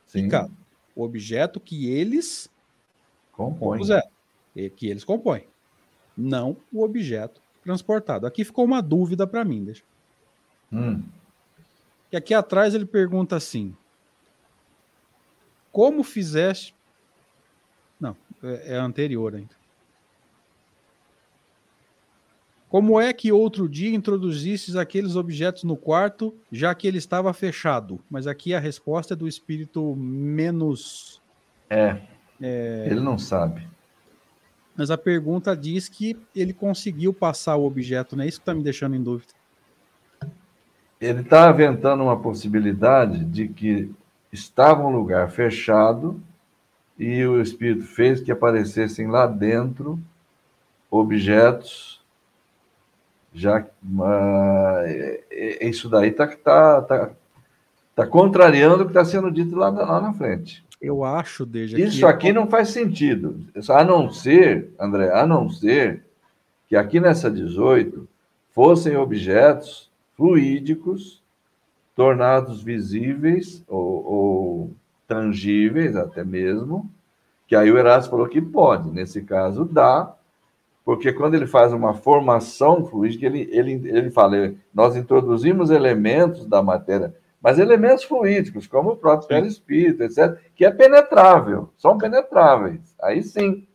Sim. 0.05 0.29
O 0.95 1.03
objeto 1.03 1.59
que 1.59 1.89
eles 1.89 2.47
compõem. 3.31 3.81
que 4.77 4.87
eles 4.87 5.03
compõem. 5.03 5.47
Não 6.15 6.55
o 6.71 6.83
objeto 6.83 7.41
transportado. 7.63 8.27
Aqui 8.27 8.43
ficou 8.43 8.65
uma 8.65 8.81
dúvida 8.81 9.25
para 9.25 9.43
mim, 9.43 9.63
deixa. 9.63 9.83
Hum. 10.71 11.03
E 12.11 12.17
aqui 12.17 12.33
atrás 12.33 12.75
ele 12.75 12.85
pergunta 12.85 13.35
assim: 13.35 13.75
Como 15.71 16.03
fizeste. 16.03 16.75
Não, 17.99 18.15
é, 18.43 18.73
é 18.73 18.75
anterior 18.75 19.35
ainda. 19.35 19.63
Como 22.69 22.99
é 22.99 23.13
que 23.13 23.31
outro 23.31 23.69
dia 23.69 23.95
introduzistes 23.95 24.75
aqueles 24.75 25.15
objetos 25.15 25.63
no 25.63 25.77
quarto, 25.77 26.35
já 26.51 26.73
que 26.73 26.87
ele 26.87 26.97
estava 26.97 27.31
fechado? 27.31 27.99
Mas 28.09 28.25
aqui 28.25 28.53
a 28.55 28.59
resposta 28.59 29.13
é 29.13 29.17
do 29.17 29.27
espírito 29.27 29.95
menos. 29.95 31.21
É. 31.69 32.01
é... 32.41 32.87
Ele 32.89 32.99
não 32.99 33.17
sabe 33.17 33.72
mas 34.75 34.89
a 34.89 34.97
pergunta 34.97 35.55
diz 35.55 35.87
que 35.87 36.17
ele 36.35 36.53
conseguiu 36.53 37.13
passar 37.13 37.55
o 37.55 37.65
objeto, 37.65 38.15
não 38.15 38.23
é 38.23 38.27
isso 38.27 38.39
que 38.39 38.41
está 38.41 38.53
me 38.53 38.63
deixando 38.63 38.95
em 38.95 39.03
dúvida. 39.03 39.33
Ele 40.99 41.21
está 41.21 41.49
aventando 41.49 42.03
uma 42.03 42.19
possibilidade 42.19 43.25
de 43.25 43.47
que 43.47 43.91
estava 44.31 44.83
um 44.83 44.89
lugar 44.89 45.29
fechado 45.29 46.21
e 46.97 47.25
o 47.25 47.41
Espírito 47.41 47.83
fez 47.83 48.21
que 48.21 48.31
aparecessem 48.31 49.07
lá 49.07 49.27
dentro 49.27 49.99
objetos 50.89 52.03
já 53.33 53.61
uh, 53.61 54.85
isso 55.59 55.89
daí 55.89 56.09
está 56.09 56.27
tá, 56.27 56.81
tá, 56.83 57.11
tá 57.95 58.07
contrariando 58.07 58.83
o 58.83 58.85
que 58.85 58.91
está 58.91 59.03
sendo 59.03 59.31
dito 59.31 59.55
lá, 59.55 59.69
lá 59.69 59.99
na 59.99 60.13
frente. 60.13 60.63
Eu 60.83 61.05
acho, 61.05 61.45
desde 61.45 61.81
Isso 61.81 62.05
aqui 62.05 62.27
é... 62.27 62.33
não 62.33 62.45
faz 62.45 62.67
sentido. 62.67 63.39
A 63.69 63.85
não 63.85 64.11
ser, 64.11 64.69
André, 64.77 65.09
a 65.13 65.25
não 65.25 65.49
ser 65.49 66.03
que 66.67 66.75
aqui 66.75 66.99
nessa 66.99 67.31
18 67.31 68.05
fossem 68.49 68.97
objetos 68.97 69.89
fluídicos 70.17 71.23
tornados 71.95 72.61
visíveis 72.61 73.63
ou, 73.65 74.05
ou 74.05 74.71
tangíveis 75.07 75.95
até 75.95 76.21
mesmo, 76.21 76.91
que 77.47 77.55
aí 77.55 77.71
o 77.71 77.77
Erasmo 77.77 78.11
falou 78.11 78.27
que 78.27 78.41
pode. 78.41 78.91
Nesse 78.91 79.21
caso, 79.21 79.63
dá, 79.63 80.13
porque 80.83 81.13
quando 81.13 81.35
ele 81.35 81.47
faz 81.47 81.71
uma 81.71 81.93
formação 81.93 82.85
fluídica, 82.85 83.25
ele, 83.25 83.47
ele, 83.53 83.71
ele 83.85 84.11
fala, 84.11 84.53
nós 84.73 84.97
introduzimos 84.97 85.69
elementos 85.69 86.45
da 86.45 86.61
matéria 86.61 87.15
mas 87.43 87.59
elementos 87.59 88.05
fluídicos, 88.05 88.65
como 88.65 88.91
o 88.91 88.95
próprio 88.95 89.27
perispírito, 89.27 90.01
etc., 90.01 90.39
que 90.55 90.63
é 90.63 90.71
penetrável, 90.71 91.73
são 91.77 91.97
penetráveis. 91.97 92.95
Aí 93.01 93.21
sim, 93.21 93.67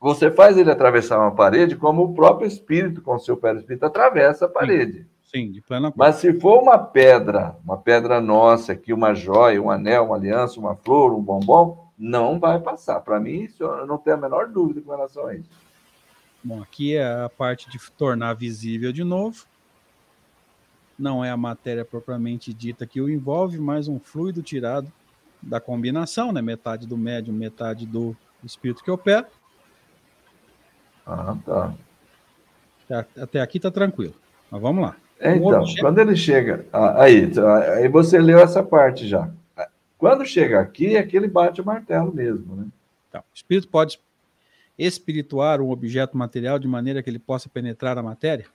você 0.00 0.28
faz 0.28 0.58
ele 0.58 0.70
atravessar 0.70 1.20
uma 1.20 1.30
parede 1.30 1.76
como 1.76 2.02
o 2.02 2.14
próprio 2.14 2.48
espírito 2.48 3.00
com 3.00 3.14
o 3.14 3.20
seu 3.20 3.36
perispírito 3.36 3.86
atravessa 3.86 4.46
a 4.46 4.48
parede. 4.48 5.06
Sim, 5.22 5.52
de 5.52 5.60
pleno 5.60 5.86
acordo. 5.86 5.98
Mas 5.98 6.16
se 6.16 6.32
for 6.40 6.60
uma 6.60 6.78
pedra, 6.78 7.54
uma 7.64 7.76
pedra 7.76 8.20
nossa 8.20 8.72
aqui, 8.72 8.92
uma 8.92 9.14
joia, 9.14 9.62
um 9.62 9.70
anel, 9.70 10.06
uma 10.06 10.16
aliança, 10.16 10.58
uma 10.58 10.74
flor, 10.74 11.14
um 11.14 11.22
bombom, 11.22 11.92
não 11.96 12.40
vai 12.40 12.58
passar. 12.58 13.00
Para 13.00 13.20
mim, 13.20 13.42
isso 13.42 13.62
eu 13.62 13.86
não 13.86 13.98
tenho 13.98 14.16
a 14.16 14.20
menor 14.20 14.48
dúvida 14.48 14.80
com 14.80 14.90
relação 14.90 15.26
a 15.26 15.34
isso. 15.34 15.50
Bom, 16.42 16.60
aqui 16.62 16.96
é 16.96 17.04
a 17.04 17.28
parte 17.28 17.70
de 17.70 17.78
tornar 17.92 18.34
visível 18.34 18.90
de 18.90 19.04
novo. 19.04 19.44
Não 20.98 21.24
é 21.24 21.30
a 21.30 21.36
matéria 21.36 21.84
propriamente 21.84 22.52
dita 22.52 22.86
que 22.86 23.00
o 23.00 23.08
envolve, 23.08 23.58
mas 23.58 23.86
um 23.86 24.00
fluido 24.00 24.42
tirado 24.42 24.90
da 25.40 25.60
combinação, 25.60 26.32
né? 26.32 26.42
Metade 26.42 26.86
do 26.86 26.96
médium, 26.96 27.34
metade 27.34 27.86
do 27.86 28.16
espírito 28.42 28.82
que 28.82 28.90
opera. 28.90 29.28
Ah, 31.06 31.36
tá. 31.44 31.74
Até 33.16 33.40
aqui 33.40 33.60
tá 33.60 33.70
tranquilo. 33.70 34.14
Mas 34.50 34.60
vamos 34.60 34.82
lá. 34.82 34.96
É, 35.20 35.36
então, 35.36 35.64
quando 35.80 35.98
ele 35.98 36.16
chega. 36.16 36.66
Ah, 36.72 37.02
aí, 37.02 37.30
aí 37.76 37.88
você 37.88 38.18
leu 38.18 38.38
essa 38.38 38.62
parte 38.62 39.06
já. 39.06 39.30
Quando 39.96 40.24
chega 40.24 40.60
aqui, 40.60 40.96
é 40.96 41.02
que 41.02 41.16
ele 41.16 41.26
bate 41.26 41.60
o 41.60 41.64
martelo 41.64 42.14
mesmo, 42.14 42.54
né? 42.54 42.66
Então, 43.08 43.20
o 43.20 43.34
espírito 43.34 43.68
pode 43.68 44.00
espirituar 44.78 45.60
um 45.60 45.70
objeto 45.70 46.16
material 46.16 46.58
de 46.58 46.68
maneira 46.68 47.02
que 47.02 47.10
ele 47.10 47.18
possa 47.18 47.48
penetrar 47.48 47.98
a 47.98 48.02
matéria? 48.02 48.46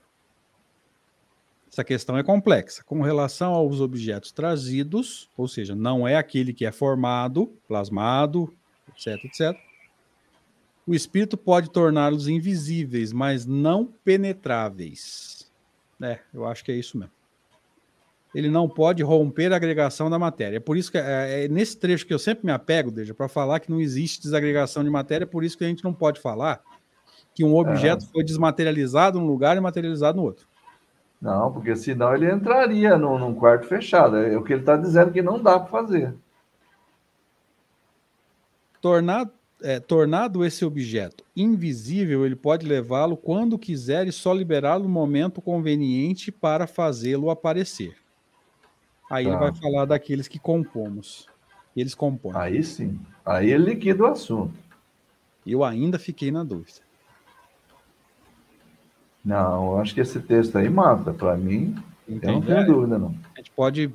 Essa 1.74 1.82
questão 1.82 2.16
é 2.16 2.22
complexa. 2.22 2.84
Com 2.84 3.00
relação 3.00 3.52
aos 3.52 3.80
objetos 3.80 4.30
trazidos, 4.30 5.28
ou 5.36 5.48
seja, 5.48 5.74
não 5.74 6.06
é 6.06 6.14
aquele 6.14 6.52
que 6.52 6.64
é 6.64 6.70
formado, 6.70 7.48
plasmado, 7.66 8.54
etc, 8.90 9.24
etc. 9.24 9.58
O 10.86 10.94
espírito 10.94 11.36
pode 11.36 11.68
torná-los 11.70 12.28
invisíveis, 12.28 13.12
mas 13.12 13.44
não 13.44 13.86
penetráveis. 14.04 15.50
É, 16.00 16.20
eu 16.32 16.46
acho 16.46 16.62
que 16.64 16.70
é 16.70 16.76
isso 16.76 16.96
mesmo. 16.96 17.12
Ele 18.32 18.48
não 18.48 18.68
pode 18.68 19.02
romper 19.02 19.52
a 19.52 19.56
agregação 19.56 20.08
da 20.08 20.18
matéria. 20.18 20.58
É 20.58 20.60
por 20.60 20.76
isso 20.76 20.92
que 20.92 20.98
é, 20.98 21.46
é 21.46 21.48
nesse 21.48 21.76
trecho 21.76 22.06
que 22.06 22.14
eu 22.14 22.20
sempre 22.20 22.46
me 22.46 22.52
apego, 22.52 22.92
Deja, 22.92 23.12
para 23.12 23.28
falar 23.28 23.58
que 23.58 23.68
não 23.68 23.80
existe 23.80 24.22
desagregação 24.22 24.84
de 24.84 24.90
matéria, 24.90 25.24
é 25.24 25.26
por 25.26 25.42
isso 25.42 25.58
que 25.58 25.64
a 25.64 25.68
gente 25.68 25.82
não 25.82 25.92
pode 25.92 26.20
falar 26.20 26.62
que 27.34 27.42
um 27.42 27.56
objeto 27.56 28.04
é. 28.04 28.08
foi 28.12 28.22
desmaterializado 28.22 29.18
num 29.18 29.26
lugar 29.26 29.56
e 29.56 29.60
materializado 29.60 30.18
no 30.18 30.22
outro. 30.22 30.53
Não, 31.24 31.50
porque 31.50 31.74
senão 31.74 32.14
ele 32.14 32.30
entraria 32.30 32.98
num, 32.98 33.18
num 33.18 33.34
quarto 33.34 33.66
fechado. 33.66 34.18
É 34.18 34.36
o 34.36 34.42
que 34.44 34.52
ele 34.52 34.60
está 34.60 34.76
dizendo 34.76 35.10
que 35.10 35.22
não 35.22 35.42
dá 35.42 35.58
para 35.58 35.70
fazer. 35.70 36.14
Tornado, 38.78 39.32
é, 39.62 39.80
tornado 39.80 40.44
esse 40.44 40.66
objeto 40.66 41.24
invisível, 41.34 42.26
ele 42.26 42.36
pode 42.36 42.66
levá-lo 42.66 43.16
quando 43.16 43.58
quiser 43.58 44.06
e 44.06 44.12
só 44.12 44.34
liberá-lo 44.34 44.82
no 44.82 44.90
momento 44.90 45.40
conveniente 45.40 46.30
para 46.30 46.66
fazê-lo 46.66 47.30
aparecer. 47.30 47.96
Aí 49.10 49.24
tá. 49.24 49.30
ele 49.30 49.38
vai 49.38 49.54
falar 49.54 49.86
daqueles 49.86 50.28
que 50.28 50.38
compomos. 50.38 51.26
Eles 51.74 51.94
compõem. 51.94 52.36
Aí 52.36 52.62
sim. 52.62 53.00
Aí 53.24 53.50
ele 53.50 53.70
liquida 53.70 54.02
o 54.02 54.06
assunto. 54.08 54.52
Eu 55.46 55.64
ainda 55.64 55.98
fiquei 55.98 56.30
na 56.30 56.44
dúvida. 56.44 56.80
Não, 59.24 59.72
eu 59.72 59.78
acho 59.78 59.94
que 59.94 60.00
esse 60.00 60.20
texto 60.20 60.56
aí 60.58 60.68
mata. 60.68 61.12
Para 61.12 61.36
mim, 61.36 61.74
Entendi. 62.06 62.26
eu 62.26 62.32
não 62.32 62.42
tenho 62.42 62.66
dúvida, 62.66 62.98
não. 62.98 63.14
A 63.34 63.38
gente 63.38 63.50
pode, 63.50 63.92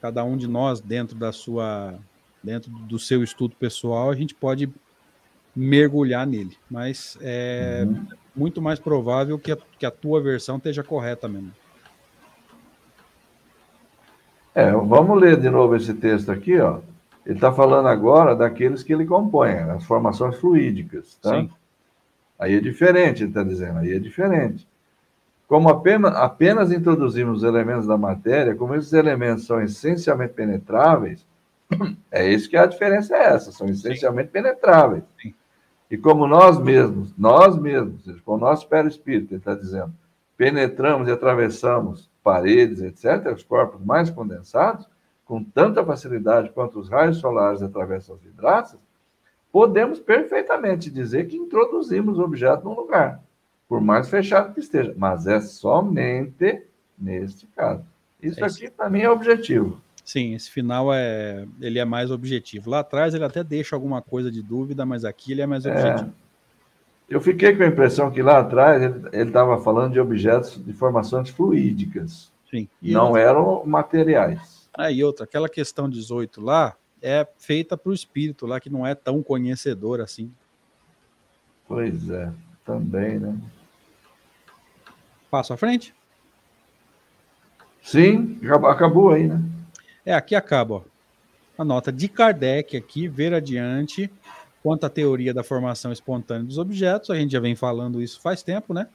cada 0.00 0.24
um 0.24 0.36
de 0.36 0.48
nós, 0.48 0.80
dentro 0.80 1.16
da 1.16 1.30
sua, 1.30 1.94
dentro 2.42 2.70
do 2.70 2.98
seu 2.98 3.22
estudo 3.22 3.54
pessoal, 3.54 4.10
a 4.10 4.14
gente 4.16 4.34
pode 4.34 4.68
mergulhar 5.54 6.26
nele. 6.26 6.56
Mas 6.68 7.16
é 7.20 7.84
uhum. 7.86 8.06
muito 8.34 8.60
mais 8.60 8.78
provável 8.78 9.38
que 9.38 9.52
a, 9.52 9.58
que 9.78 9.86
a 9.86 9.90
tua 9.90 10.20
versão 10.20 10.56
esteja 10.56 10.82
correta 10.82 11.28
mesmo. 11.28 11.52
É, 14.52 14.72
vamos 14.72 15.20
ler 15.20 15.40
de 15.40 15.48
novo 15.48 15.76
esse 15.76 15.94
texto 15.94 16.32
aqui, 16.32 16.58
ó. 16.58 16.80
Ele 17.24 17.36
está 17.36 17.52
falando 17.52 17.86
agora 17.86 18.34
daqueles 18.34 18.82
que 18.82 18.92
ele 18.92 19.06
compõe, 19.06 19.52
as 19.52 19.84
formações 19.84 20.36
fluídicas, 20.38 21.16
tá? 21.22 21.40
Sim. 21.40 21.50
Aí 22.40 22.54
é 22.54 22.60
diferente, 22.60 23.22
ele 23.22 23.30
está 23.30 23.42
dizendo, 23.42 23.80
aí 23.80 23.92
é 23.92 23.98
diferente. 23.98 24.66
Como 25.46 25.68
apenas, 25.68 26.14
apenas 26.14 26.72
introduzimos 26.72 27.38
os 27.38 27.44
elementos 27.44 27.86
da 27.86 27.98
matéria, 27.98 28.54
como 28.54 28.74
esses 28.74 28.94
elementos 28.94 29.44
são 29.44 29.60
essencialmente 29.60 30.32
penetráveis, 30.32 31.26
é 32.10 32.26
isso 32.26 32.48
que 32.48 32.56
a 32.56 32.64
diferença 32.64 33.14
é 33.14 33.24
essa, 33.24 33.52
são 33.52 33.68
essencialmente 33.68 34.28
Sim. 34.28 34.32
penetráveis. 34.32 35.04
Sim. 35.20 35.34
E 35.90 35.98
como 35.98 36.26
nós 36.26 36.58
mesmos, 36.58 37.12
nós 37.18 37.58
mesmos, 37.58 38.02
com 38.24 38.34
o 38.34 38.38
nosso 38.38 38.66
perispírito, 38.68 39.34
ele 39.34 39.40
está 39.40 39.54
dizendo, 39.54 39.92
penetramos 40.36 41.08
e 41.08 41.12
atravessamos 41.12 42.08
paredes, 42.24 42.80
etc., 42.80 43.34
os 43.34 43.42
corpos 43.42 43.84
mais 43.84 44.08
condensados, 44.08 44.88
com 45.26 45.44
tanta 45.44 45.84
facilidade 45.84 46.50
quanto 46.50 46.78
os 46.78 46.88
raios 46.88 47.18
solares 47.18 47.60
atravessam 47.60 48.14
as 48.14 48.22
vidraças, 48.22 48.80
podemos 49.52 49.98
perfeitamente 49.98 50.90
dizer 50.90 51.26
que 51.28 51.36
introduzimos 51.36 52.18
o 52.18 52.22
objeto 52.22 52.64
num 52.64 52.74
lugar, 52.74 53.20
por 53.68 53.80
mais 53.80 54.08
fechado 54.08 54.54
que 54.54 54.60
esteja, 54.60 54.94
mas 54.96 55.26
é 55.26 55.40
somente 55.40 56.62
neste 56.98 57.46
caso. 57.48 57.84
Isso 58.22 58.44
esse... 58.44 58.64
aqui, 58.64 58.74
para 58.74 58.90
mim, 58.90 59.00
é 59.00 59.10
objetivo. 59.10 59.80
Sim, 60.04 60.34
esse 60.34 60.50
final 60.50 60.92
é 60.92 61.46
ele 61.60 61.78
é 61.78 61.84
mais 61.84 62.10
objetivo. 62.10 62.70
Lá 62.70 62.80
atrás 62.80 63.14
ele 63.14 63.24
até 63.24 63.44
deixa 63.44 63.76
alguma 63.76 64.02
coisa 64.02 64.30
de 64.30 64.42
dúvida, 64.42 64.84
mas 64.84 65.04
aqui 65.04 65.32
ele 65.32 65.42
é 65.42 65.46
mais 65.46 65.64
é. 65.64 65.70
objetivo. 65.70 66.10
É. 66.26 66.30
Eu 67.14 67.20
fiquei 67.20 67.56
com 67.56 67.62
a 67.64 67.66
impressão 67.66 68.10
que 68.10 68.22
lá 68.22 68.38
atrás 68.38 68.82
ele 68.82 69.28
estava 69.28 69.60
falando 69.60 69.92
de 69.92 70.00
objetos 70.00 70.62
de 70.64 70.72
formações 70.72 71.28
fluídicas. 71.28 72.30
Sim. 72.50 72.68
E 72.80 72.92
não 72.92 73.08
outra... 73.08 73.20
eram 73.20 73.62
materiais. 73.66 74.68
Ah, 74.72 74.90
e 74.90 75.02
outra, 75.02 75.24
aquela 75.24 75.48
questão 75.48 75.88
18 75.88 76.40
lá, 76.40 76.76
é 77.02 77.26
feita 77.38 77.76
para 77.76 77.90
o 77.90 77.94
espírito 77.94 78.46
lá, 78.46 78.60
que 78.60 78.70
não 78.70 78.86
é 78.86 78.94
tão 78.94 79.22
conhecedor 79.22 80.00
assim. 80.00 80.32
Pois 81.66 82.10
é, 82.10 82.32
também, 82.64 83.18
né? 83.18 83.38
Passo 85.30 85.52
à 85.52 85.56
frente? 85.56 85.94
Sim, 87.82 88.38
acabou 88.68 89.10
aí, 89.10 89.28
né? 89.28 89.40
É, 90.04 90.14
aqui 90.14 90.34
acaba, 90.34 90.74
ó. 90.74 90.82
A 91.56 91.64
nota 91.64 91.92
de 91.92 92.08
Kardec 92.08 92.76
aqui, 92.76 93.06
ver 93.06 93.34
adiante, 93.34 94.10
quanto 94.62 94.84
à 94.84 94.90
teoria 94.90 95.34
da 95.34 95.42
formação 95.42 95.92
espontânea 95.92 96.44
dos 96.44 96.58
objetos, 96.58 97.10
a 97.10 97.16
gente 97.16 97.32
já 97.32 97.40
vem 97.40 97.54
falando 97.54 98.02
isso 98.02 98.20
faz 98.20 98.42
tempo, 98.42 98.72
né? 98.72 98.88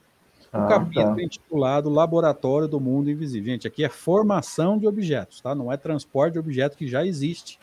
O 0.52 0.58
ah, 0.58 0.68
capítulo 0.68 1.16
tá. 1.16 1.22
intitulado 1.22 1.90
Laboratório 1.90 2.68
do 2.68 2.80
Mundo 2.80 3.10
Invisível. 3.10 3.52
Gente, 3.52 3.68
aqui 3.68 3.84
é 3.84 3.90
formação 3.90 4.78
de 4.78 4.88
objetos, 4.88 5.42
tá? 5.42 5.54
Não 5.54 5.72
é 5.72 5.78
transporte 5.78 6.34
de 6.34 6.40
objeto 6.40 6.78
que 6.78 6.88
já 6.88 7.06
existe. 7.06 7.60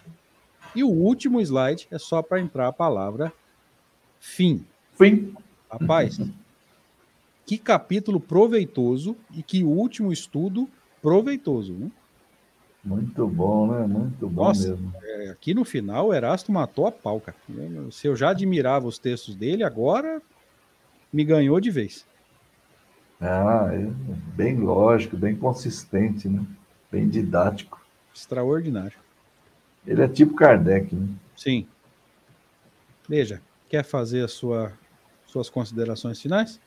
E 0.75 0.83
o 0.83 0.89
último 0.89 1.41
slide 1.41 1.87
é 1.91 1.99
só 1.99 2.23
para 2.23 2.41
entrar 2.41 2.69
a 2.69 2.73
palavra 2.73 3.33
fim. 4.19 4.65
Fim. 4.93 5.35
Rapaz, 5.71 6.19
que 7.47 7.59
capítulo 7.59 8.21
proveitoso 8.21 9.17
e 9.35 9.43
que 9.43 9.65
último 9.65 10.13
estudo 10.13 10.69
proveitoso. 11.01 11.73
Né? 11.73 11.91
Muito 12.85 13.27
bom, 13.27 13.67
né? 13.67 13.87
Muito 13.87 14.29
bom 14.29 14.45
Nossa, 14.45 14.71
mesmo. 14.71 14.93
É, 15.03 15.29
aqui 15.31 15.55
no 15.55 15.65
final, 15.65 16.09
o 16.09 16.15
Erasto 16.15 16.51
matou 16.51 16.87
a 16.87 16.93
pau, 16.93 17.21
cara. 17.21 17.37
Se 17.91 18.07
eu 18.07 18.17
já 18.17 18.31
admirava 18.31 18.87
os 18.87 18.99
textos 18.99 19.35
dele, 19.35 19.65
agora 19.65 20.21
me 21.13 21.25
ganhou 21.25 21.61
de 21.61 21.71
vez. 21.71 22.07
Ah, 23.21 23.69
é 23.73 23.89
bem 24.35 24.59
lógico, 24.59 25.17
bem 25.17 25.37
consistente, 25.37 26.29
né? 26.29 26.45
Bem 26.91 27.09
didático. 27.09 27.81
Extraordinário. 28.13 29.02
Ele 29.87 30.03
é 30.03 30.09
tipo 30.09 30.35
Kardec, 30.35 30.95
né? 30.95 31.09
Sim. 31.37 31.67
Veja, 33.09 33.41
quer 33.69 33.85
fazer 33.85 34.25
a 34.25 34.29
sua, 34.29 34.73
suas 35.27 35.51
considerações 35.51 36.21
finais? 36.21 36.61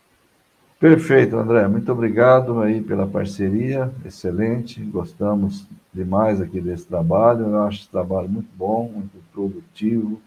Perfeito, 0.79 1.37
André. 1.37 1.67
Muito 1.67 1.89
obrigado 1.91 2.59
aí 2.61 2.81
pela 2.81 3.07
parceria, 3.07 3.91
excelente. 4.03 4.81
Gostamos 4.81 5.65
demais 5.93 6.41
aqui 6.41 6.59
desse 6.59 6.85
trabalho. 6.85 7.45
Eu 7.45 7.63
acho 7.63 7.81
esse 7.81 7.89
trabalho 7.89 8.27
muito 8.27 8.49
bom, 8.55 8.91
muito 8.93 9.17
produtivo 9.31 10.21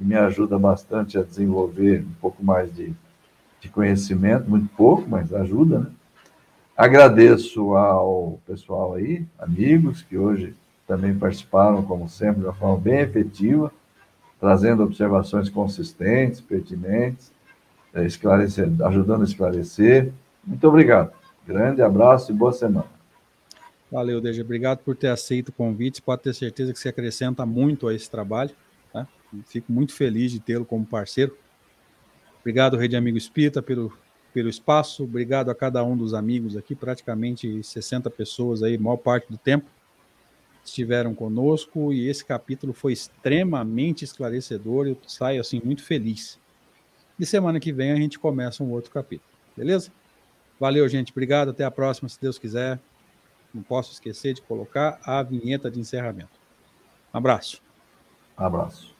e 0.00 0.04
me 0.04 0.16
ajuda 0.16 0.58
bastante 0.58 1.16
a 1.16 1.22
desenvolver 1.22 2.00
um 2.00 2.14
pouco 2.20 2.44
mais 2.44 2.74
de, 2.74 2.92
de 3.60 3.68
conhecimento, 3.68 4.50
muito 4.50 4.68
pouco, 4.76 5.08
mas 5.08 5.32
ajuda, 5.32 5.78
né? 5.80 5.90
Agradeço 6.76 7.74
ao 7.74 8.38
pessoal 8.46 8.94
aí, 8.94 9.24
amigos, 9.38 10.02
que 10.02 10.18
hoje 10.18 10.54
também 10.86 11.16
participaram, 11.18 11.82
como 11.82 12.08
sempre, 12.08 12.40
de 12.40 12.46
uma 12.46 12.54
forma 12.54 12.78
bem 12.78 13.00
efetiva, 13.00 13.72
trazendo 14.38 14.82
observações 14.82 15.48
consistentes, 15.48 16.40
pertinentes, 16.40 17.32
é, 17.94 18.04
esclarecer, 18.04 18.68
ajudando 18.84 19.22
a 19.22 19.24
esclarecer. 19.24 20.12
Muito 20.44 20.66
obrigado. 20.68 21.12
Grande 21.46 21.82
abraço 21.82 22.30
e 22.30 22.34
boa 22.34 22.52
semana. 22.52 22.86
Valeu, 23.90 24.20
Deja. 24.20 24.42
Obrigado 24.42 24.78
por 24.78 24.96
ter 24.96 25.08
aceito 25.08 25.48
o 25.48 25.52
convite. 25.52 26.02
Pode 26.02 26.22
ter 26.22 26.34
certeza 26.34 26.72
que 26.72 26.78
você 26.78 26.88
acrescenta 26.88 27.46
muito 27.46 27.88
a 27.88 27.94
esse 27.94 28.10
trabalho. 28.10 28.50
Tá? 28.92 29.06
Fico 29.46 29.72
muito 29.72 29.92
feliz 29.92 30.32
de 30.32 30.40
tê-lo 30.40 30.64
como 30.64 30.84
parceiro. 30.84 31.36
Obrigado, 32.40 32.76
Rede 32.76 32.94
Amigo 32.94 33.18
Espírita, 33.18 33.60
pelo, 33.60 33.92
pelo 34.32 34.48
espaço, 34.48 35.02
obrigado 35.02 35.50
a 35.50 35.54
cada 35.54 35.82
um 35.82 35.96
dos 35.96 36.14
amigos 36.14 36.56
aqui, 36.56 36.76
praticamente 36.76 37.60
60 37.60 38.08
pessoas 38.10 38.62
aí, 38.62 38.78
maior 38.78 38.98
parte 38.98 39.28
do 39.28 39.36
tempo, 39.36 39.66
estiveram 40.70 41.14
conosco 41.14 41.92
e 41.92 42.08
esse 42.08 42.24
capítulo 42.24 42.72
foi 42.72 42.92
extremamente 42.92 44.04
esclarecedor, 44.04 44.86
eu 44.86 44.96
saio 45.06 45.40
assim 45.40 45.60
muito 45.64 45.82
feliz. 45.82 46.38
E 47.18 47.24
semana 47.24 47.58
que 47.58 47.72
vem 47.72 47.92
a 47.92 47.96
gente 47.96 48.18
começa 48.18 48.62
um 48.62 48.70
outro 48.70 48.90
capítulo, 48.90 49.28
beleza? 49.56 49.90
Valeu, 50.58 50.88
gente, 50.88 51.12
obrigado, 51.12 51.50
até 51.50 51.64
a 51.64 51.70
próxima, 51.70 52.08
se 52.08 52.20
Deus 52.20 52.38
quiser. 52.38 52.80
Não 53.52 53.62
posso 53.62 53.92
esquecer 53.92 54.34
de 54.34 54.42
colocar 54.42 54.98
a 55.02 55.22
vinheta 55.22 55.70
de 55.70 55.80
encerramento. 55.80 56.38
Um 57.12 57.18
abraço. 57.18 57.62
abraço. 58.36 58.94